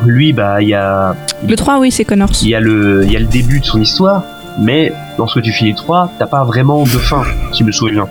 [0.05, 1.15] lui, bah, il y a,
[1.47, 2.31] Le 3, oui, c'est Connors.
[2.43, 4.25] il y a le, y a le début de son histoire,
[4.59, 8.09] mais lorsque tu finis le 3, t'as pas vraiment de fin, si je me souviens.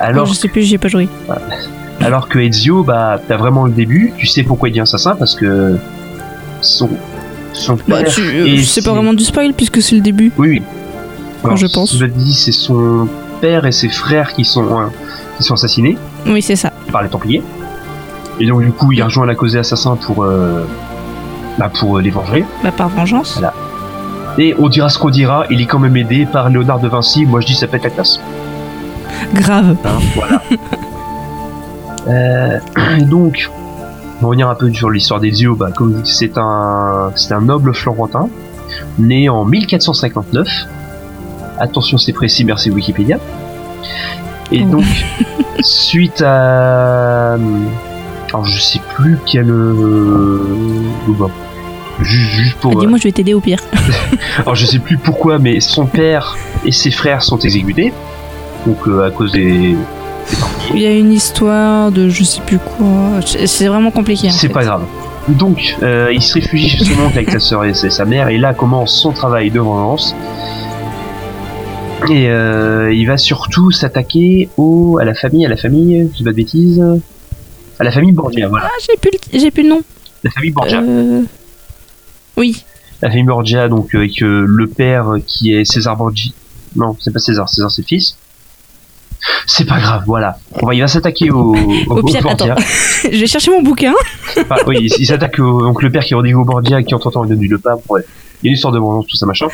[0.00, 1.08] Alors, je sais plus, j'y ai pas joué.
[2.00, 5.34] Alors que Ezio, bah, t'as vraiment le début, tu sais pourquoi il devient assassin, parce
[5.34, 5.76] que
[6.60, 6.88] son,
[7.52, 8.20] son Bah, père est-
[8.58, 10.32] euh, c'est pas vraiment du spoil puisque c'est le début.
[10.38, 10.62] Oui, oui.
[11.42, 11.96] Enfin, je pense.
[11.96, 13.08] Je dis, c'est son
[13.40, 14.84] père et ses frères qui sont, euh,
[15.38, 15.96] qui sont assassinés
[16.26, 16.70] Oui, c'est ça.
[16.92, 17.42] par les Templiers.
[18.38, 20.64] Et donc, du coup, il rejoint la cause des assassins pour, euh,
[21.58, 22.44] bah, pour euh, les venger.
[22.62, 23.34] Bah, par vengeance.
[23.38, 23.54] Voilà.
[24.38, 27.24] Et on dira ce qu'on dira, il est quand même aidé par Léonard de Vinci.
[27.26, 28.20] Moi, je dis, ça pète la classe.
[29.34, 29.76] Grave.
[29.84, 30.40] Hein, voilà.
[32.08, 32.58] Euh,
[33.06, 33.50] donc,
[34.18, 35.54] on va revenir un peu sur l'histoire d'Ezio.
[35.54, 38.28] Bah, comme c'est un, c'est un noble florentin,
[38.98, 40.48] né en 1459.
[41.58, 43.18] Attention, c'est précis, merci Wikipédia.
[44.52, 44.70] Et Oh.
[44.70, 44.84] donc,
[45.60, 50.40] suite à, alors je sais plus quel, euh,
[51.06, 51.30] bon,
[52.00, 53.60] juste, juste pour, Ah, Dis-moi, je vais t'aider au pire.
[54.38, 57.92] alors je sais plus pourquoi, mais son père et ses frères sont exécutés.
[58.66, 59.76] Donc euh, à cause des,
[60.74, 63.20] Il y a une histoire de je sais plus quoi.
[63.46, 64.30] C'est vraiment compliqué.
[64.30, 64.82] C'est pas grave.
[65.28, 68.38] Donc, euh, il se réfugie chez son oncle avec sa sœur et sa mère, et
[68.38, 70.14] là commence son travail de vengeance.
[72.08, 76.24] Et euh, il va surtout s'attaquer au, à la famille, à la famille, je dis
[76.24, 76.82] pas de bêtises,
[77.78, 78.66] à la famille Borgia, voilà.
[78.68, 79.82] Ah, j'ai plus, le- j'ai plus le nom.
[80.24, 80.80] La famille Borgia.
[80.80, 81.22] Euh,
[82.36, 82.64] Oui.
[83.02, 86.32] La famille Borgia, donc avec le père qui est César Borgia.
[86.76, 88.16] Non, c'est pas César, César c'est le fils.
[89.46, 90.38] C'est pas grave, voilà.
[90.62, 92.54] On va, il va s'attaquer au, au, Au pire, Borgia.
[92.54, 92.54] attends.
[93.12, 93.92] je vais chercher mon bouquin.
[94.66, 97.24] Oui, il, il s'attaque au, donc le père qui est Rodrigo Borgia qui entre temps
[97.24, 97.54] il donne du.
[97.88, 98.02] Ouais.
[98.42, 99.46] Il y a une histoire de vengeance, tout ça machin.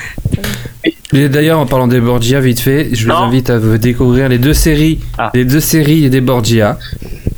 [1.12, 4.38] Et d'ailleurs, en parlant des Borgia, vite fait, je vous invite à vous découvrir les
[4.38, 5.30] deux séries, Ah.
[5.34, 6.78] les deux séries des Borgia,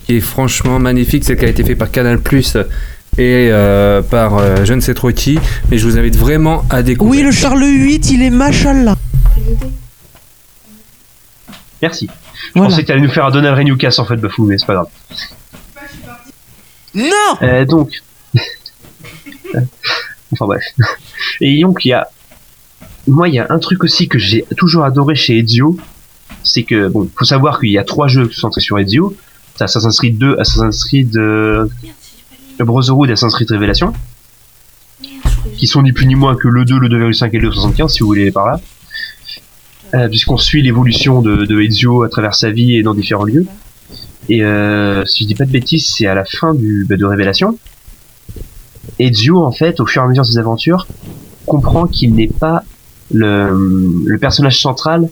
[0.07, 2.57] qui est franchement magnifique, celle qui a été faite par Canal Plus
[3.17, 5.39] et euh, par euh, je ne sais trop qui,
[5.71, 7.21] mais je vous invite vraiment à découvrir.
[7.21, 8.97] Oui, le Charles VIII, il est machallah.
[11.83, 12.09] Merci.
[12.09, 12.71] Je Voilà.
[12.71, 14.75] pensais que t'allais nous faire un Donald Ray Newcastle en fait, Bafou, mais c'est pas
[14.75, 14.89] grave.
[16.95, 17.11] Non
[17.43, 18.03] Euh, donc.
[20.33, 20.65] enfin bref.
[21.41, 22.09] Et donc, il y a.
[23.07, 25.77] Moi, il y a un truc aussi que j'ai toujours adoré chez Ezio.
[26.45, 29.17] C'est que, bon, faut savoir qu'il y a trois jeux centrés sur Ezio.
[29.57, 31.67] C'est Assassin's Creed 2, Assassin's Creed euh,
[32.59, 33.93] Brotherhood et Assassin's Creed Révélation.
[35.57, 38.01] Qui sont ni plus ni moins que le 2, le 2,5 et le 2,75, si
[38.01, 38.61] vous voulez par là.
[39.95, 43.47] Euh, Puisqu'on suit l'évolution de, de Ezio à travers sa vie et dans différents lieux.
[44.29, 47.05] Et euh, si je dis pas de bêtises, c'est à la fin du, bah, de
[47.07, 47.59] Révélation.
[48.99, 50.87] Ezio, en fait, au fur et à mesure de ses aventures,
[51.47, 52.65] comprend qu'il n'est pas
[53.11, 55.09] le, le personnage central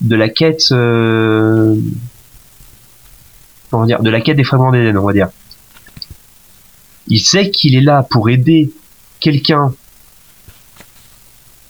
[0.00, 1.76] de la quête, euh,
[3.70, 5.28] comment dire, de la quête des fragments d'Éden, on va dire.
[7.08, 8.70] Il sait qu'il est là pour aider
[9.20, 9.74] quelqu'un.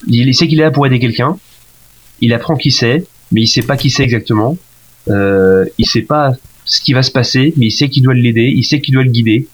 [0.06, 1.36] Il sait qu'il est là pour aider quelqu'un.
[2.22, 4.56] Il apprend qui c'est, mais il sait pas qui c'est exactement.
[5.08, 6.32] Euh, il sait pas
[6.64, 9.04] ce qui va se passer, mais il sait qu'il doit l'aider, il sait qu'il doit
[9.04, 9.46] le guider.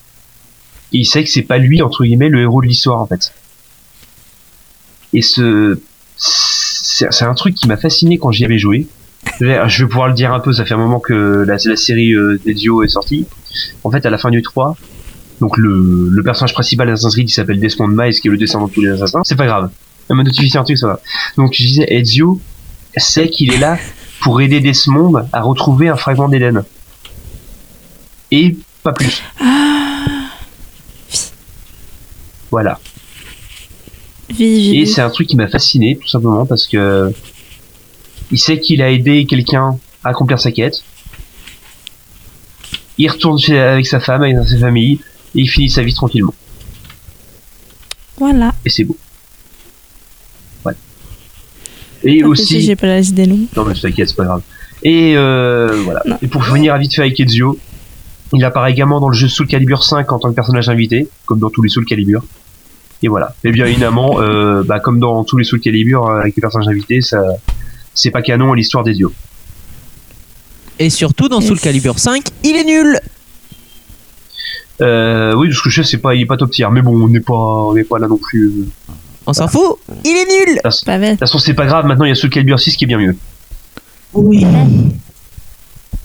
[0.93, 3.33] Et il sait que c'est pas lui, entre guillemets, le héros de l'histoire, en fait.
[5.12, 5.81] Et ce,
[6.16, 8.87] c'est un truc qui m'a fasciné quand j'y avais joué.
[9.41, 12.41] Je vais, pouvoir le dire un peu, ça fait un moment que la, série euh,
[12.47, 13.27] est sortie.
[13.85, 14.77] En fait, à la fin du 3,
[15.41, 18.73] donc le, personnage principal d'Assassin's Creed, il s'appelle Desmond Miles, qui est le descendant de
[18.73, 19.21] tous les assassins.
[19.25, 19.71] C'est pas grave.
[20.09, 21.01] Elle m'a notifié un truc, ça va.
[21.37, 22.41] Donc je disais, Ezio
[23.01, 23.78] sait qu'il est là
[24.20, 26.64] pour aider Desmond à retrouver un fragment d'Eden.
[28.30, 29.22] Et pas plus.
[32.51, 32.78] Voilà.
[34.38, 37.12] Et c'est un truc qui m'a fasciné, tout simplement, parce que
[38.30, 40.82] il sait qu'il a aidé quelqu'un à accomplir sa quête.
[42.99, 45.01] il retourne chez, avec sa femme, avec sa famille,
[45.34, 46.34] et il finit sa vie tranquillement.
[48.18, 48.53] Voilà.
[48.64, 48.96] Et c'est beau.
[52.05, 52.44] Et aussi.
[52.46, 53.38] si j'ai pas la idée non.
[53.57, 54.42] Non, mais t'inquiète, c'est pas grave.
[54.82, 56.03] Et euh, voilà.
[56.07, 56.18] Non.
[56.22, 57.59] Et pour finir à vite fait avec Ezio,
[58.32, 61.38] il apparaît également dans le jeu Soul Calibur 5 en tant que personnage invité, comme
[61.38, 62.22] dans tous les Soul Calibur.
[63.03, 63.34] Et voilà.
[63.44, 66.68] Et bien évidemment, euh, bah, comme dans tous les Soul Calibur euh, avec les personnages
[66.68, 67.22] invités, ça,
[67.94, 69.12] c'est pas canon à l'histoire d'Ezio.
[70.78, 71.49] Et surtout dans Yes.
[71.49, 73.01] Soul Calibur 5, il est nul
[74.80, 77.03] Euh, oui, ce que je sais, c'est pas, il est pas top tier, mais bon,
[77.03, 78.53] on n'est pas, on n'est pas là non plus.
[79.29, 81.11] De On s'en fout Il est nul Pavel.
[81.11, 81.85] toute façon, c'est pas grave.
[81.87, 83.16] Maintenant, il y a Soul Calibur 6 qui est bien mieux.
[84.14, 84.45] Oui.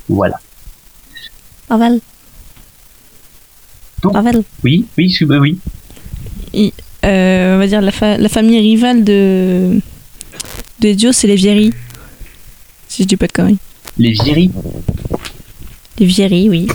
[0.09, 0.35] Voilà.
[1.67, 1.99] Pavel.
[4.01, 4.43] Donc- Pavel.
[4.63, 5.57] Oui, oui, bah oui.
[7.05, 9.79] Euh, on va dire la, fa- la famille rivale de
[10.79, 11.73] de Dio, c'est les Vieri.
[12.89, 13.57] Si je dis pas de conneries.
[13.97, 14.51] Les Vieri.
[15.99, 16.67] Les Vieri, oui.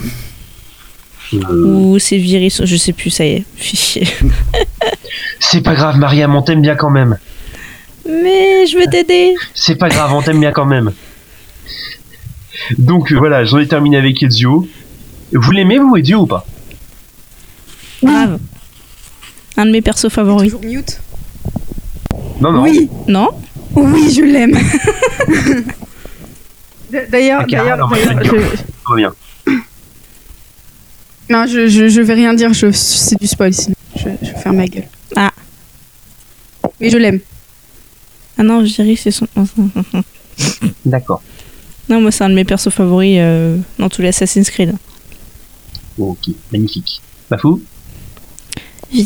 [1.34, 3.44] Euh, Ou c'est Vieri, je sais plus, ça y est.
[3.56, 4.06] Fichier.
[5.40, 7.18] c'est pas grave, Mariam, on t'aime bien quand même.
[8.06, 9.34] Mais je veux t'aider.
[9.54, 10.92] C'est pas grave, on t'aime bien quand même.
[12.78, 14.66] Donc euh, voilà, j'en ai terminé avec Ezio.
[15.32, 16.46] Vous l'aimez vous Ezio ou pas?
[18.02, 18.38] Grave.
[19.56, 20.50] Un de mes persos favoris.
[20.52, 21.00] Toujours mute?
[22.40, 22.62] Non non.
[22.62, 23.28] Oui, Non?
[23.74, 24.56] Oui, je l'aime.
[27.10, 27.90] D'ailleurs, car- d'ailleurs,
[28.24, 29.06] je-.
[31.30, 32.52] Non, je, je, je vais rien dire.
[32.54, 33.76] Je, c'est du spoil sinon.
[33.96, 34.88] Je, je vais faire ma gueule.
[35.16, 35.32] Ah.
[36.80, 37.20] Mais je l'aime.
[38.38, 39.26] Ah non, Vieri, c'est son.
[40.86, 41.22] D'accord.
[41.88, 44.74] Non, moi, c'est un de mes persos favoris euh, dans tous les Assassin's Creed.
[45.98, 47.00] Ok, magnifique.
[47.30, 47.60] Bafou
[48.94, 49.02] Euh,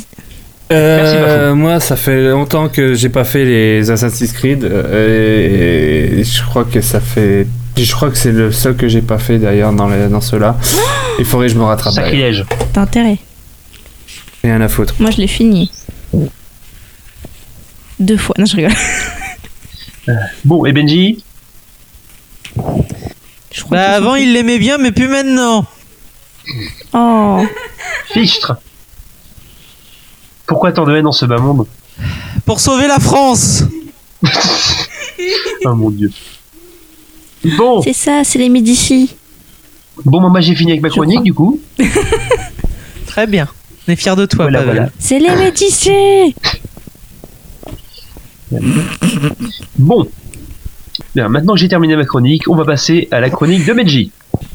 [0.71, 1.55] Merci, Bafou.
[1.57, 6.65] moi, ça fait longtemps que j'ai pas fait les Assassin's Creed euh, et je crois
[6.65, 7.47] que ça fait.
[7.77, 10.57] Je crois que c'est le seul que j'ai pas fait d'ailleurs dans, les- dans ceux-là.
[11.19, 11.93] Il faudrait que je me rattrape.
[11.95, 12.45] Sacrilège.
[12.73, 13.19] T'as intérêt.
[14.45, 14.95] Rien à foutre.
[14.99, 15.71] Moi, je l'ai fini.
[18.01, 18.35] Deux fois.
[18.39, 18.73] Non, je rigole.
[20.45, 21.23] Bon, et Benji?
[23.53, 25.65] Je crois Bah avant il l'aimait bien mais plus maintenant
[26.93, 27.47] Oh.
[28.13, 28.57] Fichtre
[30.47, 31.67] Pourquoi tant de haine dans ce bas monde?
[32.45, 33.63] Pour sauver la France
[35.65, 36.11] Oh mon dieu.
[37.59, 39.15] Bon, C'est ça, c'est les Médicis.
[40.05, 41.61] bon, moi j'ai fini avec ma chronique du coup.
[43.07, 43.49] Très bien.
[43.89, 44.75] On est fiers de toi, Voilà, Pavel.
[44.75, 44.91] voilà.
[44.99, 46.35] C'est les Médicis
[49.79, 50.07] Bon.
[51.15, 54.11] Bien, maintenant que j'ai terminé ma chronique, on va passer à la chronique de Benji.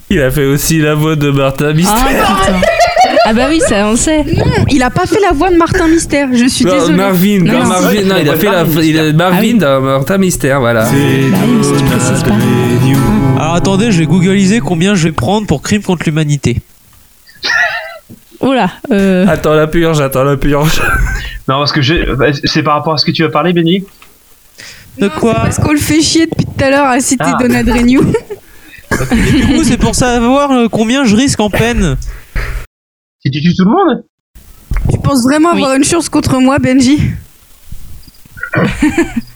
[0.10, 2.40] Il a fait aussi la voix de Martha Ah Mystère.
[2.42, 2.62] putain.
[3.30, 4.24] Ah bah oui, ça on sait.
[4.72, 6.30] Il a pas fait la voix de Martin Mystère.
[6.32, 6.96] Je suis Non, désolée.
[6.98, 9.14] Marvin, Non, Marvin, non, il a fait de la, Marvin il a Mystère.
[9.16, 9.54] Marvin Ah oui.
[9.58, 10.84] dans Martha Mystère, voilà.
[10.86, 13.42] Bah oui, mais si tu précises pas.
[13.42, 16.62] Alors attendez, je vais googliser combien je vais prendre pour crime contre l'humanité.
[18.40, 20.82] Oula, euh, Attends la purge, attends la purge.
[21.50, 23.84] Non, parce que je, bah, c'est par rapport à ce que tu vas parler, Benji.
[25.00, 25.34] De quoi?
[25.34, 27.38] Parce qu'on le fait chier depuis tout à l'heure à citer Ah.
[27.42, 28.02] Donald Renew.
[29.12, 31.98] Du coup, c'est pour savoir euh, combien je risque en peine.
[33.28, 34.04] Si tu tues tout le monde
[34.90, 35.58] tu penses vraiment Oui.
[35.58, 36.98] avoir une chance contre moi, Benji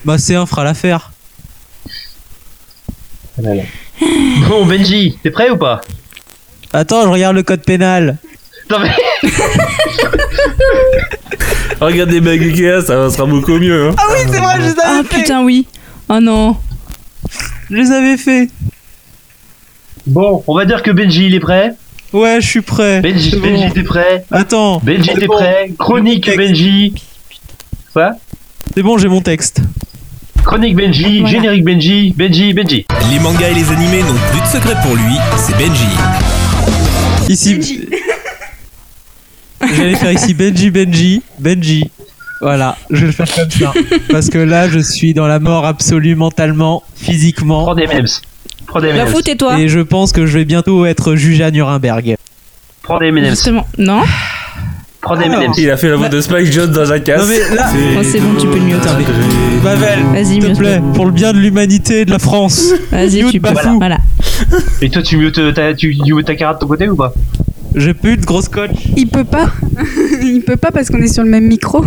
[0.05, 1.11] Bah c'est un fera l'affaire.
[4.47, 5.81] Bon, Benji, t'es prêt ou pas
[6.71, 8.17] Attends, je regarde le code pénal.
[8.69, 8.91] Non, mais
[11.81, 13.89] Regarde des bagues Ikea, ça sera beaucoup mieux.
[13.89, 13.95] Hein.
[13.97, 15.17] Ah oui, c'est vrai, je les Ah avais fait.
[15.17, 15.67] putain oui.
[16.07, 16.55] Oh non.
[17.69, 18.49] Je les avais fait.
[20.07, 21.73] Bon, on va dire que Benji il est prêt.
[22.13, 23.01] Ouais, je suis prêt.
[23.01, 23.41] Benji, bon.
[23.41, 24.25] Benji t'es prêt.
[24.31, 24.79] Attends.
[24.83, 25.35] Benji t'es bon.
[25.35, 25.71] prêt.
[25.79, 26.29] Chronique.
[26.35, 26.93] Benji.
[27.93, 28.11] Quoi
[28.75, 29.61] C'est bon, j'ai mon texte.
[30.43, 31.33] Chronique Benji, Voilà.
[31.35, 32.85] générique Benji, Benji, Benji.
[33.11, 35.87] Les mangas et les animés n'ont plus de secret pour lui, c'est Benji.
[37.29, 37.87] Ici.
[39.61, 41.89] J'allais faire ici Benji, Benji, Benji.
[42.41, 43.71] Voilà, je vais le faire comme ça.
[44.09, 47.63] Parce que là, je suis dans la mort absolue mentalement, physiquement.
[47.65, 48.07] Prends des memes.
[48.71, 49.59] Prends des La fout et toi.
[49.59, 52.15] Et je pense que je vais bientôt être jugé à Nuremberg.
[52.83, 53.25] Prends des memes.
[53.29, 53.67] Justement.
[53.77, 54.01] Non
[55.01, 55.51] Prends des memes.
[55.57, 57.21] Il a fait la voix de Spike Jones dans Jackass.
[57.21, 58.77] Non mais là, Oh, c'est bon, tu peux le mieux.
[58.77, 60.57] Mais- Pavel, Vas-y, s'il te mute.
[60.57, 62.71] plaît, pour le bien de l'humanité et de la France.
[62.91, 63.51] Vas-y, Mute, tu peux.
[63.53, 63.77] Bafou.
[63.77, 63.97] Voilà.
[64.81, 67.13] Et toi tu mutes ta, tu, tu mutes ta carotte de ton côté ou pas?
[67.75, 68.71] J'ai plus de gros scotch.
[68.95, 69.49] Il peut pas.
[70.21, 71.83] Il peut pas parce qu'on est sur le même micro.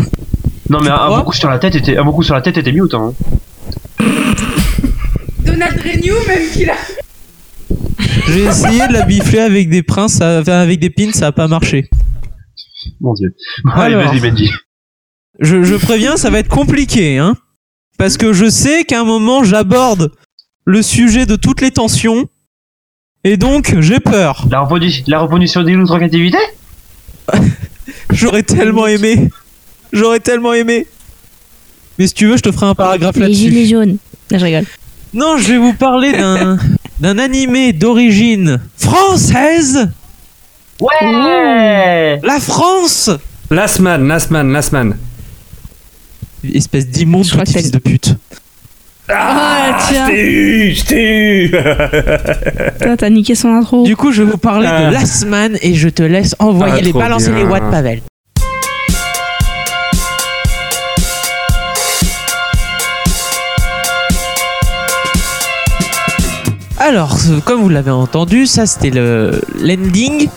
[0.69, 1.19] Non mais un, un crois?
[1.19, 3.13] bon coup sur la tête était, un bon coup sur la tête était mute hein.
[5.55, 6.75] Donald Renew, même qu'il a.
[8.29, 11.33] J'ai essayé de la bifler avec des princes, ça- enfin, avec des pins, ça a
[11.33, 11.89] pas marché.
[13.01, 13.35] Mon dieu.
[13.75, 14.11] Allez Alors.
[14.13, 14.51] vas-y Benji.
[15.41, 17.37] Je, je préviens, ça va être compliqué, hein.
[17.99, 20.13] Parce que je sais qu'à un moment, j'aborde
[20.65, 22.29] le sujet de toutes les tensions.
[23.25, 24.47] Et donc, j'ai peur.
[24.51, 26.39] La, reprodu- la reproduction des loups en captivité
[28.13, 29.31] J'aurais tellement aimé.
[29.93, 30.87] J'aurais tellement aimé.
[31.99, 33.71] Mais si tu veux, je te ferai un paragraphe Les gilets là-dessus.
[33.71, 33.97] jaunes.
[34.31, 34.65] Non, je rigole.
[35.15, 36.59] Non, je vais vous parler d'un
[37.01, 39.89] d'un animé d'origine française.
[40.81, 43.11] Ouais La France
[43.51, 44.97] Last Man, Last Man, Last Man.
[46.53, 48.17] Espèce d'immonde petit fils de pute.
[49.09, 50.07] Ah, tiens.
[50.09, 51.51] Je t'ai eu, je t'ai eu.
[52.83, 53.85] Toi, t'as niqué son intro.
[53.85, 54.89] Du coup, je vais vous parler Ah.
[54.89, 57.45] de Last Man et je te laisse envoyer Ah, les trop balancer bien.
[57.45, 58.01] les watts, Pavel.
[66.87, 70.29] Alors, euh, comme vous l'avez entendu, ça c'était le l'ending.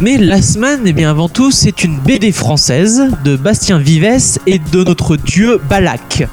[0.00, 4.58] Mais Last Man, eh bien avant tout, c'est une BD française de Bastien Vives et
[4.58, 6.26] de notre dieu Balak.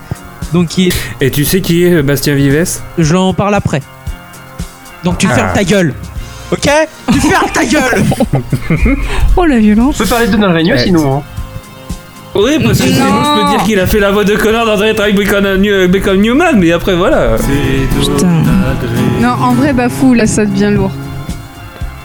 [0.53, 2.65] Donc, il Et tu sais qui est Bastien Vives
[2.97, 3.81] je l'en parle après.
[5.03, 5.35] Donc tu Ah.
[5.35, 5.93] fermes ta gueule.
[6.51, 6.69] Ok?
[7.11, 8.03] Tu fermes ta gueule
[9.37, 9.95] Oh, la violence.
[9.99, 10.77] On peut parler de Donald Ouais.
[10.85, 11.17] sinon.
[11.17, 11.23] Hein.
[12.35, 14.75] Oui, parce que sinon je peux dire qu'il a fait la voix de Connor dans
[14.77, 17.35] Dread avec Bacon, New- Bacon Newman, mais après voilà.
[17.99, 18.27] Putain.
[19.21, 20.91] Non, en vrai, Bafou, là, ça devient lourd.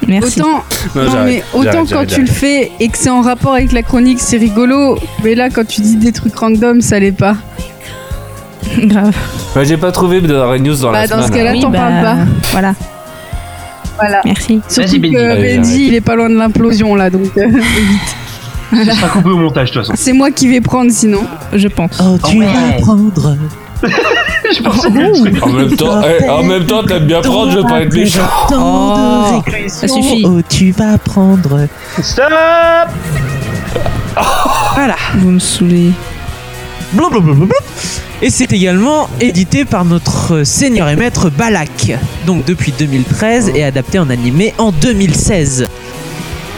[0.08, 0.40] Merci.
[0.40, 0.64] Autant,
[0.96, 4.18] Non, mais autant quand tu le fais et que c'est en rapport avec la chronique,
[4.20, 4.98] c'est rigolo.
[5.22, 7.36] Mais là, quand tu dis des trucs random, ça l'est pas.
[8.78, 9.14] Grave.
[9.54, 11.38] Bah, j'ai pas trouvé de Red News dans Bah, la dans ce semaine.
[11.38, 12.16] cas-là, Oui, t'en bah, parles pas.
[12.52, 12.74] Voilà.
[13.98, 14.20] Voilà.
[14.24, 14.60] Merci.
[14.68, 17.22] Surtout que Benji, il est pas loin de l'implosion là, donc
[18.84, 19.94] Ça sera coupé au montage de toute façon.
[19.96, 21.22] c'est moi qui vais prendre sinon.
[21.52, 21.90] Je pense.
[22.02, 22.46] Oh, tu ouais.
[22.46, 23.36] vas prendre.
[24.56, 27.56] Je pensais que truc- En même temps, eh, en même temps, t'aimes bien prendre, je
[27.58, 28.20] veux pas être méchant.
[28.52, 30.24] Oh, ça suffit.
[30.26, 31.66] Oh, tu vas prendre.
[32.02, 32.30] Stop
[34.74, 34.96] Voilà.
[35.16, 35.90] Vous me saoulez.
[36.92, 37.46] Blablabla.
[38.22, 41.92] Et c'est également édité par notre seigneur et maître Balak.
[42.26, 45.66] Donc depuis 2013 et adapté en animé en 2016.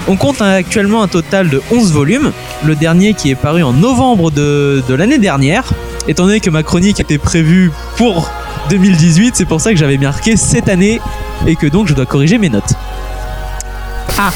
[0.08, 2.32] On compte actuellement un total de 11 volumes.
[2.64, 5.64] Le dernier qui est paru en novembre de, de l'année dernière.
[6.06, 8.30] Étant donné que ma chronique était prévue pour
[8.70, 11.00] 2018, c'est pour ça que j'avais marqué cette année
[11.46, 12.74] et que donc je dois corriger mes notes.
[14.18, 14.30] Ah.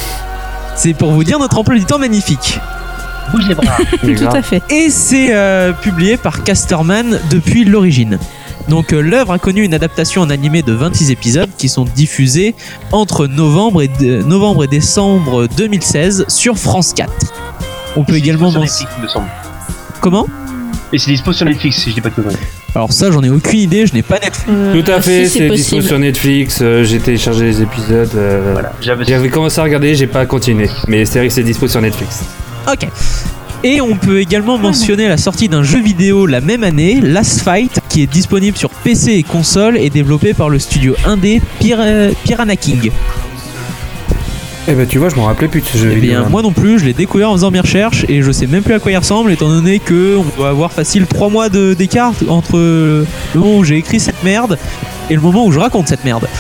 [0.75, 2.59] C'est pour vous dire notre emploi du temps magnifique.
[3.33, 3.77] Bouge les bras.
[4.01, 4.63] Tout à fait.
[4.71, 8.19] Et c'est euh, publié par Casterman depuis l'origine.
[8.69, 12.55] Donc euh, l'œuvre a connu une adaptation en animé de 26 épisodes qui sont diffusés
[12.93, 17.11] entre novembre et, dé- novembre et décembre 2016 sur France 4.
[17.97, 18.85] On peut également Sur mentionner...
[18.91, 19.27] Netflix, il me semble.
[20.01, 20.27] Comment?
[20.93, 22.37] Et c'est dispo sur Netflix si je dis pas de conneries.
[22.75, 24.45] Alors ça j'en ai aucune idée, je n'ai pas Netflix.
[24.49, 26.59] Euh, Tout à fait, si c'est dispo sur Netflix.
[26.63, 28.11] euh, j'ai téléchargé les épisodes.
[28.15, 28.73] euh, Voilà.
[28.81, 30.69] J'avais J'avais commencé à regarder, j'ai pas continué.
[30.87, 32.21] Mais c'est vrai que c'est dispo sur Netflix.
[32.71, 32.87] Ok.
[33.63, 37.80] Et on peut également mentionner la sortie d'un jeu vidéo la même année, Last Fight,
[37.91, 41.85] qui est disponible sur PC et console et développé par le studio indé Pir-
[42.25, 42.91] Piranha King.
[44.69, 46.21] Eh ben tu vois, je m'en rappelais plus de ce jeu Eh vidéo.
[46.21, 48.63] bien, moi non plus, je l'ai découvert en faisant mes recherches et je sais même
[48.63, 52.13] plus à quoi il ressemble, étant donné que on doit avoir facile 3 mois d'écart
[52.29, 54.57] entre le moment où j'ai écrit cette merde
[55.11, 56.29] et le moment où je raconte cette merde.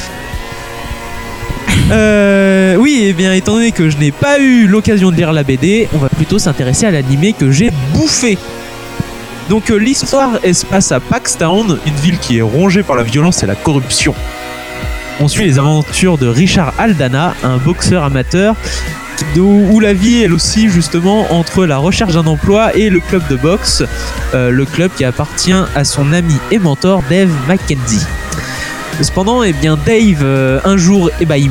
[1.93, 5.43] Euh, oui, et bien, étant donné que je n'ai pas eu l'occasion de lire la
[5.43, 8.39] BD, on va plutôt s'intéresser à l'animé que j'ai bouffé.
[9.51, 13.43] Donc, euh, l'histoire se passe à Paxtown, une ville qui est rongée par la violence
[13.43, 14.15] et la corruption.
[15.19, 18.55] On suit les aventures de Richard Aldana, un boxeur amateur
[19.37, 23.35] où la vie elle aussi justement entre la recherche d'un emploi et le club de
[23.37, 23.83] boxe,
[24.35, 28.07] euh, le club qui appartient à son ami et mentor Dave McKenzie.
[29.03, 31.51] Cependant, eh bien Dave euh, un jour eh ben, il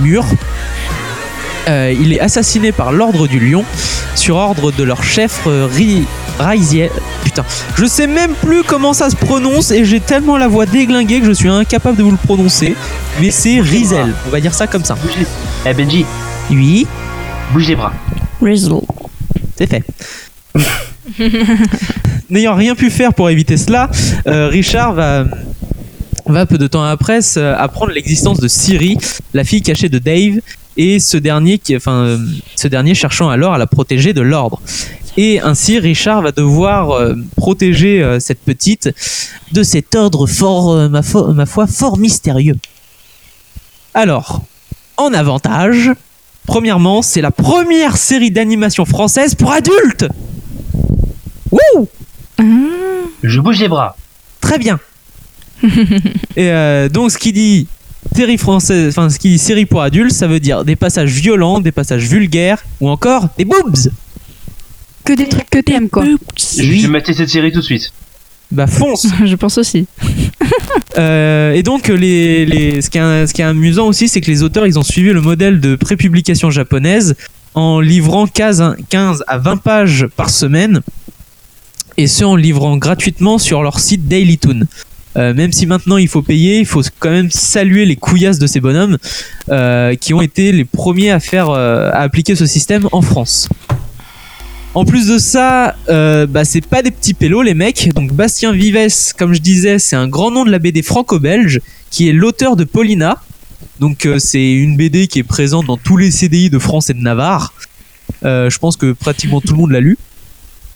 [2.02, 3.64] il est assassiné par l'ordre du lion
[4.16, 6.08] sur ordre de leur chef Ri-
[6.40, 6.90] Raisiel.
[7.24, 7.44] Putain,
[7.78, 11.26] je sais même plus comment ça se prononce et j'ai tellement la voix déglinguée que
[11.28, 12.76] je suis incapable de vous le prononcer.
[13.20, 14.96] Mais c'est Rizel, on va dire ça comme ça.
[14.96, 15.26] Bouge les...
[15.70, 16.06] Eh Benji,
[16.50, 16.88] Oui,
[17.54, 17.94] bouge les bras.
[18.42, 18.80] Rizzle.
[19.58, 19.84] C'est fait.
[22.30, 23.90] N'ayant rien pu faire pour éviter cela,
[24.28, 25.26] euh, Richard va,
[26.28, 28.98] va peu de temps après se- apprendre l'existence de Siri,
[29.34, 30.40] la fille cachée de Dave,
[30.78, 32.18] et ce dernier, qui, enfin, euh,
[32.56, 34.62] ce dernier cherchant alors à la protéger de l'ordre.
[35.18, 38.89] Et ainsi, Richard va devoir euh, protéger euh, cette petite
[39.51, 42.55] de cet ordre fort, euh, ma, fo- ma foi, fort mystérieux.
[43.93, 44.41] Alors,
[44.97, 45.91] en avantage,
[46.47, 50.07] Premièrement, c'est la première série d'animation française pour adultes.
[51.51, 51.88] Wouh
[53.22, 53.95] Je bouge les bras.
[54.41, 54.80] Très bien.
[56.36, 57.68] Et euh, donc, ce qui dit
[58.16, 61.60] série française, enfin, ce qui dit série pour adultes, ça veut dire des passages violents,
[61.60, 63.91] des passages vulgaires, ou encore des boobs.
[65.10, 66.05] Que des trucs que t'aimes quoi.
[66.38, 67.91] Je vais mater cette série tout de suite.
[68.51, 69.88] Bah fonce Je pense aussi.
[70.97, 74.30] Euh, et donc, les, les- ce, qui est, ce qui est amusant aussi, c'est que
[74.30, 77.16] les auteurs, ils ont suivi le modèle de prépublication japonaise
[77.53, 80.82] en livrant 15, 15 à 20 pages par semaine,
[81.97, 84.62] et ce en livrant gratuitement sur leur site Dailytoon.
[85.18, 88.47] Euh, même si maintenant il faut payer, il faut quand même saluer les couillasses de
[88.47, 88.97] ces bonhommes
[89.49, 93.47] euh, qui ont été les premiers à faire euh, à appliquer ce système en France.
[94.76, 97.91] En plus de ça, euh, bah, c'est pas des petits pélos les mecs.
[97.95, 101.59] Donc Bastien Vives, comme je disais, c'est un grand nom de la BD franco-belge
[101.89, 103.17] qui est l'auteur de Paulina.
[103.80, 106.93] Donc euh, c'est une BD qui est présente dans tous les CDI de France et
[106.93, 107.53] de Navarre.
[108.24, 109.97] Euh, je pense que pratiquement tout le monde l'a lu.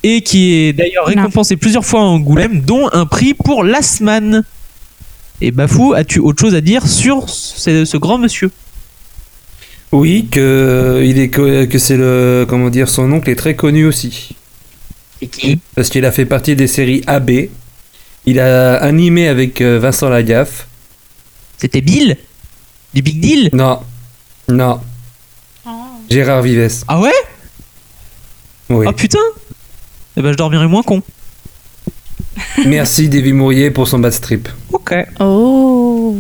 [0.02, 4.44] Et qui est d'ailleurs récompensé plusieurs fois à Angoulême, dont un prix pour Lasman.
[5.40, 8.50] Et Bafou, as-tu autre chose à dire sur ce, ce grand monsieur?
[9.94, 13.86] Oui, que il est co- que c'est le comment dire son oncle est très connu
[13.86, 14.36] aussi.
[15.22, 17.30] Et qui Parce qu'il a fait partie des séries AB.
[18.26, 20.68] Il a animé avec euh, Vincent Lagaffe.
[21.58, 22.18] C'était Bill?
[22.94, 23.50] Du Big Deal?
[23.54, 23.80] Non,
[24.50, 24.80] non.
[26.10, 26.84] Gérard Vives.
[26.88, 27.12] Ah ouais?
[28.70, 28.86] Oui.
[28.90, 29.20] Ah putain
[30.18, 31.02] Eh ben je dormirai moins con.
[32.66, 34.50] Merci Davy Mourier pour son bad strip.
[34.72, 34.94] Ok.
[35.20, 36.18] Oh.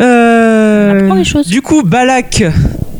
[0.00, 0.47] Euh,
[1.24, 1.46] Choses.
[1.48, 2.42] Du coup, Balak,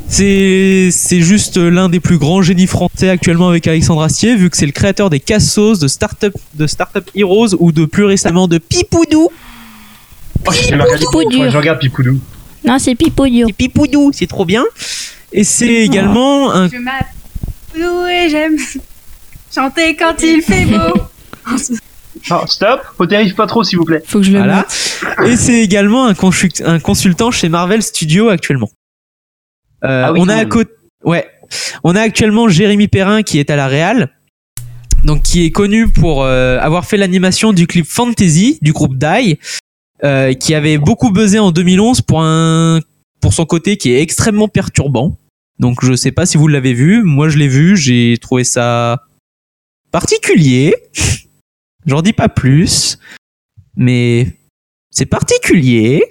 [0.09, 4.57] c'est c'est juste l'un des plus grands génies français actuellement avec Alexandre Astier, vu que
[4.57, 8.59] c'est le créateur des Cassos, de Startup, de Startup Heroes ou de plus récemment de
[8.59, 9.29] Pipoudou.
[10.47, 11.51] Oh, regardé- Pipoudou.
[11.51, 12.19] Je regarde Pipoudou.
[12.65, 13.49] Non, c'est Pipodio.
[13.49, 14.65] Et Pipoudou, c'est trop bien.
[15.33, 17.07] Et c'est également un Je m'appelle
[18.11, 18.57] et j'aime
[19.55, 21.03] chanter quand il fait beau.
[22.31, 24.03] Ah, stop, faut t'arrive pas trop s'il vous plaît.
[24.07, 24.67] Faut que je le Voilà.
[25.27, 28.71] Et c'est également un, consu- un consultant chez Marvel Studios actuellement.
[29.85, 30.71] Euh, Ah oui, on a à côté,
[31.05, 31.29] ouais,
[31.85, 34.11] on a actuellement Jérémy Perrin qui est à la Real,
[35.05, 39.39] donc qui est connu pour euh, avoir fait l'animation du clip Fantasy du groupe Die,
[40.05, 42.81] euh, qui avait beaucoup buzzé en 2011 pour un
[43.21, 45.17] pour son côté qui est extrêmement perturbant.
[45.61, 49.03] Donc je sais pas si vous l'avez vu, moi je l'ai vu, j'ai trouvé ça
[49.93, 50.75] particulier.
[51.89, 52.99] J'en dis pas plus,
[53.75, 54.37] mais
[54.91, 56.03] c'est particulier.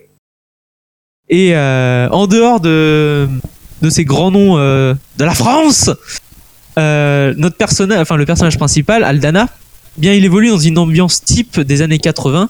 [1.30, 3.30] Et euh, en dehors de,
[3.84, 5.92] de ces grands noms euh, de la France,
[6.80, 9.50] euh, notre personnage, enfin le personnage principal, Aldana,
[9.98, 12.50] bien il évolue dans une ambiance type des années 80,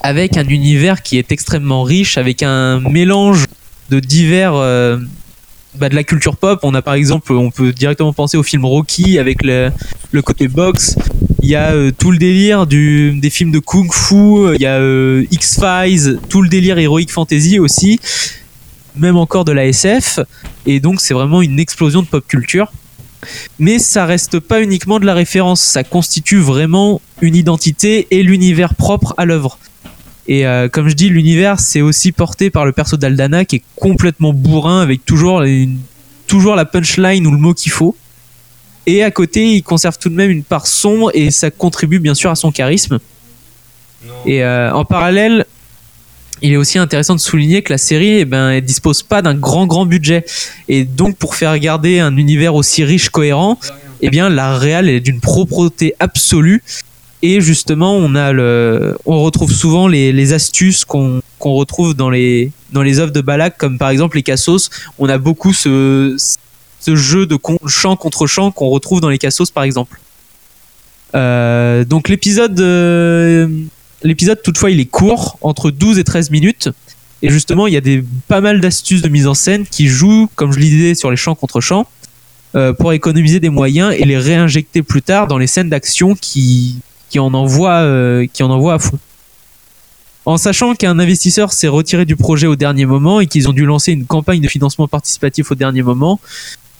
[0.00, 3.44] avec un univers qui est extrêmement riche, avec un mélange
[3.90, 4.54] de divers
[5.76, 6.60] bah, de la culture pop.
[6.62, 9.70] On a par exemple, on peut directement penser au film Rocky avec le,
[10.12, 10.96] le côté boxe.
[11.42, 14.54] Il y a euh, tout le délire du, des films de kung fu.
[14.54, 18.00] Il y a euh, X-Files, tout le délire heroic fantasy aussi.
[18.96, 20.20] Même encore de la SF.
[20.66, 22.72] Et donc c'est vraiment une explosion de pop culture.
[23.58, 25.60] Mais ça reste pas uniquement de la référence.
[25.60, 29.58] Ça constitue vraiment une identité et l'univers propre à l'œuvre.
[30.26, 33.62] Et euh, comme je dis, l'univers c'est aussi porté par le perso d'Aldana qui est
[33.76, 35.78] complètement bourrin avec toujours, une-
[36.26, 37.94] toujours la punchline ou le mot qu'il faut.
[38.86, 42.14] Et à côté, il conserve tout de même une part sombre et ça contribue bien
[42.14, 42.98] sûr à son charisme.
[44.26, 45.46] Et euh, en parallèle,
[46.42, 49.34] il est aussi intéressant de souligner que la série, eh ben, elle dispose pas d'un
[49.34, 50.26] grand grand budget.
[50.68, 53.58] Et donc, pour faire garder un univers aussi riche, cohérent,
[54.02, 56.62] eh bien, la réal est d'une propreté absolue.
[57.26, 62.82] Et justement, on a le, on retrouve souvent les, astuces qu'on retrouve dans les dans
[62.82, 64.68] les œuvres de Balak, comme par exemple les Cassos.
[64.98, 66.16] On a beaucoup ce
[66.80, 69.98] ce jeu de con- chant contre chant qu'on retrouve dans les Cassos, par exemple.
[71.14, 73.48] Euh, donc l'épisode euh,
[74.02, 76.68] l'épisode toutefois il est court entre 12 et 13 minutes
[77.22, 80.28] et justement il y a des pas mal d'astuces de mise en scène qui jouent
[80.34, 81.86] comme je disais sur les chants contre chants
[82.54, 86.80] euh, pour économiser des moyens et les réinjecter plus tard dans les scènes d'action qui
[87.10, 88.98] qui en envoient euh, qui en envoient à fond
[90.26, 93.66] en sachant qu'un investisseur s'est retiré du projet au dernier moment et qu'ils ont dû
[93.66, 96.20] lancer une campagne de financement participatif au dernier moment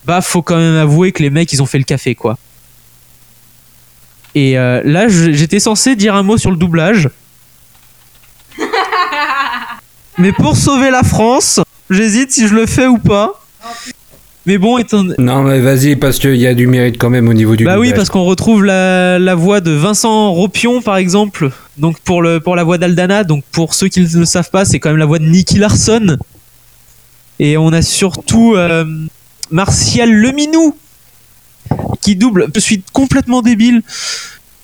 [0.04, 2.38] bah faut quand même avouer que les mecs ils ont fait le café quoi
[4.34, 7.08] et euh, là, j'étais censé dire un mot sur le doublage.
[10.18, 13.40] Mais pour sauver la France, j'hésite si je le fais ou pas.
[14.46, 15.04] Mais bon, étant...
[15.18, 17.78] Non mais vas-y parce qu'il y a du mérite quand même au niveau du Bah
[17.78, 21.50] oui, parce qu'on retrouve la, la voix de Vincent Ropion, par exemple.
[21.78, 23.24] Donc pour, le, pour la voix d'Aldana.
[23.24, 25.58] Donc pour ceux qui ne le savent pas, c'est quand même la voix de Nicky
[25.58, 26.18] Larson.
[27.38, 28.84] Et on a surtout euh,
[29.50, 30.76] Martial Leminou
[32.02, 32.48] qui double.
[32.54, 33.82] Je suis complètement débile.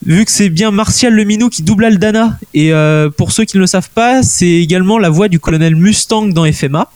[0.05, 2.39] Vu que c'est bien Martial Leminou qui double Aldana.
[2.55, 5.75] Et euh, pour ceux qui ne le savent pas, c'est également la voix du colonel
[5.75, 6.91] Mustang dans FMA.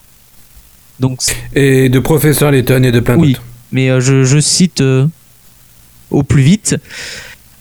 [0.99, 1.19] Donc
[1.53, 3.43] Et de professeur Layton et de plein oui, d'autres.
[3.71, 5.07] mais euh, je, je cite euh,
[6.11, 6.75] au plus vite.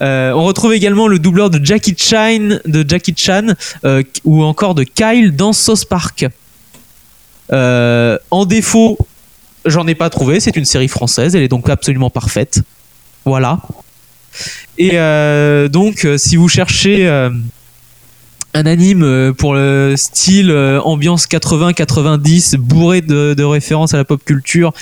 [0.03, 3.55] Euh, on retrouve également le doubleur de Jackie Chan, de Jackie Chan
[3.85, 6.26] euh, ou encore de Kyle dans South Park.
[7.53, 8.99] Euh, en défaut,
[9.64, 10.41] j'en ai pas trouvé.
[10.41, 11.35] C'est une série française.
[11.37, 12.61] Elle est donc absolument parfaite.
[13.24, 13.61] Voilà.
[14.78, 14.97] Et
[15.70, 17.09] donc, si vous cherchez
[18.55, 24.25] un anime euh, pour le style euh, ambiance 80-90, bourré de, références à la pop
[24.25, 24.73] culture,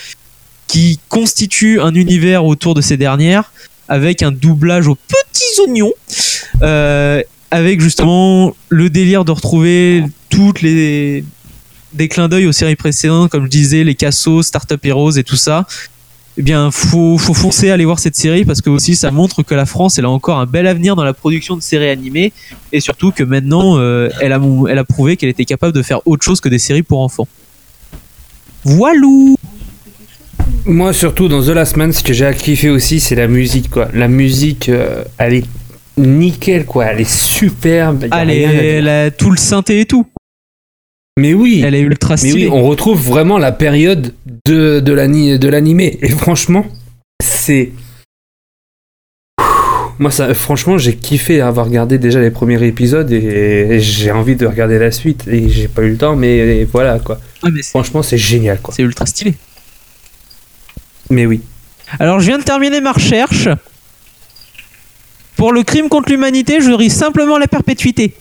[0.69, 3.53] qui constitue un univers autour de ces dernières,
[3.89, 5.93] avec un doublage aux petits oignons,
[6.63, 11.25] euh, avec justement le délire de retrouver toutes les
[11.93, 15.37] des clins d'œil aux séries précédentes, comme je disais, les Cassos, Startup Heroes et tout
[15.37, 15.67] ça.
[16.39, 19.55] Eh bien, faut, faut foncer aller voir cette série parce que aussi ça montre que
[19.55, 22.33] la France, elle a encore un bel avenir dans la production de séries animées
[22.73, 26.01] et surtout que maintenant, euh, elle, a, elle a prouvé qu'elle était capable de faire
[26.07, 27.29] autre chose que des séries pour enfants.
[28.65, 29.37] Voilou
[30.65, 33.89] Moi, surtout dans The Last Man, ce que j'ai kiffé aussi, c'est la musique, quoi.
[33.93, 35.45] La musique, euh, elle est
[35.99, 36.87] nickel, quoi.
[36.87, 38.07] Elle est superbe.
[38.11, 40.07] elle a tout le synthé et tout.
[41.19, 42.45] Mais oui, Elle est ultra mais stylée.
[42.47, 44.15] oui, on retrouve vraiment la période
[44.47, 45.99] de, de l'ani- de l'animé.
[46.01, 46.65] Et franchement,
[47.23, 47.73] c'est.
[49.99, 54.47] Moi, ça, franchement, j'ai kiffé avoir regardé déjà les premiers épisodes et, j'ai envie de
[54.47, 55.29] regarder la suite.
[55.29, 57.21] Et j'ai pas eu le temps, mais voilà, quoi.
[57.43, 58.73] Ah, mais Franchement, c'est génial, quoi.
[58.75, 59.35] c'est ultra stylé.
[61.11, 61.43] Mais oui.
[62.01, 63.49] Alors, je viens de terminer ma recherche.
[65.37, 68.15] Pour le crime contre l'humanité, je ris simplement la perpétuité.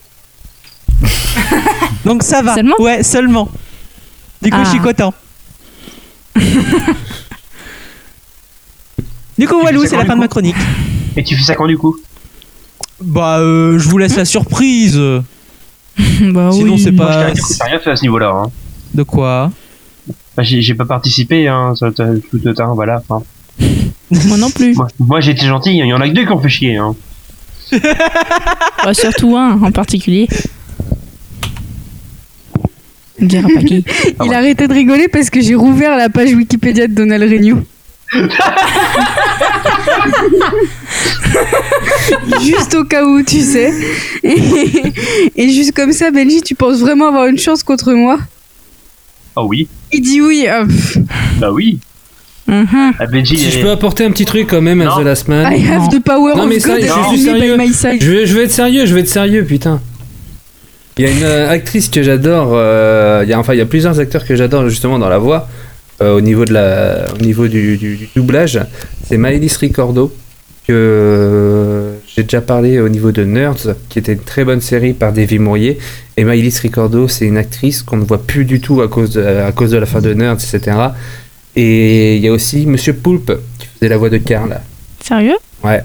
[2.06, 2.56] Donc ça va.
[2.56, 3.50] Seulement Ouais, seulement.
[4.42, 4.64] Du coup, Ah.
[4.64, 5.14] je suis content.
[9.38, 10.56] du coup, Walou, c'est la fin de ma chronique.
[11.18, 11.98] Et tu fais ça quand du coup?
[13.02, 14.98] Bah, euh, je vous laisse la surprise.
[15.98, 16.80] bah Sinon, oui.
[16.80, 17.20] c'est Moi, je pas.
[17.20, 18.30] t'arrête, écoute, t'as rien fait à ce niveau-là.
[18.30, 18.52] Hein.
[18.94, 19.52] De quoi?
[20.38, 23.02] Bah, j'ai j'ai pas participé, hein, ça, t'as- tout le temps, voilà.
[23.10, 23.20] hein.
[24.12, 24.76] Moi non plus.
[24.76, 26.78] Moi, moi, j'ai été gentil, il y en a que deux qui ont fait chier.
[26.78, 26.96] Hein.
[28.84, 30.28] Bah, surtout un en particulier.
[33.22, 33.84] On dira pas qui.
[34.20, 34.36] Ah Il ouais.
[34.36, 37.58] a arrêté de rigoler parce que j'ai rouvert la page Wikipédia de Donald Renew.
[42.42, 43.72] juste au cas où, tu sais.
[44.24, 44.36] Et,
[45.36, 48.20] et juste comme ça, Benji, tu penses vraiment avoir une chance contre moi?
[49.36, 50.46] Ah oui, Il dit oui.
[50.50, 50.64] ah,
[51.40, 51.80] bah oui.
[52.50, 54.94] Ah, Benji, Si je est- peux apporter un petit truc quand même à.
[55.00, 55.52] The Last Man.
[55.54, 57.56] I have the power Non, of mais ça, God je suis sérieux.
[58.02, 59.80] Je vais, je vais être sérieux, je vais être sérieux, putain.
[60.98, 63.62] Il y a une euh, actrice que j'adore, euh, il y a, enfin il y
[63.62, 65.48] a plusieurs acteurs que j'adore justement dans la voix,
[66.02, 68.60] euh, au niveau, de la, au niveau du, du- du doublage.
[69.08, 70.14] C'est Maëlys Ricordo,
[70.68, 74.94] que euh, j'ai déjà parlé au niveau de Nerds, qui était une très bonne série
[74.94, 75.80] par Davy Mourier.
[76.18, 79.24] Et Maëlys Ricordo, c'est une actrice qu'on ne voit plus du tout à cause de,
[79.24, 80.78] à cause de la fin de Nerds, etc.
[81.56, 84.60] Et il y a aussi Monsieur Poulpe, qui faisait la voix de Karl.
[85.04, 85.38] Sérieux?
[85.64, 85.82] Ouais.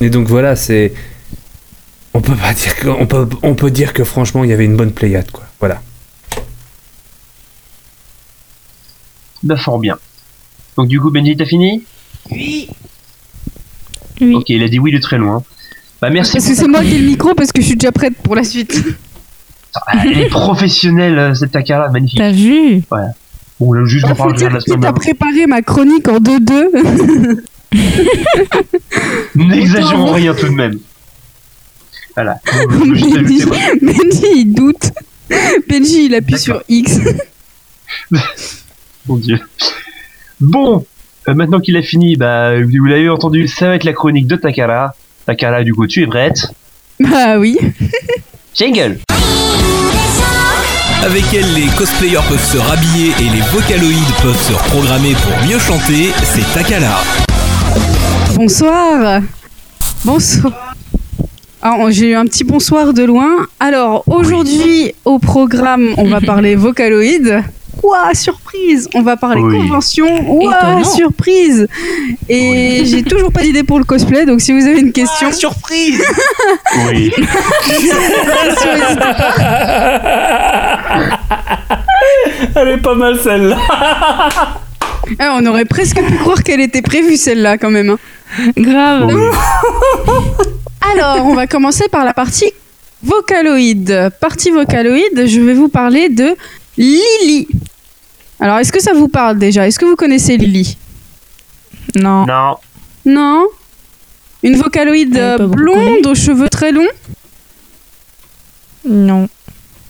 [0.00, 0.92] Et donc voilà, c'est.
[2.14, 2.88] On peut pas dire que.
[2.88, 5.44] On peut, on peut dire que franchement, il y avait une bonne pléiade, quoi.
[5.58, 5.82] Voilà.
[9.42, 9.98] bah, fort bien.
[10.76, 11.84] Donc du coup, Benji, t'as fini?
[12.30, 12.68] Oui.
[14.20, 15.42] Ok, il a dit oui de très loin.
[16.00, 16.32] Bah merci.
[16.32, 18.34] Parce que c'est moi qui ai le micro parce que je suis déjà prête pour
[18.34, 18.82] la suite.
[19.74, 22.18] Ah, Elle est professionnelle, euh, cette Takara, magnifique.
[22.18, 22.82] T'as vu?
[23.60, 27.40] Bon, là, juste on Faut parle de la semaine t'as préparé ma chronique en 2-2.
[29.34, 30.78] N'exagérons rien tout de même.
[32.14, 32.38] Voilà.
[32.68, 33.44] Benji.
[33.82, 34.92] Benji, il doute.
[35.68, 36.62] Benji, il appuie sur.
[36.68, 37.00] X.
[39.06, 39.38] Mon dieu.
[40.40, 40.84] Bon,
[41.28, 44.36] euh, maintenant qu'il a fini, bah, vous l'avez entendu, ça va être la chronique de
[44.36, 44.94] Takara.
[45.26, 46.46] Takara, du coup, tu es prête?
[47.00, 47.58] Bah oui.
[48.54, 48.98] Jingle
[51.02, 55.58] Avec elle, les cosplayers peuvent se rhabiller et les vocaloïdes peuvent se reprogrammer pour mieux
[55.58, 56.98] chanter, c'est Takala.
[58.36, 59.22] Bonsoir.
[60.04, 60.73] Bonsoir.
[61.66, 63.46] Ah, J'ai eu un petit bonsoir de loin.
[63.58, 67.42] Alors, aujourd'hui, au programme, on va parler Vocaloid.
[67.82, 69.58] Ouah, surprise On va parler Oui.
[69.58, 70.06] convention.
[70.30, 70.84] Ouah, Étonnant.
[70.84, 71.66] surprise
[72.28, 76.00] Et j'ai toujours pas d'idée pour le cosplay, donc si vous avez une question, surprise
[76.88, 77.10] Oui.
[82.56, 83.56] Elle est pas mal celle-là.
[85.18, 87.90] Ah, on aurait presque pu croire qu'elle était prévue celle-là quand même.
[87.90, 87.98] hein.
[88.56, 89.10] Grave.
[90.92, 92.52] Alors, on va commencer par la partie
[93.02, 94.10] Vocaloid.
[94.20, 96.36] Partie Vocaloid, je vais vous parler de
[96.76, 97.48] Lily.
[98.40, 99.66] Alors, est-ce que ça vous parle déjà?
[99.66, 100.76] Est-ce que vous connaissez Lily?
[101.96, 102.26] Non.
[102.26, 102.56] Non.
[103.04, 103.46] Non?
[104.42, 106.86] Une Euh, beaucoup blonde aux cheveux très longs?
[108.86, 109.28] Non.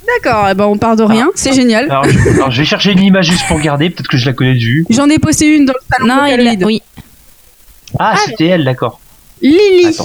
[0.07, 1.87] D'accord, eh ben on part de rien, c'est génial.
[1.91, 4.33] Alors je, alors, je vais chercher une image juste pour regarder, peut-être que je la
[4.35, 4.85] connais de vue.
[4.91, 6.63] J'en ai posté une dans le salon Non, il Vocaloid.
[6.63, 6.67] a...
[6.67, 6.83] Oui.
[7.99, 9.01] Ah, c'était elle, d'accord.
[9.43, 9.97] Lily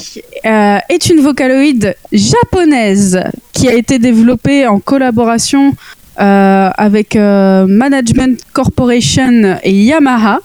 [0.46, 3.22] euh, est une vocaloïde japonaise
[3.54, 5.74] qui a été développée en collaboration
[6.20, 10.40] euh, avec euh, Management Corporation et Yamaha.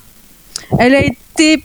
[0.78, 1.62] Elle a été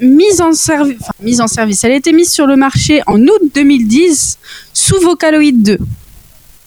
[0.00, 1.84] mise en, servi- enfin, mise en service.
[1.84, 4.38] Elle a été mise sur le marché en août 2010
[4.72, 5.78] sous Vocaloid 2.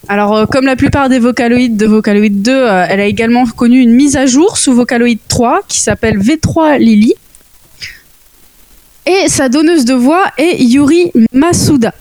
[0.08, 3.94] Alors, comme la plupart des Vocaloids de Vocaloid 2, euh, elle a également connu une
[3.94, 7.14] mise à jour sous Vocaloid 3 qui s'appelle V3 Lily.
[9.06, 11.94] Et sa donneuse de voix est Yuri Masuda.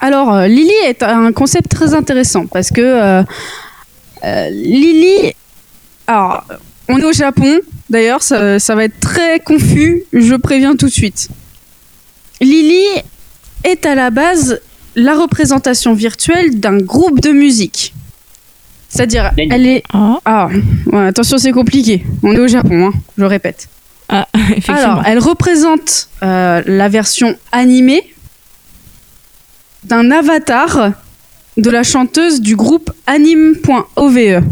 [0.00, 3.22] Alors, euh, Lily est un concept très intéressant parce que euh,
[4.24, 5.32] euh, Lily.
[6.06, 6.44] Alors,
[6.88, 7.58] on est au Japon,
[7.90, 11.28] d'ailleurs, ça, ça va être très confus, je préviens tout de suite.
[12.40, 12.84] Lily
[13.64, 14.60] est à la base
[14.94, 17.92] la représentation virtuelle d'un groupe de musique.
[18.88, 19.82] C'est-à-dire, elle est.
[19.92, 20.48] Ah, Ah,
[20.86, 22.04] ouais, attention, c'est compliqué.
[22.22, 23.68] On est au Japon, hein, je répète.
[24.08, 24.26] Ah.
[24.68, 28.02] Alors, elle représente euh, la version animée
[29.84, 30.92] d'un avatar
[31.56, 34.42] de la chanteuse du groupe anime.ove.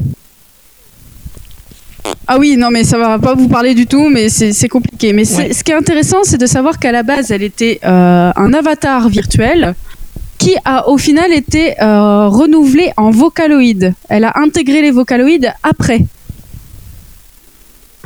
[2.27, 5.13] Ah oui, non, mais ça va pas vous parler du tout, mais c'est compliqué.
[5.13, 5.53] Mais Ouais.
[5.53, 9.09] ce qui est intéressant, c'est de savoir qu'à la base, elle était euh, un avatar
[9.09, 9.75] virtuel
[10.39, 13.95] qui a au final été euh, renouvelé en vocaloïde.
[14.09, 16.01] Elle a intégré les vocaloïdes après.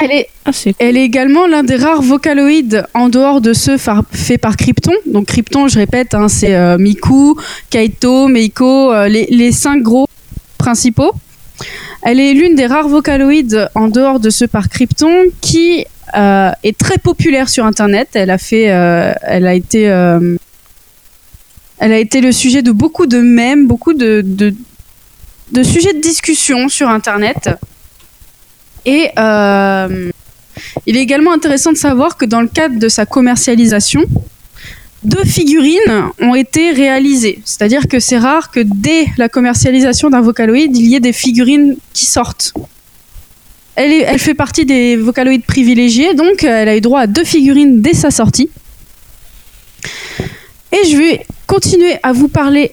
[0.01, 4.41] Elle est Ah, elle est également l'un des rares vocaloïdes en dehors de ceux faits
[4.41, 4.93] par Krypton.
[5.07, 7.37] Donc Krypton, je répète, hein, c'est euh, Miku,
[7.71, 10.07] Kaito, Meiko, euh, les, les cinq gros
[10.57, 11.13] principaux.
[12.03, 15.85] Elle est l'une des rares vocaloïdes en dehors de ceux par Krypton qui
[16.17, 18.11] euh, est très populaire sur Internet.
[18.15, 23.67] Elle a fait, elle a été, elle a été le sujet de beaucoup de mèmes,
[23.67, 24.55] beaucoup de, de,
[25.51, 27.51] de sujets de discussion sur Internet.
[28.85, 30.11] Et euh,
[30.87, 34.05] il est également intéressant de savoir que dans le cadre de sa commercialisation,
[35.05, 37.41] deux figurines ont été réalisées.
[37.45, 41.77] C'est-à-dire que c'est rare que dès la commercialisation d'un vocaloïde, il y ait des figurines
[41.93, 42.53] qui sortent.
[43.77, 47.23] Elle, est- elle fait partie des vocaloïdes privilégiés, donc elle a eu droit à deux
[47.25, 48.51] figurines dès sa sortie.
[50.73, 52.73] Et je vais continuer à vous parler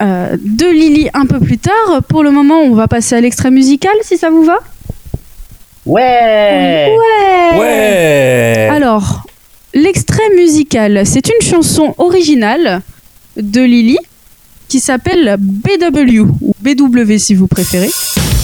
[0.00, 2.02] euh, de Lily un peu plus tard.
[2.08, 4.58] Pour le moment, on va passer à l'extrait musical, si ça vous va.
[5.86, 6.94] Ouais.
[6.96, 7.58] Ouais.
[7.58, 8.68] Ouais.
[8.70, 9.26] Alors,
[9.74, 12.82] l'extrait musical, c'est une chanson originale
[13.36, 13.98] de Lily
[14.68, 18.37] qui s'appelle BW ou BW si vous préférez.「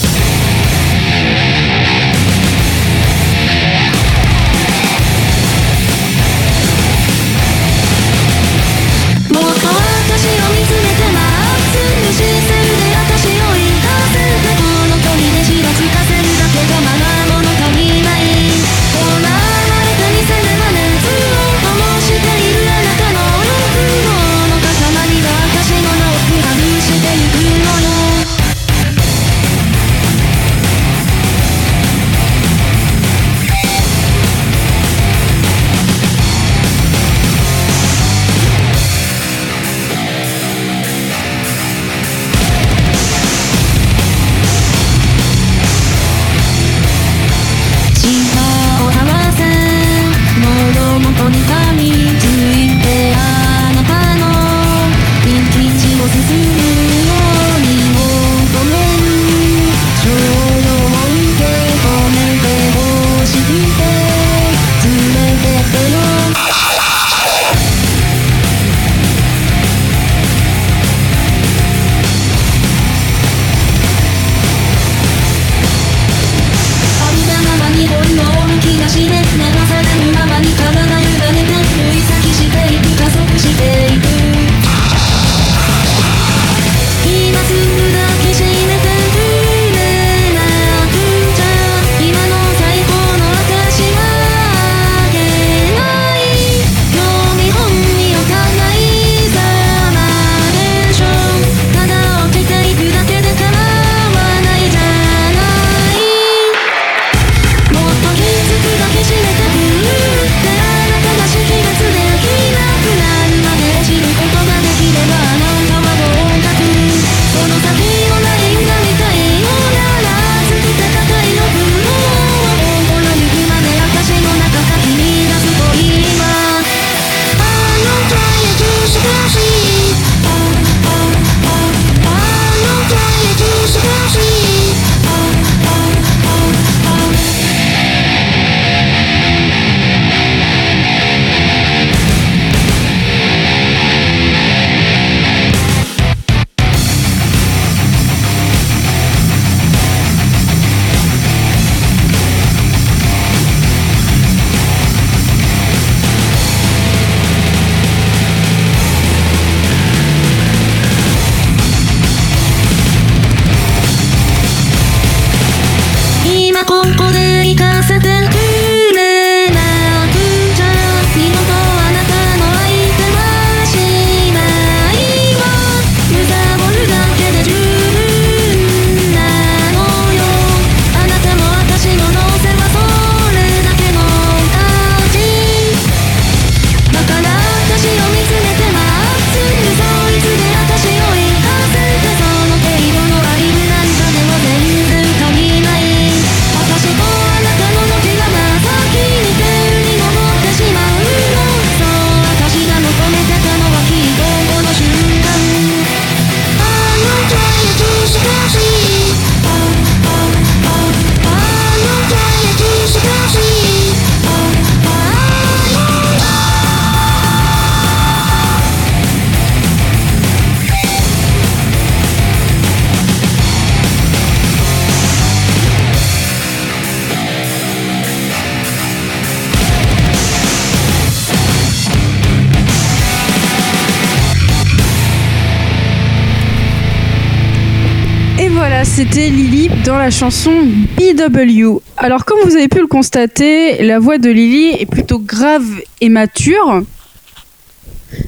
[240.05, 240.51] la chanson
[240.97, 241.79] BW.
[241.97, 245.65] Alors comme vous avez pu le constater, la voix de Lily est plutôt grave
[245.99, 246.83] et mature.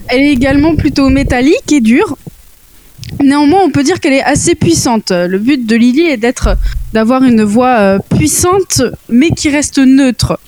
[0.07, 2.17] Elle est également plutôt métallique et dure.
[3.21, 5.11] Néanmoins, on peut dire qu'elle est assez puissante.
[5.11, 6.57] Le but de Lily est d'être
[6.93, 10.39] d'avoir une voix euh, puissante mais qui reste neutre.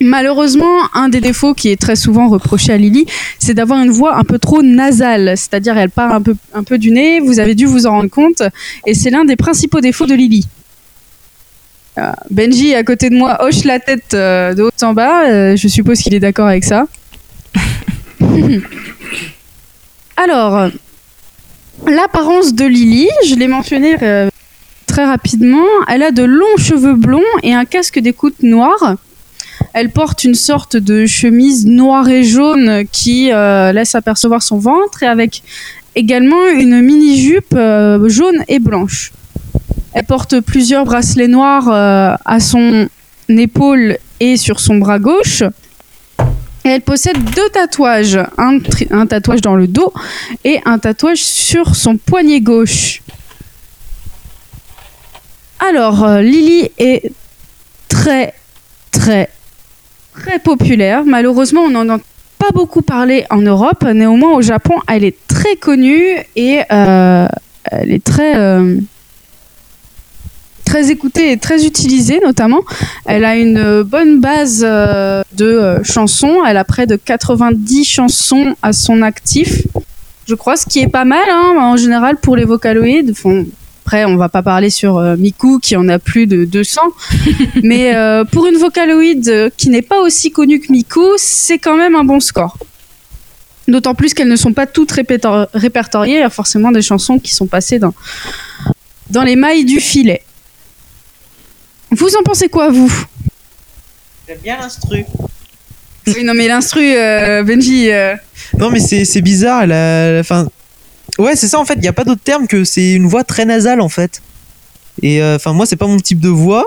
[0.00, 3.06] Malheureusement, un des défauts qui est très souvent reproché à Lily,
[3.38, 6.78] c'est d'avoir une voix un peu trop nasale, c'est-à-dire elle part un peu, un peu
[6.78, 8.42] du nez, vous avez dû vous en rendre compte,
[8.86, 10.46] et c'est l'un des principaux défauts de Lily.
[11.98, 15.54] Euh, Benji, à côté de moi, hoche la tête euh, de haut en bas, euh,
[15.54, 16.88] je suppose qu'il est d'accord avec ça.
[20.16, 20.70] Alors,
[21.86, 23.96] l'apparence de Lily, je l'ai mentionné
[24.86, 28.96] très rapidement, elle a de longs cheveux blonds et un casque d'écoute noir.
[29.74, 35.02] Elle porte une sorte de chemise noire et jaune qui euh, laisse apercevoir son ventre
[35.02, 35.42] et avec
[35.96, 39.12] également une mini-jupe euh, jaune et blanche.
[39.92, 42.88] Elle porte plusieurs bracelets noirs euh, à son
[43.28, 45.42] épaule et sur son bras gauche.
[46.62, 48.60] Elle possède deux tatouages, un,
[49.06, 49.92] tatouage dans le dos
[50.44, 53.02] et un tatouage sur son poignet gauche.
[55.58, 57.10] Alors, Lily est
[57.88, 58.34] très,
[58.92, 59.30] très,
[60.14, 61.04] très populaire.
[61.04, 62.04] Malheureusement, on n'en entend
[62.38, 63.84] pas beaucoup parler en Europe.
[63.84, 67.26] Néanmoins, au Japon, elle est très connue et euh,
[67.64, 68.76] elle est très, euh,
[70.64, 72.60] très écoutée et très utilisée, notamment.
[73.06, 76.44] Elle a une bonne base euh, de chansons.
[76.46, 79.62] Elle a près de 90 chansons à son actif.
[80.26, 83.14] Je crois, ce qui est pas mal, hein, en général, pour les vocaloïdes.
[83.84, 86.80] Après, on va pas parler sur euh, Miku qui en a plus de 200,
[87.62, 91.76] mais euh, pour une vocaloïde euh, qui n'est pas aussi connue que Miku, c'est quand
[91.76, 92.56] même un bon score.
[93.68, 97.34] D'autant plus qu'elles ne sont pas toutes répertoriées, il y a forcément des chansons qui
[97.34, 97.92] sont passées dans,
[99.10, 100.22] dans les mailles du filet.
[101.90, 102.90] Vous en pensez quoi, vous?
[104.26, 105.04] J'aime bien l'instru.
[106.06, 107.90] Oui, non, mais l'instru, euh, Benji.
[107.90, 108.14] euh,
[108.58, 109.66] Non, mais c'est c'est bizarre.
[111.18, 111.74] Ouais, c'est ça en fait.
[111.74, 114.22] Il n'y a pas d'autre terme que c'est une voix très nasale en fait.
[115.02, 116.64] Et euh, enfin, moi, c'est pas mon type de voix.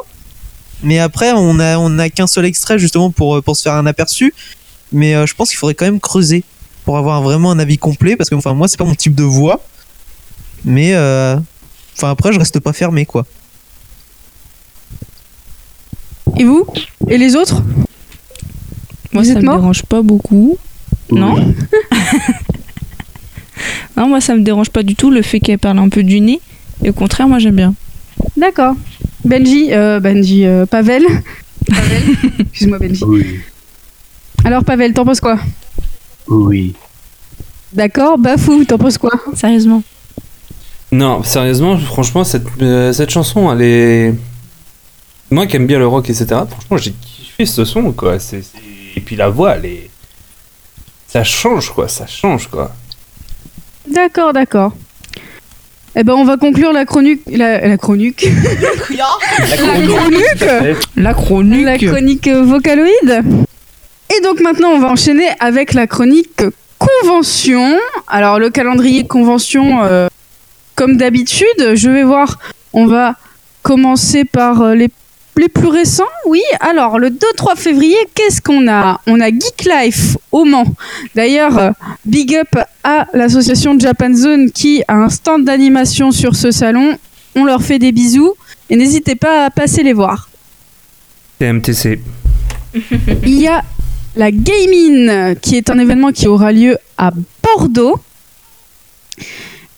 [0.84, 3.74] Mais après, on a, on a qu'un seul extrait justement pour, euh, pour se faire
[3.74, 4.34] un aperçu.
[4.92, 6.44] Mais euh, je pense qu'il faudrait quand même creuser
[6.86, 9.24] pour avoir vraiment un avis complet parce que enfin, moi, c'est pas mon type de
[9.24, 9.62] voix.
[10.66, 11.38] Mais euh,
[11.96, 13.26] enfin, après, je reste pas fermé quoi.
[16.38, 16.66] Et vous?
[17.10, 17.64] Et les autres?
[19.12, 20.58] Moi, Vous ça me dérange pas beaucoup.
[21.10, 21.36] Non?
[23.96, 26.20] Non, moi, ça me dérange pas du tout le fait qu'elle parle un peu du
[26.22, 26.40] nez.
[26.84, 27.74] Et au contraire, moi, j'aime bien.
[28.36, 28.76] D'accord.
[29.26, 31.04] Benji, euh, Benji, euh, Pavel.
[31.70, 32.04] Pavel.
[32.40, 33.04] Excuse-moi, Benji.
[33.06, 33.40] Oui,
[34.44, 35.38] Alors, Pavel, t'en penses quoi?
[36.28, 36.74] Oui.
[37.74, 38.18] D'accord.
[38.18, 39.12] Bafou, t'en penses quoi?
[39.34, 39.84] Sérieusement.
[40.92, 44.14] Non, sérieusement, franchement, cette, euh, cette chanson, elle est.
[45.30, 48.20] Moi qui aime bien le rock, etc., franchement, j'ai kiffé ce son, quoi.
[48.20, 48.44] C'est-
[48.96, 49.90] Et puis la voix, elle est.
[51.08, 52.74] Ça change, quoi, ça change, quoi.
[53.88, 54.74] D'accord, d'accord.
[55.96, 57.22] Eh ben, on va conclure la chronique.
[57.28, 58.28] La, la chronique.
[59.48, 60.46] la chronique.
[60.96, 61.66] La chronique.
[61.66, 63.24] La chronique vocaloïde.
[64.16, 66.44] Et donc maintenant, on va enchaîner avec la chronique
[66.78, 67.78] convention.
[68.08, 70.08] Alors le calendrier convention, euh,
[70.76, 72.38] comme d'habitude, je vais voir.
[72.74, 73.16] On va
[73.64, 74.90] commencer par euh, les,
[75.38, 76.04] les plus récents.
[76.26, 79.02] Oui, alors le 2-3 février, qu'est-ce qu'on a?
[79.08, 80.66] On a Geek Life au Mans.
[81.16, 81.72] D'ailleurs, euh,
[82.06, 86.98] big up à l'association Japan Zone qui a un stand d'animation sur ce salon.
[87.36, 88.34] On leur fait des bisous.
[88.70, 90.30] Et n'hésitez pas à passer les voir.
[91.40, 92.00] TMTC.
[93.24, 93.64] Il y a
[94.16, 97.12] la Gaming, qui est un événement qui aura lieu à
[97.44, 98.00] Bordeaux.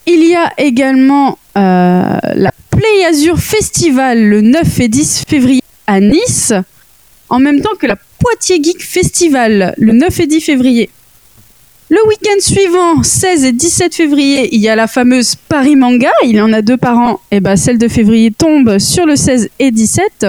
[0.06, 6.00] Il y a également euh, la Play Azure Festival le 9 et 10 février à
[6.00, 6.54] Nice,
[7.28, 10.90] en même temps que la Poitiers Geek Festival le 9 et 10 février.
[11.90, 16.10] Le week-end suivant, 16 et 17 février, il y a la fameuse Paris Manga.
[16.24, 17.20] Il en a deux par an.
[17.32, 20.28] Et ben, celle de février tombe sur le 16 et 17.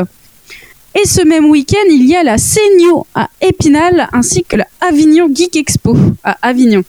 [1.01, 5.29] Et ce même week-end, il y a la Seigno à Épinal ainsi que la Avignon
[5.33, 6.83] Geek Expo à Avignon.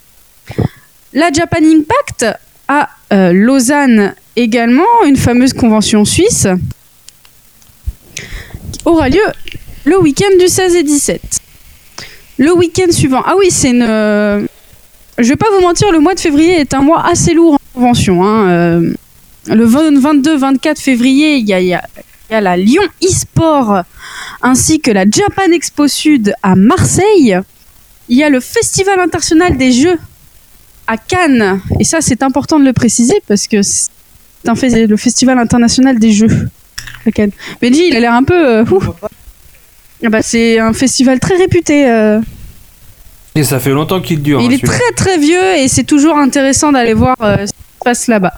[1.13, 2.25] La Japan Impact
[2.67, 6.47] à euh, Lausanne également, une fameuse convention suisse,
[8.85, 9.21] aura lieu
[9.85, 11.21] le week-end du 16 et 17.
[12.37, 13.83] Le week-end suivant, ah oui, c'est une.
[13.83, 14.45] euh,
[15.17, 17.79] je vais pas vous mentir, le mois de février est un mois assez lourd en
[17.79, 18.23] convention.
[18.23, 18.93] hein, euh,
[19.47, 21.81] le 22-24 février, il y a,
[22.29, 23.81] la Lyon e-sport
[24.41, 27.37] ainsi que la Japan Expo Sud à Marseille.
[28.09, 29.97] Il y a le Festival international des jeux
[30.87, 31.61] à Cannes.
[31.79, 33.61] Et ça, c'est important de le préciser parce que
[34.47, 36.49] un fes- le Festival international des jeux
[37.05, 37.31] à Cannes.
[37.61, 38.59] Benji, il a l'air un peu.
[38.59, 38.65] euh.
[40.03, 41.87] Ah bah, c'est un festival très réputé.
[41.89, 42.19] euh.
[43.35, 44.41] Et ça fait longtemps qu'il dure.
[44.41, 47.57] il hein, est très très vieux et c'est toujours intéressant d'aller voir euh, ce qui
[47.59, 48.33] se passe là-bas.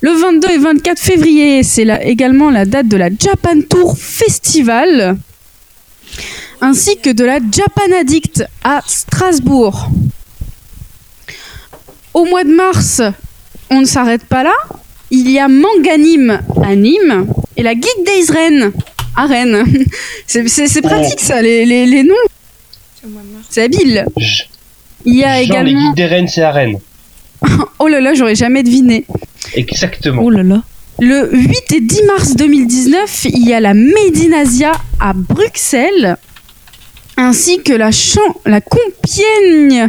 [0.00, 5.16] Le 22 et 24 février, c'est également la date de la Japan Tour Festival,
[6.60, 9.90] ainsi que de la Japan Addict à Strasbourg.
[12.14, 13.02] Au mois de mars,
[13.70, 14.54] on ne s'arrête pas là.
[15.10, 17.26] Il y a Manganime à Nîmes
[17.56, 18.72] et la Geek Days Rennes
[19.16, 19.64] à Rennes.
[20.26, 22.14] C'est- C'est c'est pratique ça, les, les- les noms.
[23.48, 24.04] C'est habile.
[25.04, 25.86] Il y a Genre les également.
[25.88, 26.78] guides des Rennes, c'est à Rennes.
[27.78, 29.04] Oh là là, j'aurais jamais deviné.
[29.54, 30.22] Exactement.
[30.22, 30.62] Oh là là.
[31.00, 36.16] Le 8 et 10 mars 2019, il y a la Made in Asia à Bruxelles,
[37.16, 39.88] ainsi que la, Champ la Compiègne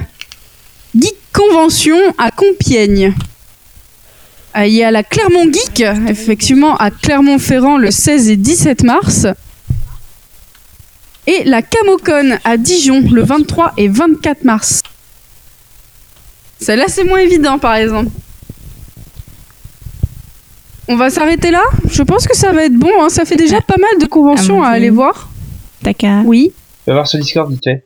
[0.95, 3.13] Geek Convention à Compiègne.
[4.57, 9.27] Euh, Il y a la Clermont Geek, effectivement, à Clermont-Ferrand le 16 et 17 mars.
[11.27, 14.81] Et la Camocon à Dijon le 23 et 24 mars.
[16.59, 18.09] Celle-là, c'est moins évident, par exemple.
[20.87, 21.61] On va s'arrêter là?
[21.91, 22.89] Je pense que ça va être bon.
[23.03, 23.09] hein.
[23.09, 25.29] Ça fait déjà pas mal de conventions Ah, à aller voir.
[25.83, 26.21] Taka.
[26.25, 26.51] Oui.
[26.87, 27.85] Va voir sur Discord vite fait.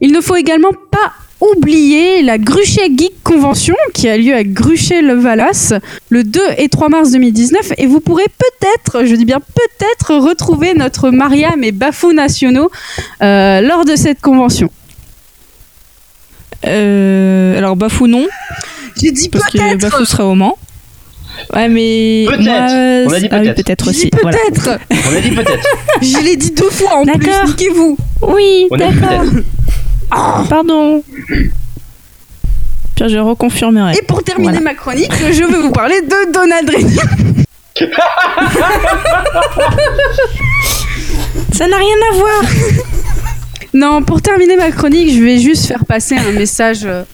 [0.00, 1.12] Il ne faut également pas
[1.42, 5.74] oublier la Gruchet Geek Convention qui a lieu à Gruchet-le-Valas
[6.08, 10.74] le 2 et 3 mars 2019 et vous pourrez peut-être, je dis bien peut-être, retrouver
[10.74, 12.70] notre Mariam et Bafou nationaux
[13.22, 14.70] euh, lors de cette convention.
[16.64, 18.26] Euh, alors Bafou non,
[19.00, 20.56] J'ai dit parce que Bafou sera au Mans.
[21.54, 22.44] Ouais mais Peut-être.
[22.44, 23.88] moi, On a dit ah oui, peut-être.
[23.88, 24.10] aussi.
[24.20, 24.36] Voilà.
[24.52, 25.66] peut-être On a dit peut-être.
[26.02, 27.48] Je l'ai dit deux fois en plus, D'accord.
[27.48, 27.96] niquez-vous
[28.28, 29.24] Oui, On a dit d'accord.
[30.10, 30.48] Peut-être.
[30.48, 31.02] Pardon.
[32.96, 33.94] Puis je reconfirmerai.
[33.96, 34.64] Et pour terminer Voilà.
[34.64, 36.70] ma chronique, je vais vous parler de Donald.
[41.52, 42.42] Ça n'a rien à voir.
[43.74, 47.04] Non, pour terminer ma chronique, je vais juste faire passer un message euh,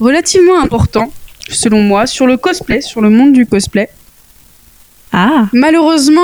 [0.00, 1.12] relativement important,
[1.48, 3.88] selon moi, sur le cosplay, sur le monde du cosplay.
[5.12, 5.46] Ah.
[5.52, 6.20] Malheureusement,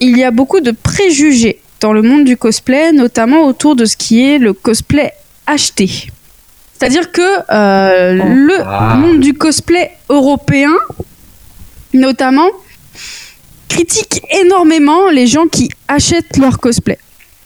[0.00, 3.96] il y a beaucoup de préjugés dans le monde du cosplay, notamment autour de ce
[3.96, 5.12] qui est le cosplay
[5.48, 6.10] acheté.
[6.74, 7.22] C'est-à-dire que
[7.52, 8.12] euh,
[8.48, 8.96] le Ah.
[8.96, 10.72] monde du cosplay européen,
[11.92, 12.48] notamment,
[13.68, 16.98] critique énormément les gens qui achètent leur cosplay.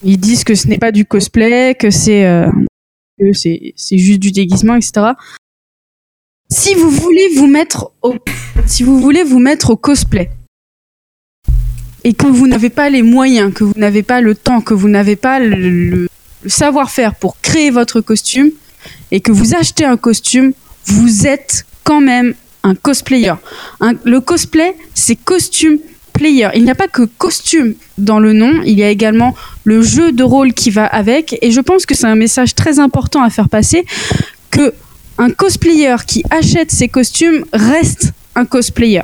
[0.02, 2.50] Ils disent que ce n'est pas du cosplay, que c'est euh,
[3.18, 5.12] que c'est c'est juste du déguisement, etc.
[6.50, 8.14] Si vous voulez vous mettre au
[8.66, 10.30] si vous voulez vous mettre au cosplay
[12.04, 14.88] et que vous n'avez pas les moyens, que vous n'avez pas le temps, que vous
[14.88, 16.08] n'avez pas le, le-
[16.42, 18.50] le savoir-faire pour créer votre costume
[19.10, 20.52] et que vous achetez un costume,
[20.86, 23.34] vous êtes quand même un cosplayer.
[23.80, 25.78] Un- le cosplay, c'est costume
[26.12, 26.48] player.
[26.54, 30.12] Il n'y a pas que costume dans le nom, il y a également le jeu
[30.12, 31.38] de rôle qui va avec.
[31.42, 33.84] Et je pense que c'est un message très important à faire passer
[34.50, 34.74] que
[35.18, 39.02] un cosplayer qui achète ses costumes reste un cosplayer.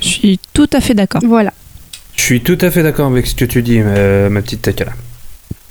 [0.00, 1.22] Je suis tout à fait d'accord.
[1.24, 1.52] Voilà.
[2.16, 4.92] Je suis tout à fait d'accord avec ce que tu dis, ma, ma petite Takala.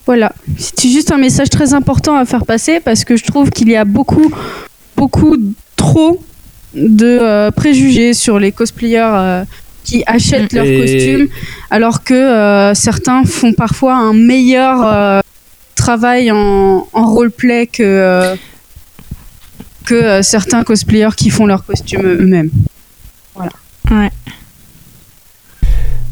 [0.05, 3.69] Voilà, c'est juste un message très important à faire passer parce que je trouve qu'il
[3.69, 4.31] y a beaucoup,
[4.95, 5.35] beaucoup
[5.76, 6.23] trop
[6.76, 9.43] de euh, préjugés sur les cosplayers euh,
[9.84, 11.27] qui achètent leurs Et- costumes,
[11.72, 15.19] alors que euh, certains font parfois un meilleur euh,
[15.76, 18.35] travail en, en roleplay que, euh,
[19.85, 22.51] que euh, certains cosplayers qui font leurs costumes eux-mêmes.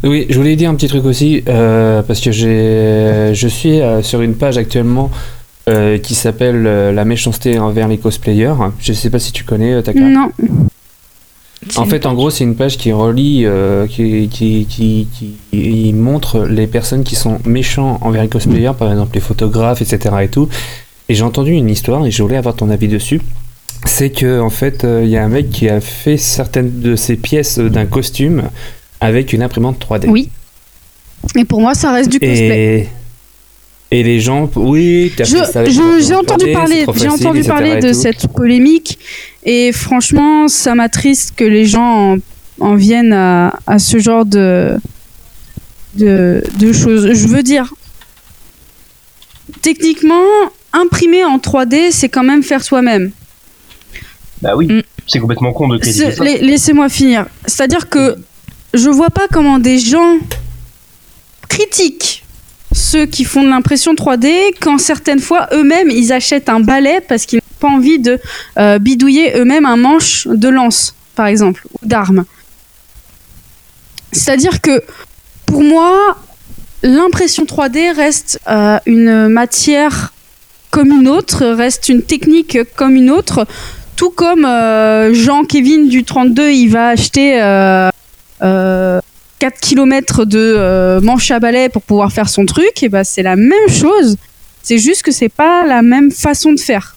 [0.04, 4.02] Oui, je voulais dire un petit truc aussi, euh, parce que j'ai, je suis euh,
[4.02, 5.10] sur une page actuellement
[5.70, 8.54] euh, qui s'appelle euh, La méchanceté envers les cosplayers.
[8.80, 10.02] Je sais pas si tu connais, euh, Taka.
[10.02, 10.30] Non.
[11.78, 15.08] En fait, en gros, c'est une page qui relie, euh, qui, qui, qui,
[15.52, 20.16] qui montre les personnes qui sont méchants envers les cosplayers, par exemple les photographes, etc.
[20.24, 20.50] et tout.
[21.08, 23.22] Et j'ai entendu une histoire et je voulais avoir ton avis dessus.
[23.86, 26.98] C'est que en fait, euh, il y a un mec qui a fait certaines de
[26.98, 28.44] ses pièces d'un costume
[29.04, 30.08] avec une imprimante 3D.
[30.08, 30.30] Oui.
[31.36, 32.90] Et pour moi, ça reste du cosplay.
[33.92, 36.54] Et, et les gens, oui, t'as Je- fait ça avec je- une J'ai entendu 3D,
[36.54, 38.00] parler, j'ai entendu parler de tout.
[38.00, 38.98] cette polémique
[39.44, 42.18] et franchement, ça m'attriste que les gens en,
[42.60, 44.78] en viennent à, à ce genre de,
[45.96, 47.14] de de choses.
[47.14, 47.74] Je veux dire,
[49.62, 50.24] techniquement,
[50.74, 53.12] imprimer en 3D, c'est quand même faire soi-même.
[54.42, 54.82] Bah oui, Mm.
[55.08, 56.24] c'est complètement con de critiquer C'est- ça.
[56.24, 57.28] la- Laissez-moi finir.
[57.46, 58.18] C'est-à-dire que
[58.74, 60.18] je vois pas comment des gens
[61.48, 62.24] critiquent
[62.74, 67.26] ceux qui font de l'impression 3D quand certaines fois eux-mêmes ils achètent un balai parce
[67.26, 68.20] qu'ils n'ont pas envie de
[68.58, 72.26] euh, bidouiller eux-mêmes un manche de lance, par exemple, ou d'arme.
[74.12, 74.84] C'est-à-dire que
[75.46, 76.18] pour moi,
[76.82, 80.14] l'impression 3D reste euh, une matière
[80.72, 83.46] comme une autre, reste une technique comme une autre.
[83.96, 87.40] Tout comme euh, Jean-Kévin du 32, il va acheter
[88.44, 89.00] euh,
[89.40, 93.24] 4 km de euh, manche à balai pour pouvoir faire son truc, et ben c'est
[93.24, 94.16] la même chose.
[94.62, 96.96] C'est juste que c'est pas la même façon de faire.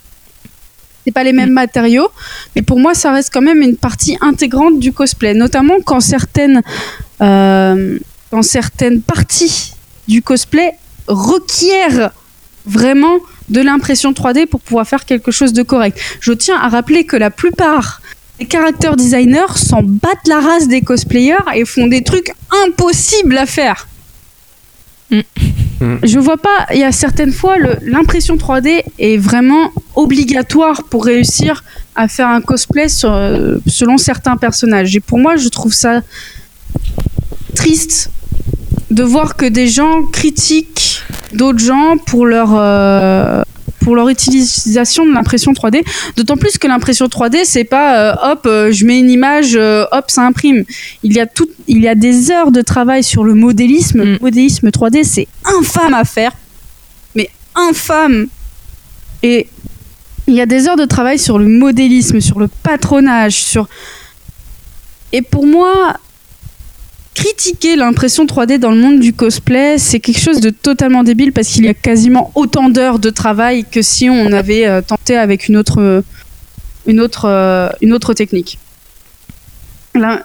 [1.05, 2.09] C'est pas les mêmes matériaux,
[2.55, 6.63] mais pour moi ça reste quand même une partie intégrante du cosplay, notamment quand certaines,
[7.21, 7.99] euh,
[8.31, 9.73] quand certaines parties
[10.09, 10.73] du cosplay
[11.09, 12.11] requièrent
[12.65, 13.19] vraiment
[13.49, 15.99] de l'impression 3D pour pouvoir faire quelque chose de correct.
[16.21, 18.01] Je tiens à rappeler que la plupart
[18.39, 22.33] des character designers s'en battent la race des cosplayers et font des trucs
[22.65, 23.89] impossibles à faire.
[25.11, 25.21] Mm.
[25.81, 25.97] Mm.
[26.03, 31.65] Je vois pas, il y a certaines fois, l'impression 3D est vraiment obligatoire pour réussir
[31.95, 34.95] à faire un cosplay sur- euh, selon certains personnages.
[34.97, 36.01] Et pour moi, je trouve ça
[37.55, 38.11] triste
[38.91, 41.03] de voir que des gens critiquent
[41.33, 43.43] d'autres gens pour leur euh,
[43.87, 45.85] pour leur utilisation de l'impression 3D.
[46.17, 49.85] D'autant plus que l'impression 3D, c'est pas euh, hop, euh, je mets une image, euh,
[49.93, 50.65] hop, ça imprime.
[51.05, 54.03] Il y a tout, il y a des heures de travail sur le modélisme.
[54.03, 54.19] Le Mm.
[54.21, 56.33] modélisme 3D, c'est infâme à faire,
[57.15, 58.27] mais infâme.
[59.23, 59.47] Et
[60.27, 63.69] il y a des heures de travail sur le modélisme, sur le patronage, sur.
[65.13, 65.97] Et pour moi,
[67.17, 71.49] critiquer l'impression 3D dans le monde du cosplay, c'est quelque chose de totalement débile parce
[71.49, 75.49] qu'il y a quasiment autant d'heures de travail que si on avait euh, tenté avec
[75.49, 76.03] une autre, euh,
[76.87, 78.59] une autre, euh, une autre technique.
[79.95, 80.25] Là,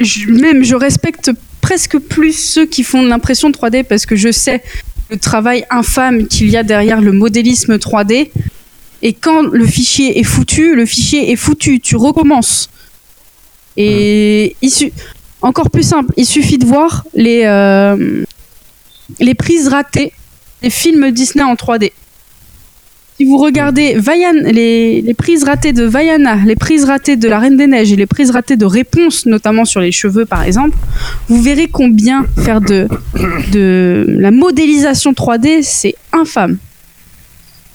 [0.00, 4.32] je- même je respecte presque plus ceux qui font de l'impression 3D parce que je
[4.32, 4.64] sais
[5.10, 8.32] le travail infâme qu'il y a derrière le modélisme 3D.
[9.02, 12.68] Et quand le fichier est foutu, le fichier est foutu, tu recommences.
[13.76, 14.92] Et il su-
[15.42, 18.24] encore plus simple, il suffit de voir les, euh,
[19.38, 20.12] prises ratées
[20.62, 21.92] des films Disney en 3D.
[23.16, 23.96] Si vous regardez
[24.44, 28.06] les prises ratées de Vaiana, les prises ratées de La Reine des Neiges et les
[28.06, 30.76] prises ratées de Réponse, notamment sur les cheveux par exemple,
[31.28, 32.88] vous verrez combien faire de,
[33.52, 36.58] de la modélisation 3D, c'est infâme.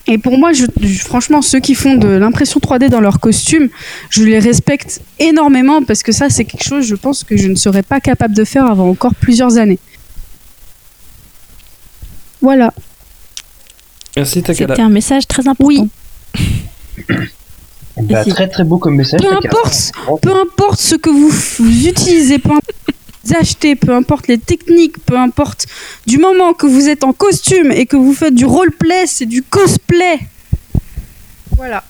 [0.09, 3.67] Et pour moi, je, je- franchement, ceux qui font de l'impression 3D dans leurs costumes,
[4.09, 7.55] je les respecte énormément parce que ça, c'est quelque chose, je pense, que je ne
[7.55, 9.79] serais pas capable de faire avant encore plusieurs années.
[12.41, 12.73] Voilà.
[14.15, 14.73] Merci Takada.
[14.75, 15.65] C'était un message très important.
[15.65, 15.89] Oui.
[17.99, 19.19] Bah, très très beau comme message.
[19.21, 22.75] Peu importe, peu importe ce que vous, vous utilisez, peu importe
[23.35, 25.65] achetez, peu importe les techniques, peu importe
[26.05, 29.41] du moment que vous êtes en costume et que vous faites du roleplay, c'est du
[29.43, 30.19] cosplay.
[31.55, 31.83] Voilà.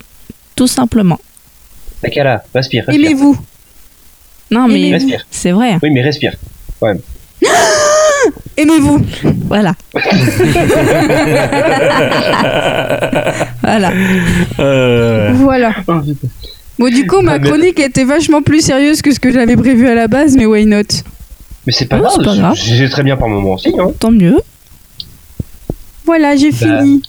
[0.55, 1.19] Tout simplement.
[2.03, 2.85] Respire, respire.
[2.89, 3.37] Aimez-vous.
[4.49, 5.25] Non, mais Respire.
[5.29, 5.77] c'est vrai.
[5.83, 6.33] Oui, mais respire.
[8.57, 9.01] Aimez-vous.
[9.47, 9.73] Voilà.
[13.61, 13.91] voilà.
[14.59, 15.73] Euh, Voilà.
[16.79, 19.95] Bon, du coup, ma chronique était vachement plus sérieuse que ce que j'avais prévu à
[19.95, 20.83] la base, mais why not?
[21.67, 22.55] Mais c'est pas Oh, grave, c'est pas grave.
[22.55, 23.71] j'ai très bien par moment aussi.
[23.77, 23.91] Hein.
[23.99, 24.37] Tant mieux.
[26.05, 27.01] Voilà, j'ai Bah, fini.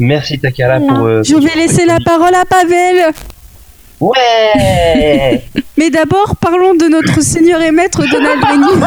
[0.00, 0.98] Merci Takara pour.
[1.06, 3.12] euh, Je vais laisser la parole à Pavel.
[4.00, 5.44] Ouais
[5.78, 8.82] Mais d'abord, parlons de notre seigneur et maître Donald Renew.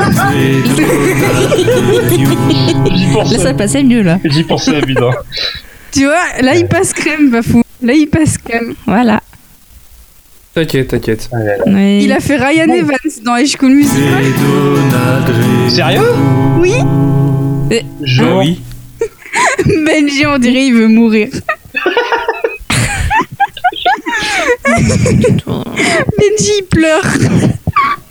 [2.96, 4.20] J'y Là, ça passait mieux, là.
[4.26, 5.12] j'y pensais évidemment.
[5.92, 7.64] tu vois, là, il passe crème, Bafou.
[7.82, 8.76] Là, il passe crème.
[8.86, 9.22] Voilà.
[10.56, 11.30] T'inquiète, t'inquiète.
[11.68, 14.24] Il a fait Ryan Evans dans High School Musical.
[15.68, 16.00] Sérieux
[16.60, 16.76] Oui.
[16.82, 18.62] Ah oui.
[19.66, 21.28] Benji, on dirait, il veut mourir.
[24.66, 27.04] Benji, il pleure.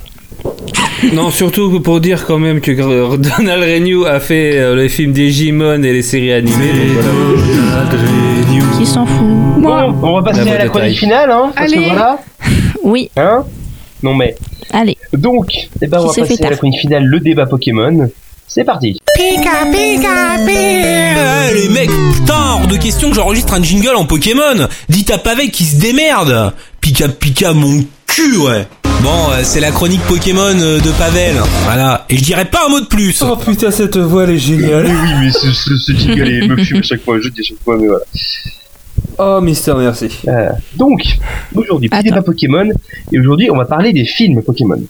[1.12, 5.12] Non, surtout pour dire quand même que euh, Donald Renew a fait euh, les films
[5.12, 6.92] Digimon et les séries animées.
[8.78, 9.26] Qui s'en fout
[9.58, 11.86] Moi, Bon, on va passer La à la chronique finale, hein, parce que Allez.
[11.86, 12.18] voilà,
[12.82, 13.44] Oui, hein
[14.02, 14.34] Non mais,
[14.72, 14.96] allez.
[15.12, 18.08] donc, eh ben, on va passer à la chronique finale, le débat Pokémon.
[18.46, 18.98] C'est parti.
[19.18, 19.36] Eh,
[21.54, 24.68] les mecs, putain, hors de question que j'enregistre un jingle en Pokémon.
[24.88, 26.52] Dites à Pavé qui se démerde.
[26.80, 28.66] Pika pika mon cul, ouais.
[29.04, 31.36] Bon, euh, c'est la chronique Pokémon euh, de Pavel.
[31.64, 32.06] Voilà.
[32.08, 33.20] Et je dirais pas un mot de plus.
[33.22, 34.86] Oh putain, cette voix elle est géniale.
[34.86, 37.44] oui, mais ce, ce, ce jingle il me fume à chaque fois, je dis à
[37.44, 38.04] chaque fois, mais voilà.
[39.18, 40.08] Oh, Mister, merci.
[40.26, 41.04] Euh, donc,
[41.54, 42.70] aujourd'hui, petit débat Pokémon,
[43.12, 44.82] et aujourd'hui, on va parler des films Pokémon.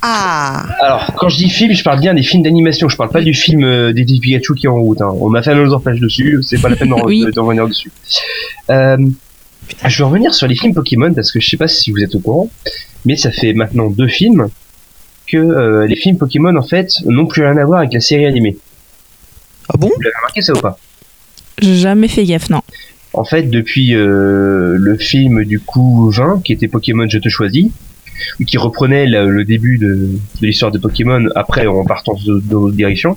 [0.00, 3.20] Ah Alors, quand je dis film, je parle bien des films d'animation, je parle pas
[3.20, 5.00] du film euh, des Pikachu qui est en route.
[5.02, 5.12] Hein.
[5.20, 7.24] On m'a fait un autre flash dessus, c'est pas la peine d'en Oui.
[7.34, 7.92] d'en revenir dessus.
[8.70, 8.96] Euh,
[9.86, 12.14] je vais revenir sur les films Pokémon parce que je sais pas si vous êtes
[12.16, 12.50] au courant,
[13.04, 14.48] mais ça fait maintenant deux films
[15.26, 18.26] que euh, les films Pokémon en fait n'ont plus rien à voir avec la série
[18.26, 18.56] animée.
[19.68, 19.88] Ah bon?
[19.88, 20.78] Vous l'avez remarqué ça ou pas?
[21.60, 22.62] J'ai jamais fait gaffe, non.
[23.12, 27.66] En fait, depuis euh, le film du coup 20, qui était Pokémon Je te choisis,
[28.46, 30.10] qui reprenait le, le début de,
[30.40, 33.16] de l'histoire de Pokémon après en partant de, de l'autre direction,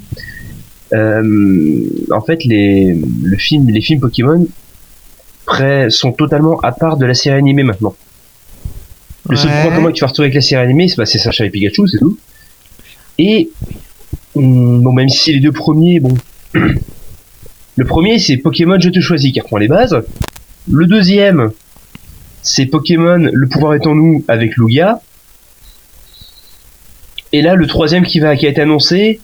[0.94, 4.46] euh, en fait, les, le film, les films Pokémon
[5.90, 7.96] sont totalement à part de la série animée maintenant.
[9.30, 11.18] Le seul point commun que tu vas retrouver avec la série animée, c'est bah, c'est
[11.18, 12.18] Sacha et Pikachu, c'est tout.
[13.18, 13.50] Et
[14.36, 16.14] hum, bon, même si les deux premiers, bon,
[16.54, 19.98] le premier c'est Pokémon Je te choisis qui reprend les bases.
[20.70, 21.52] Le deuxième
[22.44, 25.02] c'est Pokémon Le pouvoir est en nous avec Lugia.
[27.34, 29.20] Et là le troisième qui va qui a été annoncé,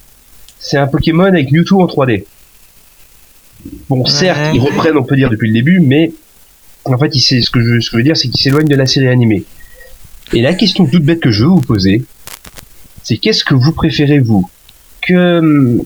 [0.60, 2.26] c'est un Pokémon avec Mewtwo en 3D.
[3.90, 4.52] Bon, certes, Ouais.
[4.56, 6.12] ils reprennent, on peut dire depuis le début, mais
[6.86, 8.76] en fait, il ce que je, ce que je veux dire, c'est qu'ils s'éloignent de
[8.76, 9.44] la série animée.
[10.34, 12.04] Et la question toute bête que je veux vous poser,
[13.04, 14.50] c'est qu'est-ce que vous préférez vous?
[15.02, 15.84] Que hum,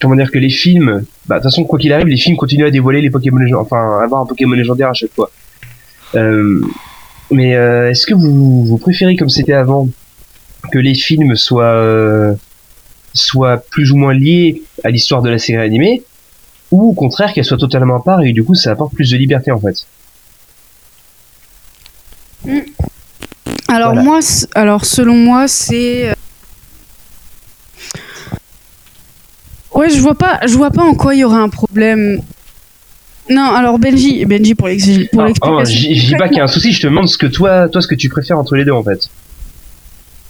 [0.00, 2.66] comment dire que les films, bah de toute façon quoi qu'il arrive, les films continuent
[2.66, 5.30] à dévoiler les Pokémon légendaires, enfin avoir un Pokémon légendaire à chaque fois.
[6.16, 6.60] Euh,
[7.30, 9.88] mais euh, est-ce que vous, préférez comme c'était avant?
[10.72, 12.34] Que les films soient euh,
[13.14, 16.02] soient plus ou moins liés à l'histoire de la série animée
[16.70, 19.16] ou au contraire qu'elles soient totalement à part et du coup ça apporte plus de
[19.16, 19.86] liberté en fait?
[23.72, 24.02] Alors Voilà.
[24.02, 24.18] moi,
[24.54, 26.14] alors selon moi, c'est euh,
[29.74, 32.20] ouais, je vois pas, je vois pas en quoi il y aurait un problème.
[33.28, 35.64] Non, alors Benji, Benji pour l'ex- pour Ah, l'explication.
[35.94, 37.80] je dis pas qu'il y a un souci, je te demande ce que toi, toi
[37.80, 39.08] ce que tu préfères entre les deux en fait.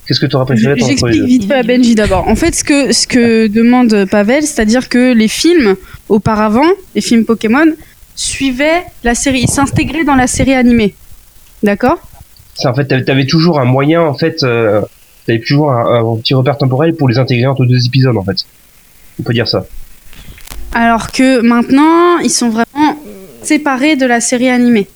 [0.06, 2.28] Qu'est-ce que tu aurais préféré entre les J'explique deux vite fait à Benji d'abord.
[2.28, 5.76] En fait, ce que, ce que demande Pavel, c'est-à-dire que les films,
[6.08, 7.66] auparavant, les films Pokémon,
[8.16, 10.94] suivaient la série, ils s'intégraient dans la série animée.
[11.62, 11.98] D'accord?
[12.64, 14.82] En fait, t'avais- toujours un moyen en fait, euh,
[15.26, 18.36] t'avais toujours un, un petit repère temporel pour les intégrer entre deux épisodes en fait.
[19.18, 19.64] On peut dire ça.
[20.72, 22.98] Alors que maintenant, ils sont vraiment
[23.42, 24.86] séparés de la série animée.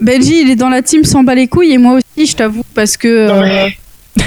[0.00, 2.62] Benji, il est dans la team s'en bat les couilles et moi aussi, je t'avoue,
[2.74, 3.28] parce que.
[3.28, 3.68] Non, euh,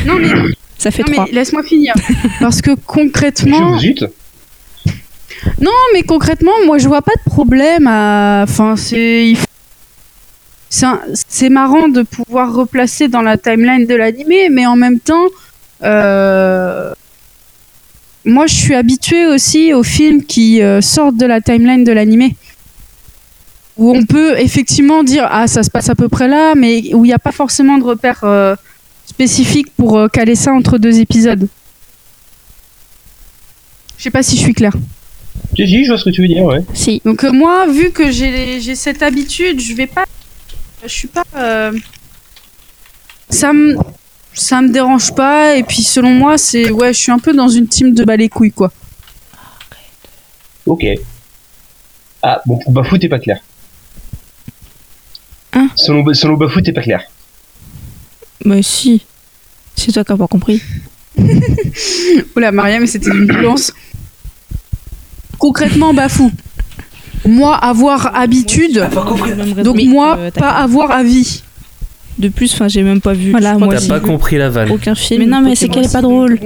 [0.06, 0.30] Non mais,
[0.78, 1.26] Ça fait non, trois.
[1.26, 1.94] mais laisse-moi finir.
[2.40, 3.72] Parce que Je concrètement.
[3.78, 4.92] vous.
[5.60, 8.44] Non, mais concrètement, moi, je vois pas de problème à.
[8.44, 9.28] Enfin, c'est.
[9.28, 9.46] il faut-
[10.70, 15.28] C'est marrant de pouvoir replacer dans la timeline de l'animé, mais en même temps,
[15.84, 16.94] euh,
[18.26, 22.36] moi, je suis habituée aussi aux films qui euh, sortent de la timeline de l'animé.
[23.78, 27.06] Où on peut effectivement dire, ah, ça se passe à peu près là, mais où
[27.06, 28.56] il n'y a pas forcément de repère euh,
[29.06, 31.48] spécifique pour euh, caler ça entre deux épisodes.
[33.98, 34.74] Je sais pas si je suis claire.
[35.56, 36.64] Si, si, je vois ce que tu veux dire, ouais.
[36.74, 37.02] Si.
[37.06, 40.06] Donc euh, moi, vu que j'ai j'ai cette habitude, je vais pas,
[40.84, 41.72] je suis pas, euh,
[43.30, 43.78] ça me,
[44.34, 45.56] ça me dérange pas.
[45.56, 48.30] Et puis selon moi, c'est ouais, je suis un peu dans une team de balai
[48.30, 48.72] couilles quoi.
[50.66, 50.86] Ok.
[52.22, 53.40] Ah, bon, pour Bafou, t'es pas clair.
[55.54, 55.70] Hein?
[55.76, 57.04] Selon, selon Bafou, t'es pas clair.
[58.44, 59.06] Mais si.
[59.76, 60.62] C'est toi qui n'as pas compris.
[62.36, 63.72] Oula, Maria, mais c'était une violence.
[65.38, 66.32] Concrètement, Bafou.
[67.26, 68.86] Moi, avoir habitude,
[69.64, 71.42] donc Mais, moi, euh, pas avoir avis.
[72.18, 73.32] De plus, enfin, j'ai même pas vu.
[73.32, 74.72] Voilà, moi T'as pas compris la vanne.
[74.72, 75.22] aucun film.
[75.22, 76.40] Mais non, mais c'est qu'elle est pas drôle.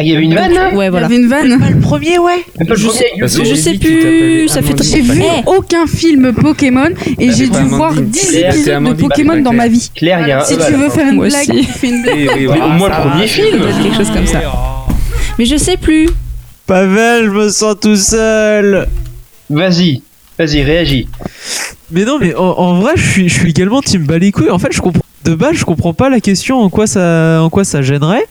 [0.00, 1.06] Ah, il y avait une vanne là Ouais, Il y voilà.
[1.06, 1.58] avait une vanne.
[1.58, 2.44] Pas le premier, ouais.
[2.60, 4.74] Le Je sais- Je sais plus, ça fait.
[4.82, 5.42] J'ai vu Eh.
[5.46, 8.92] aucun film Pokémon et j'ai dû voir 10 Claire, c'est épisodes de.
[8.92, 9.90] Pokémon dans ma vie.
[9.96, 12.48] Claire, il y a un Si E tu veux faire une blague, fais une blague.
[12.64, 13.60] Au moins le premier film.
[13.82, 14.40] Quelque chose comme ça.
[15.38, 16.08] Mais je sais plus.
[16.66, 18.86] Pavel, je me sens tout seul.
[19.50, 20.02] Vas-y,
[20.38, 21.08] vas-y, réagis.
[21.90, 24.50] Mais non, mais en, en vrai, je suis, je suis également team Balikouille.
[24.50, 25.02] En fait, je comprends.
[25.24, 28.24] De base, je comprends pas la question en quoi ça, en quoi ça gênerait.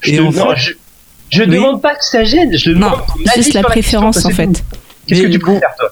[0.00, 0.72] Je Et te- en non, fait- je,
[1.30, 1.50] je Oui.
[1.50, 2.98] demande pas que ça gêne, je demande Non,
[3.36, 4.64] juste la préférence question, en fait.
[5.06, 5.88] Qu'est-ce que Mais- tu préfères toi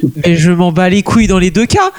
[0.00, 0.10] tout.
[0.26, 1.90] Mais je m'en bats les couilles dans les deux cas.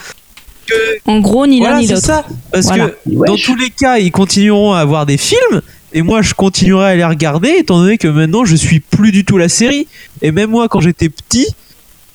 [1.05, 2.05] En gros, ni l'un Voilà, ni c'est l'autre.
[2.05, 2.25] ça.
[2.51, 2.87] Parce Voilà.
[2.89, 5.61] que Ouais, dans je- tous les cas, ils continueront à avoir des films.
[5.93, 9.23] Et moi, je continuerai à les regarder, étant donné que maintenant, je suis plus du
[9.23, 9.87] tout la série.
[10.21, 11.47] Et même moi, quand j'étais petit,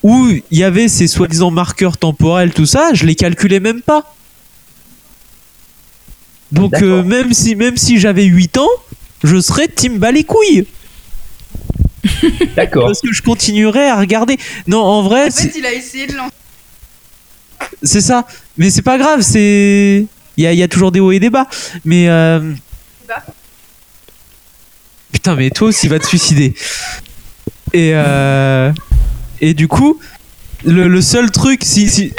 [0.03, 4.13] où il y avait ces soi-disant marqueurs temporels, tout ça, je les calculais même pas.
[6.51, 8.69] Donc, euh, même si, même si j'avais 8 ans,
[9.23, 10.67] je serais team bas les couilles.
[12.55, 12.85] D'accord.
[12.87, 14.37] Parce que je continuerai à regarder.
[14.67, 16.33] Non, en vrai, En c'est- fait, il a essayé de lancer.
[17.81, 18.27] c'est ça.
[18.57, 20.05] Mais c'est pas grave, c'est.
[20.35, 21.47] Il y a, il y a toujours des hauts et des bas.
[21.85, 22.07] Mais.
[22.09, 22.53] euh,
[23.07, 23.23] Bas.
[25.11, 26.53] Putain, mais toi aussi, va te suicider.
[27.71, 27.91] Et.
[27.93, 28.71] euh,
[29.45, 29.99] Et du coup,
[30.65, 31.89] le, le seul truc, si.
[31.89, 32.13] si...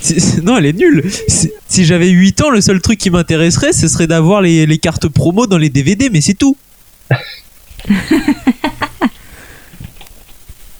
[0.00, 1.04] si- Non, elle est nulle.
[1.28, 4.78] Si, si j'avais 8 ans, le seul truc qui m'intéresserait, ce serait d'avoir les, les
[4.78, 6.56] cartes promo dans les DVD, mais c'est tout.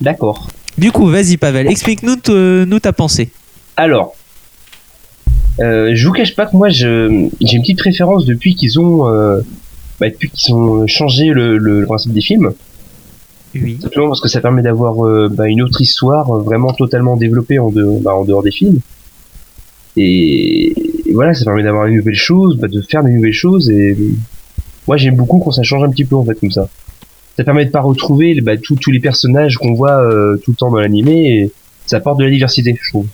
[0.00, 0.48] D'accord.
[0.76, 2.16] Du coup, vas-y, Pavel, explique-nous
[2.66, 3.30] nous ta pensée.
[3.76, 4.14] Alors,
[5.60, 7.30] euh, je vous cache pas que moi, j'ai une
[7.60, 9.40] petite préférence depuis qu'ils ont, euh,
[10.00, 12.52] bah, depuis qu'ils ont changé le, le, le principe des films.
[13.54, 13.78] Oui.
[13.80, 17.58] Simplement parce que ça permet d'avoir euh, bah, une autre histoire euh, vraiment totalement développée
[17.58, 18.80] en dehors, bah, en dehors des films.
[19.96, 20.74] Et,
[21.08, 23.70] et voilà, ça permet d'avoir une nouvelle chose, bah, de faire des nouvelles choses.
[23.70, 23.96] Et
[24.88, 26.68] moi, j'aime beaucoup quand ça change un petit peu en fait comme ça.
[27.36, 30.56] Ça permet de pas retrouver bah, tous tous les personnages qu'on voit euh, tout le
[30.56, 31.38] temps dans l'animé.
[31.38, 31.52] Et
[31.86, 33.06] ça apporte de la diversité, je trouve.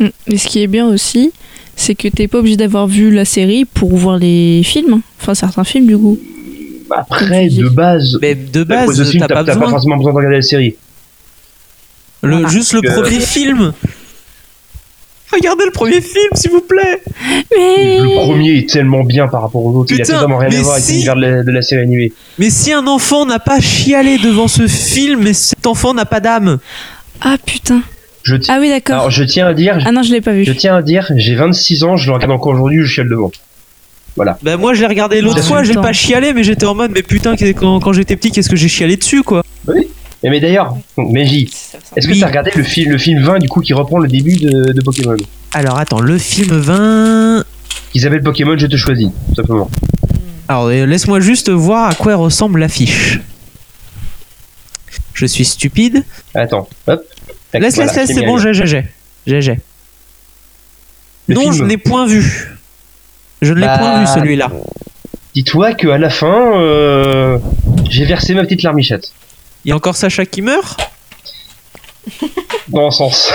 [0.00, 0.08] Mm.
[0.28, 1.32] Et ce qui est bien aussi,
[1.76, 5.02] c'est que t'es pas obligé d'avoir vu la série pour voir les films.
[5.20, 6.18] Enfin, certains films, du coup.
[6.90, 10.76] Après, de base, Mais de base, t'as pas forcément besoin de regarder la série.
[12.22, 13.72] Le, juste le premier film.
[15.32, 17.02] Regardez le premier film, s'il vous plaît.
[17.56, 17.98] Mais.
[18.00, 19.92] Le premier est tellement bien par rapport aux autres.
[19.94, 20.92] il a totalement rien mais à voir avec si.
[20.94, 22.12] l'univers de, la- de la série animée.
[22.38, 26.18] Mais si un enfant n'a pas chialé devant ce film, mais cet enfant n'a pas
[26.18, 26.58] d'âme.
[27.20, 27.82] Ah putain.
[28.24, 28.96] Je, ti- Ah oui, d'accord.
[28.96, 30.44] Alors, je tiens à dire, Ah non, je l'ai pas vu.
[30.44, 33.30] je tiens à dire, j'ai 26 ans, je le regarde encore aujourd'hui, je chiale devant.
[34.42, 36.90] Ben moi je l'ai regardé l'autre Ah, fois, j'ai pas chialé, mais j'étais en mode
[36.94, 39.42] mais putain quand, quand j'étais petit qu'est-ce que j'ai chialé dessus quoi.
[40.22, 41.50] Et mais d'ailleurs, Meiji,
[41.96, 42.20] est-ce que Oui.
[42.20, 44.80] t'as regardé le film, le film 20 du coup qui reprend le début de, de
[44.82, 45.16] Pokémon
[45.54, 47.44] Alors attends, le film 20...
[47.92, 49.70] Qui s'appelle Pokémon, je te choisis, tout simplement.
[50.48, 53.20] Alors euh, laisse-moi juste voir à quoi ressemble l'affiche.
[55.14, 56.04] Je suis stupide.
[56.34, 57.02] Attends, hop.
[57.54, 58.84] Laisse, voilà, laisse, c'est bon, j'ai, j'ai,
[59.26, 59.58] j'ai.
[61.28, 61.52] Non, film.
[61.52, 62.49] je n'ai point vu.
[63.42, 64.50] Je ne l'ai Bah, point vu celui-là.
[65.34, 67.38] Dis-toi qu'à la fin, euh,
[67.88, 69.12] j'ai versé ma petite larmichette.
[69.64, 70.80] Il y a encore Sacha qui meurt?
[72.68, 73.32] Dans le sens.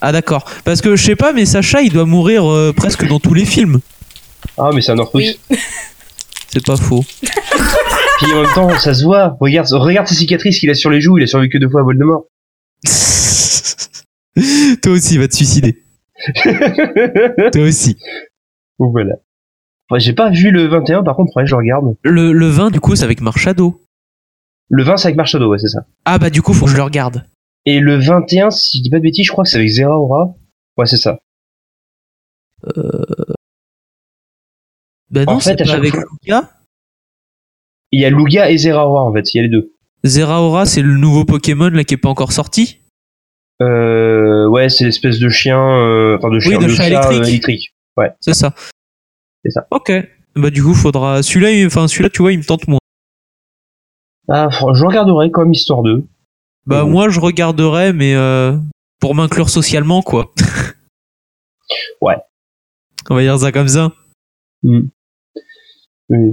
[0.00, 0.44] Ah d'accord.
[0.64, 3.44] Parce que je sais pas, mais Sacha il doit mourir euh, presque dans tous les
[3.44, 3.80] films.
[4.58, 5.24] Ah, mais c'est un Orcrux.
[6.52, 7.04] C'est pas faux.
[7.20, 9.36] Puis en même temps, ça se voit.
[9.40, 11.82] Regarde, regarde ses cicatrices qu'il a sur les joues, il a survécu deux fois à
[11.82, 12.26] Voldemort.
[14.82, 15.82] Toi aussi, va te suicider.
[17.52, 17.96] Toi aussi.
[18.78, 19.14] Donc voilà.
[19.90, 21.94] Ouais, j'ai pas vu le 21, par contre, ouais, je le regarde.
[22.02, 23.82] Le, le 20, du coup, c'est avec Marshado.
[24.70, 25.84] Le 20, c'est avec Marshado, ouais, c'est ça.
[26.06, 27.24] Ah bah du coup, faut que je le regarde.
[27.66, 29.98] Et le 21, si je dis pas de bêtises, je crois que c'est avec Zera
[29.98, 30.34] Aura.
[30.78, 31.18] Ouais, c'est ça.
[35.10, 36.50] Bah non, En fait, c'est pas avec fois- Lugia.
[37.92, 39.70] Il y a Lugia et Zera Aura, en fait, il y a les deux.
[40.04, 42.80] Zeraora, c'est le nouveau Pokémon là qui est pas encore sorti.
[43.62, 47.22] Euh, ouais, c'est l'espèce de chien, euh, enfin de chien, de de chat chat électrique.
[47.22, 47.73] euh, électrique.
[47.96, 48.12] Ouais.
[48.20, 48.54] C'est ça.
[49.44, 49.66] C'est ça.
[49.70, 49.92] Ok.
[50.36, 51.22] Bah du coup, faudra.
[51.22, 52.80] Celui-là, il- enfin celui-là, tu vois, il me tente moins.
[54.28, 56.04] Ah, je regarderai comme histoire 2.
[56.66, 58.56] Bah moi, je regarderais, mais euh,
[59.00, 60.32] pour m'inclure socialement, quoi.
[62.00, 62.16] Ouais.
[63.10, 63.90] On va dire ça comme ça.
[64.62, 64.90] Oui,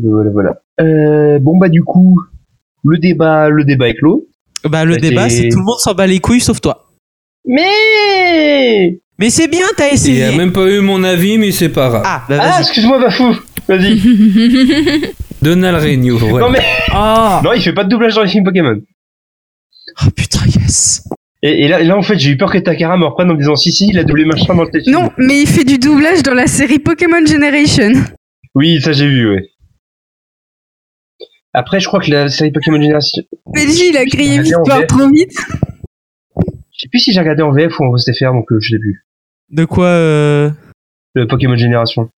[0.03, 0.61] voilà, voilà.
[0.79, 2.19] Euh, bon bah du coup,
[2.83, 4.27] le débat, le débat est clos.
[4.65, 4.99] Bah le Ok.
[5.01, 6.90] débat, c'est tout le monde s'en bat les couilles sauf toi.
[7.45, 10.23] Mais Mais c'est bien, t'as Il essayé.
[10.25, 12.03] a même pas eu mon avis, mais c'est pas grave.
[12.05, 12.61] Ah, bah ah, vas-y.
[12.61, 13.35] excuse-moi, Bafou.
[13.67, 13.99] Vas-y.
[15.41, 16.19] Donald Renew.
[16.39, 16.59] Non mais
[16.91, 17.41] Ah.
[17.43, 18.79] non, il fait pas de doublage dans les films Pokémon.
[20.05, 21.03] Oh putain, yes.
[21.43, 23.33] Et, et là, et là, en fait, j'ai eu peur que Takara me reprenne en
[23.33, 24.91] me disant si si, il a doublé machin dans le.
[24.91, 27.91] Non, mais il fait du doublage dans la série Pokémon Generation.
[28.53, 29.49] Oui, ça j'ai vu, ouais.
[31.53, 33.23] Après, je crois que la série Pokémon Génération.
[33.53, 34.87] Belgi, il a crié victoire VF.
[34.87, 35.35] trop vite.
[36.81, 38.81] Je sais plus si j'ai regardé en VF ou en VSTFR, donc euh, je l'ai
[38.81, 39.05] vu.
[39.51, 40.49] De quoi euh,
[41.13, 42.09] Le Pokémon Génération.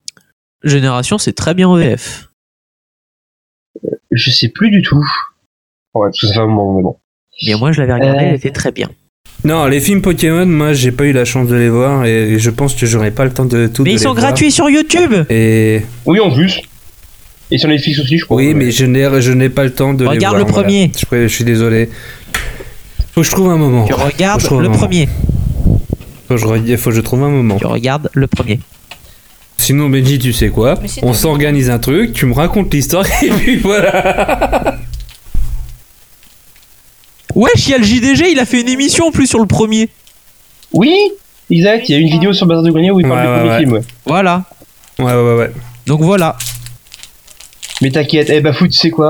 [0.64, 2.30] Génération, c'est très bien en VF.
[4.12, 5.06] Je sais plus du tout.
[5.94, 6.96] Ouais, parce que ça fait un moment, mais bon.
[7.46, 8.28] Mais moi, je l'avais regardé, Euh.
[8.30, 8.90] elle était très bien.
[9.44, 12.50] Non, les films Pokémon, moi, j'ai pas eu la chance de les voir et je
[12.50, 13.84] pense que j'aurais pas le temps de tout.
[13.84, 14.28] Mais de ils les sont voir.
[14.28, 16.62] gratuits sur YouTube Et Oui, en plus.
[17.52, 18.38] Et sur Netflix aussi, je crois.
[18.38, 20.46] oui, mais je n'ai je n'ai pas le temps de les Regarde voir.
[20.48, 20.68] le voilà.
[20.70, 20.92] premier.
[21.12, 21.90] Je suis désolé.
[23.14, 23.86] Faut que je trouve un moment.
[23.86, 24.78] Tu regardes le moment.
[24.78, 25.08] premier.
[26.28, 27.58] Faut que je, re- faut que je trouve un moment.
[27.58, 28.60] Tu regardes le premier.
[29.58, 33.58] Sinon, Benji, tu sais quoi On s'organise un truc, tu me racontes l'histoire et puis
[33.58, 34.78] voilà.
[37.36, 39.48] Wesh, il y a le JDG, il a fait une émission en plus sur le
[39.48, 39.90] premier.
[40.72, 40.96] Oui,
[41.50, 41.90] exact.
[41.90, 43.50] Il y a une vidéo sur Bazar de Grenier où il parle Ouais, du premier
[43.52, 43.60] ouais.
[43.60, 43.72] film.
[43.74, 43.82] ouais.
[44.06, 44.44] Voilà.
[45.00, 45.36] Ouais, ouais, ouais.
[45.38, 45.52] ouais.
[45.88, 46.38] Donc voilà.
[47.82, 49.10] Mais t'inquiète, eh bah fou, tu sais quoi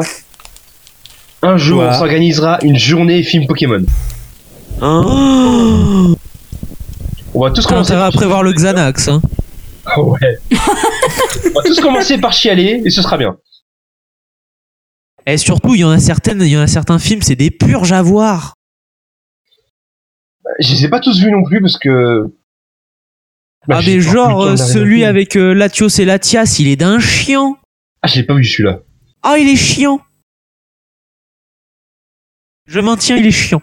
[1.44, 3.84] Un jour, on s'organisera une journée film Pokémon.
[4.82, 6.15] Hein
[7.34, 9.10] On va tous commencer à prévoir le Xanax.
[9.10, 9.22] Hein.
[9.98, 10.40] Ouais.
[10.52, 13.38] on va tous commencer par chialer et ce sera bien.
[15.26, 17.52] Et surtout, il y en a certaines, il y en a certains films, c'est des
[17.52, 18.53] purges à voir.
[20.60, 22.24] Je les ai pas tous vus non plus parce que.
[23.68, 27.57] Bah, ah mais genre euh, celui avec euh, Latios et Latias, il est d'un chiant.
[28.02, 28.80] Ah, je l'ai pas vu celui-là.
[29.22, 29.99] Ah, il est chiant.
[32.65, 33.61] Je maintiens, il est chiant.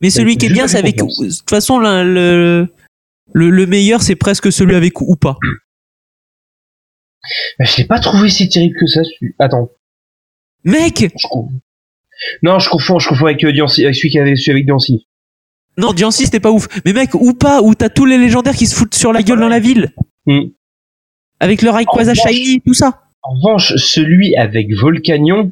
[0.00, 0.96] Mais celui qui est bien, c'est avec.
[0.96, 1.04] De
[1.38, 2.68] toute façon, le,
[3.32, 5.38] le, le meilleur, c'est presque celui avec ou pas.
[7.58, 9.00] Bah, je l'ai pas trouvé si terrible que ça.
[9.38, 9.70] Attends.
[10.64, 11.26] Mec Je.
[12.42, 15.06] Non, je confonds, je confonds avec, euh, Diancy- avec celui qui avait celui avec Diancy.
[15.76, 16.68] Non, Diancy, c'était pas ouf.
[16.84, 19.40] Mais mec, ou pas, où t'as tous les légendaires qui se foutent sur la gueule
[19.40, 19.92] dans la ville.
[20.26, 20.48] Hmm.
[21.40, 23.02] Avec le Rayquaza Shiny, tout ça.
[23.22, 25.50] En revanche, celui avec Volcanion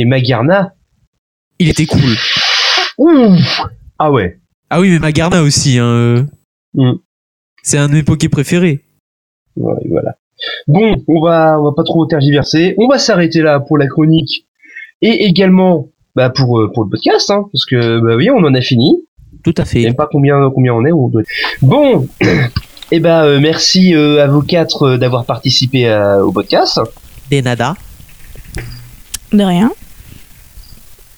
[0.00, 0.72] et Magarna.
[1.58, 2.16] Il était cool.
[2.98, 3.60] Ouf
[3.98, 4.38] Ah ouais.
[4.70, 5.78] Ah oui, mais Magarna aussi.
[5.78, 5.84] Hein.
[5.84, 6.22] euh.
[6.74, 6.92] Hmm.
[7.62, 8.84] C'est un de mes Poké préférés.
[9.56, 10.16] Ouais, voilà.
[10.66, 12.74] Bon, on va, on va pas trop tergiverser.
[12.78, 14.46] On va s'arrêter là pour la chronique
[15.02, 18.54] et également bah, pour euh, pour le podcast, hein, parce que bah oui, on en
[18.54, 19.04] a fini.
[19.44, 19.84] Tout à Je sais fait.
[19.86, 20.92] même pas combien combien on est.
[20.92, 21.22] On doit...
[21.60, 22.08] Bon,
[22.92, 26.80] et ben euh, merci euh, à vous quatre euh, d'avoir participé à- au podcast.
[27.28, 27.76] Des nada.
[29.32, 29.70] De rien.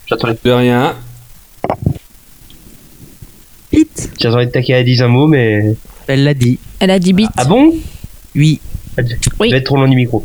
[0.07, 0.37] J'attends les...
[0.45, 0.95] De rien.
[3.73, 4.11] Vite.
[4.21, 5.75] j'attends les taquer à 10 un mot, mais
[6.07, 6.59] Elle l'a dit.
[6.81, 7.27] Elle a 10 bits.
[7.37, 7.75] ah bon?
[8.35, 8.61] Oui.
[9.41, 9.51] Oui.
[9.51, 10.25] Va être trop loin du micro.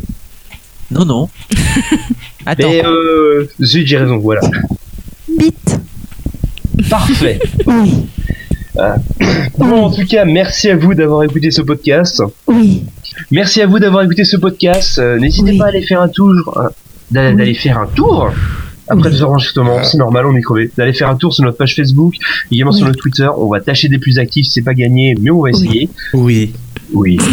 [0.91, 1.29] Non, non.
[2.45, 2.69] Attends.
[2.69, 4.17] Mais euh, zut, j'ai raison.
[4.17, 4.41] Voilà.
[5.39, 5.79] Vite.
[6.89, 7.39] Parfait.
[7.65, 7.93] Oui.
[9.57, 12.21] Bon, en tout cas, merci à vous d'avoir écouté ce podcast.
[12.45, 12.83] Oui.
[13.31, 14.99] Merci à vous d'avoir écouté ce podcast.
[14.99, 15.57] Euh, N'hésitez Oui.
[15.57, 16.69] pas à aller faire un tour, euh,
[17.09, 18.29] d'a- d'aller faire un tour.
[18.89, 20.71] Après deux enregistrements, c'est normal, on est crevé.
[20.77, 22.13] D'aller faire un tour sur notre page Facebook,
[22.51, 23.27] également sur notre Twitter.
[23.37, 25.89] On va tâcher des plus actifs, c'est pas gagné, mais on va essayer.
[26.13, 26.53] Oui.
[26.93, 27.17] Oui.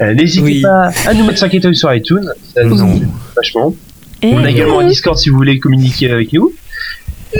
[0.00, 0.60] Euh, N'hésitez Oui.
[0.62, 3.74] pas à nous mettre 5 étoiles sur iTunes, ça nous aide vachement.
[4.22, 6.52] Et On a également un Discord si vous voulez communiquer avec nous.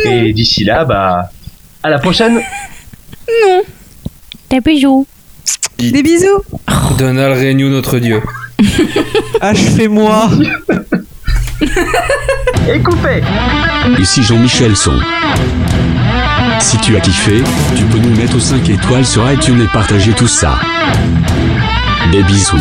[0.04, 1.30] Et d'ici là, bah,
[1.82, 2.40] à la prochaine.
[4.50, 5.06] Des bisous.
[5.78, 6.42] Des bisous.
[6.98, 8.20] Donald Renew, notre dieu.
[9.40, 10.30] Achevez-moi.
[12.68, 14.98] Et Ici Jean-Michel Son.
[16.60, 17.42] Si tu as kiffé,
[17.76, 20.58] tu peux nous mettre 5 étoiles sur iTunes et partager tout ça.
[22.12, 22.56] Des bisous.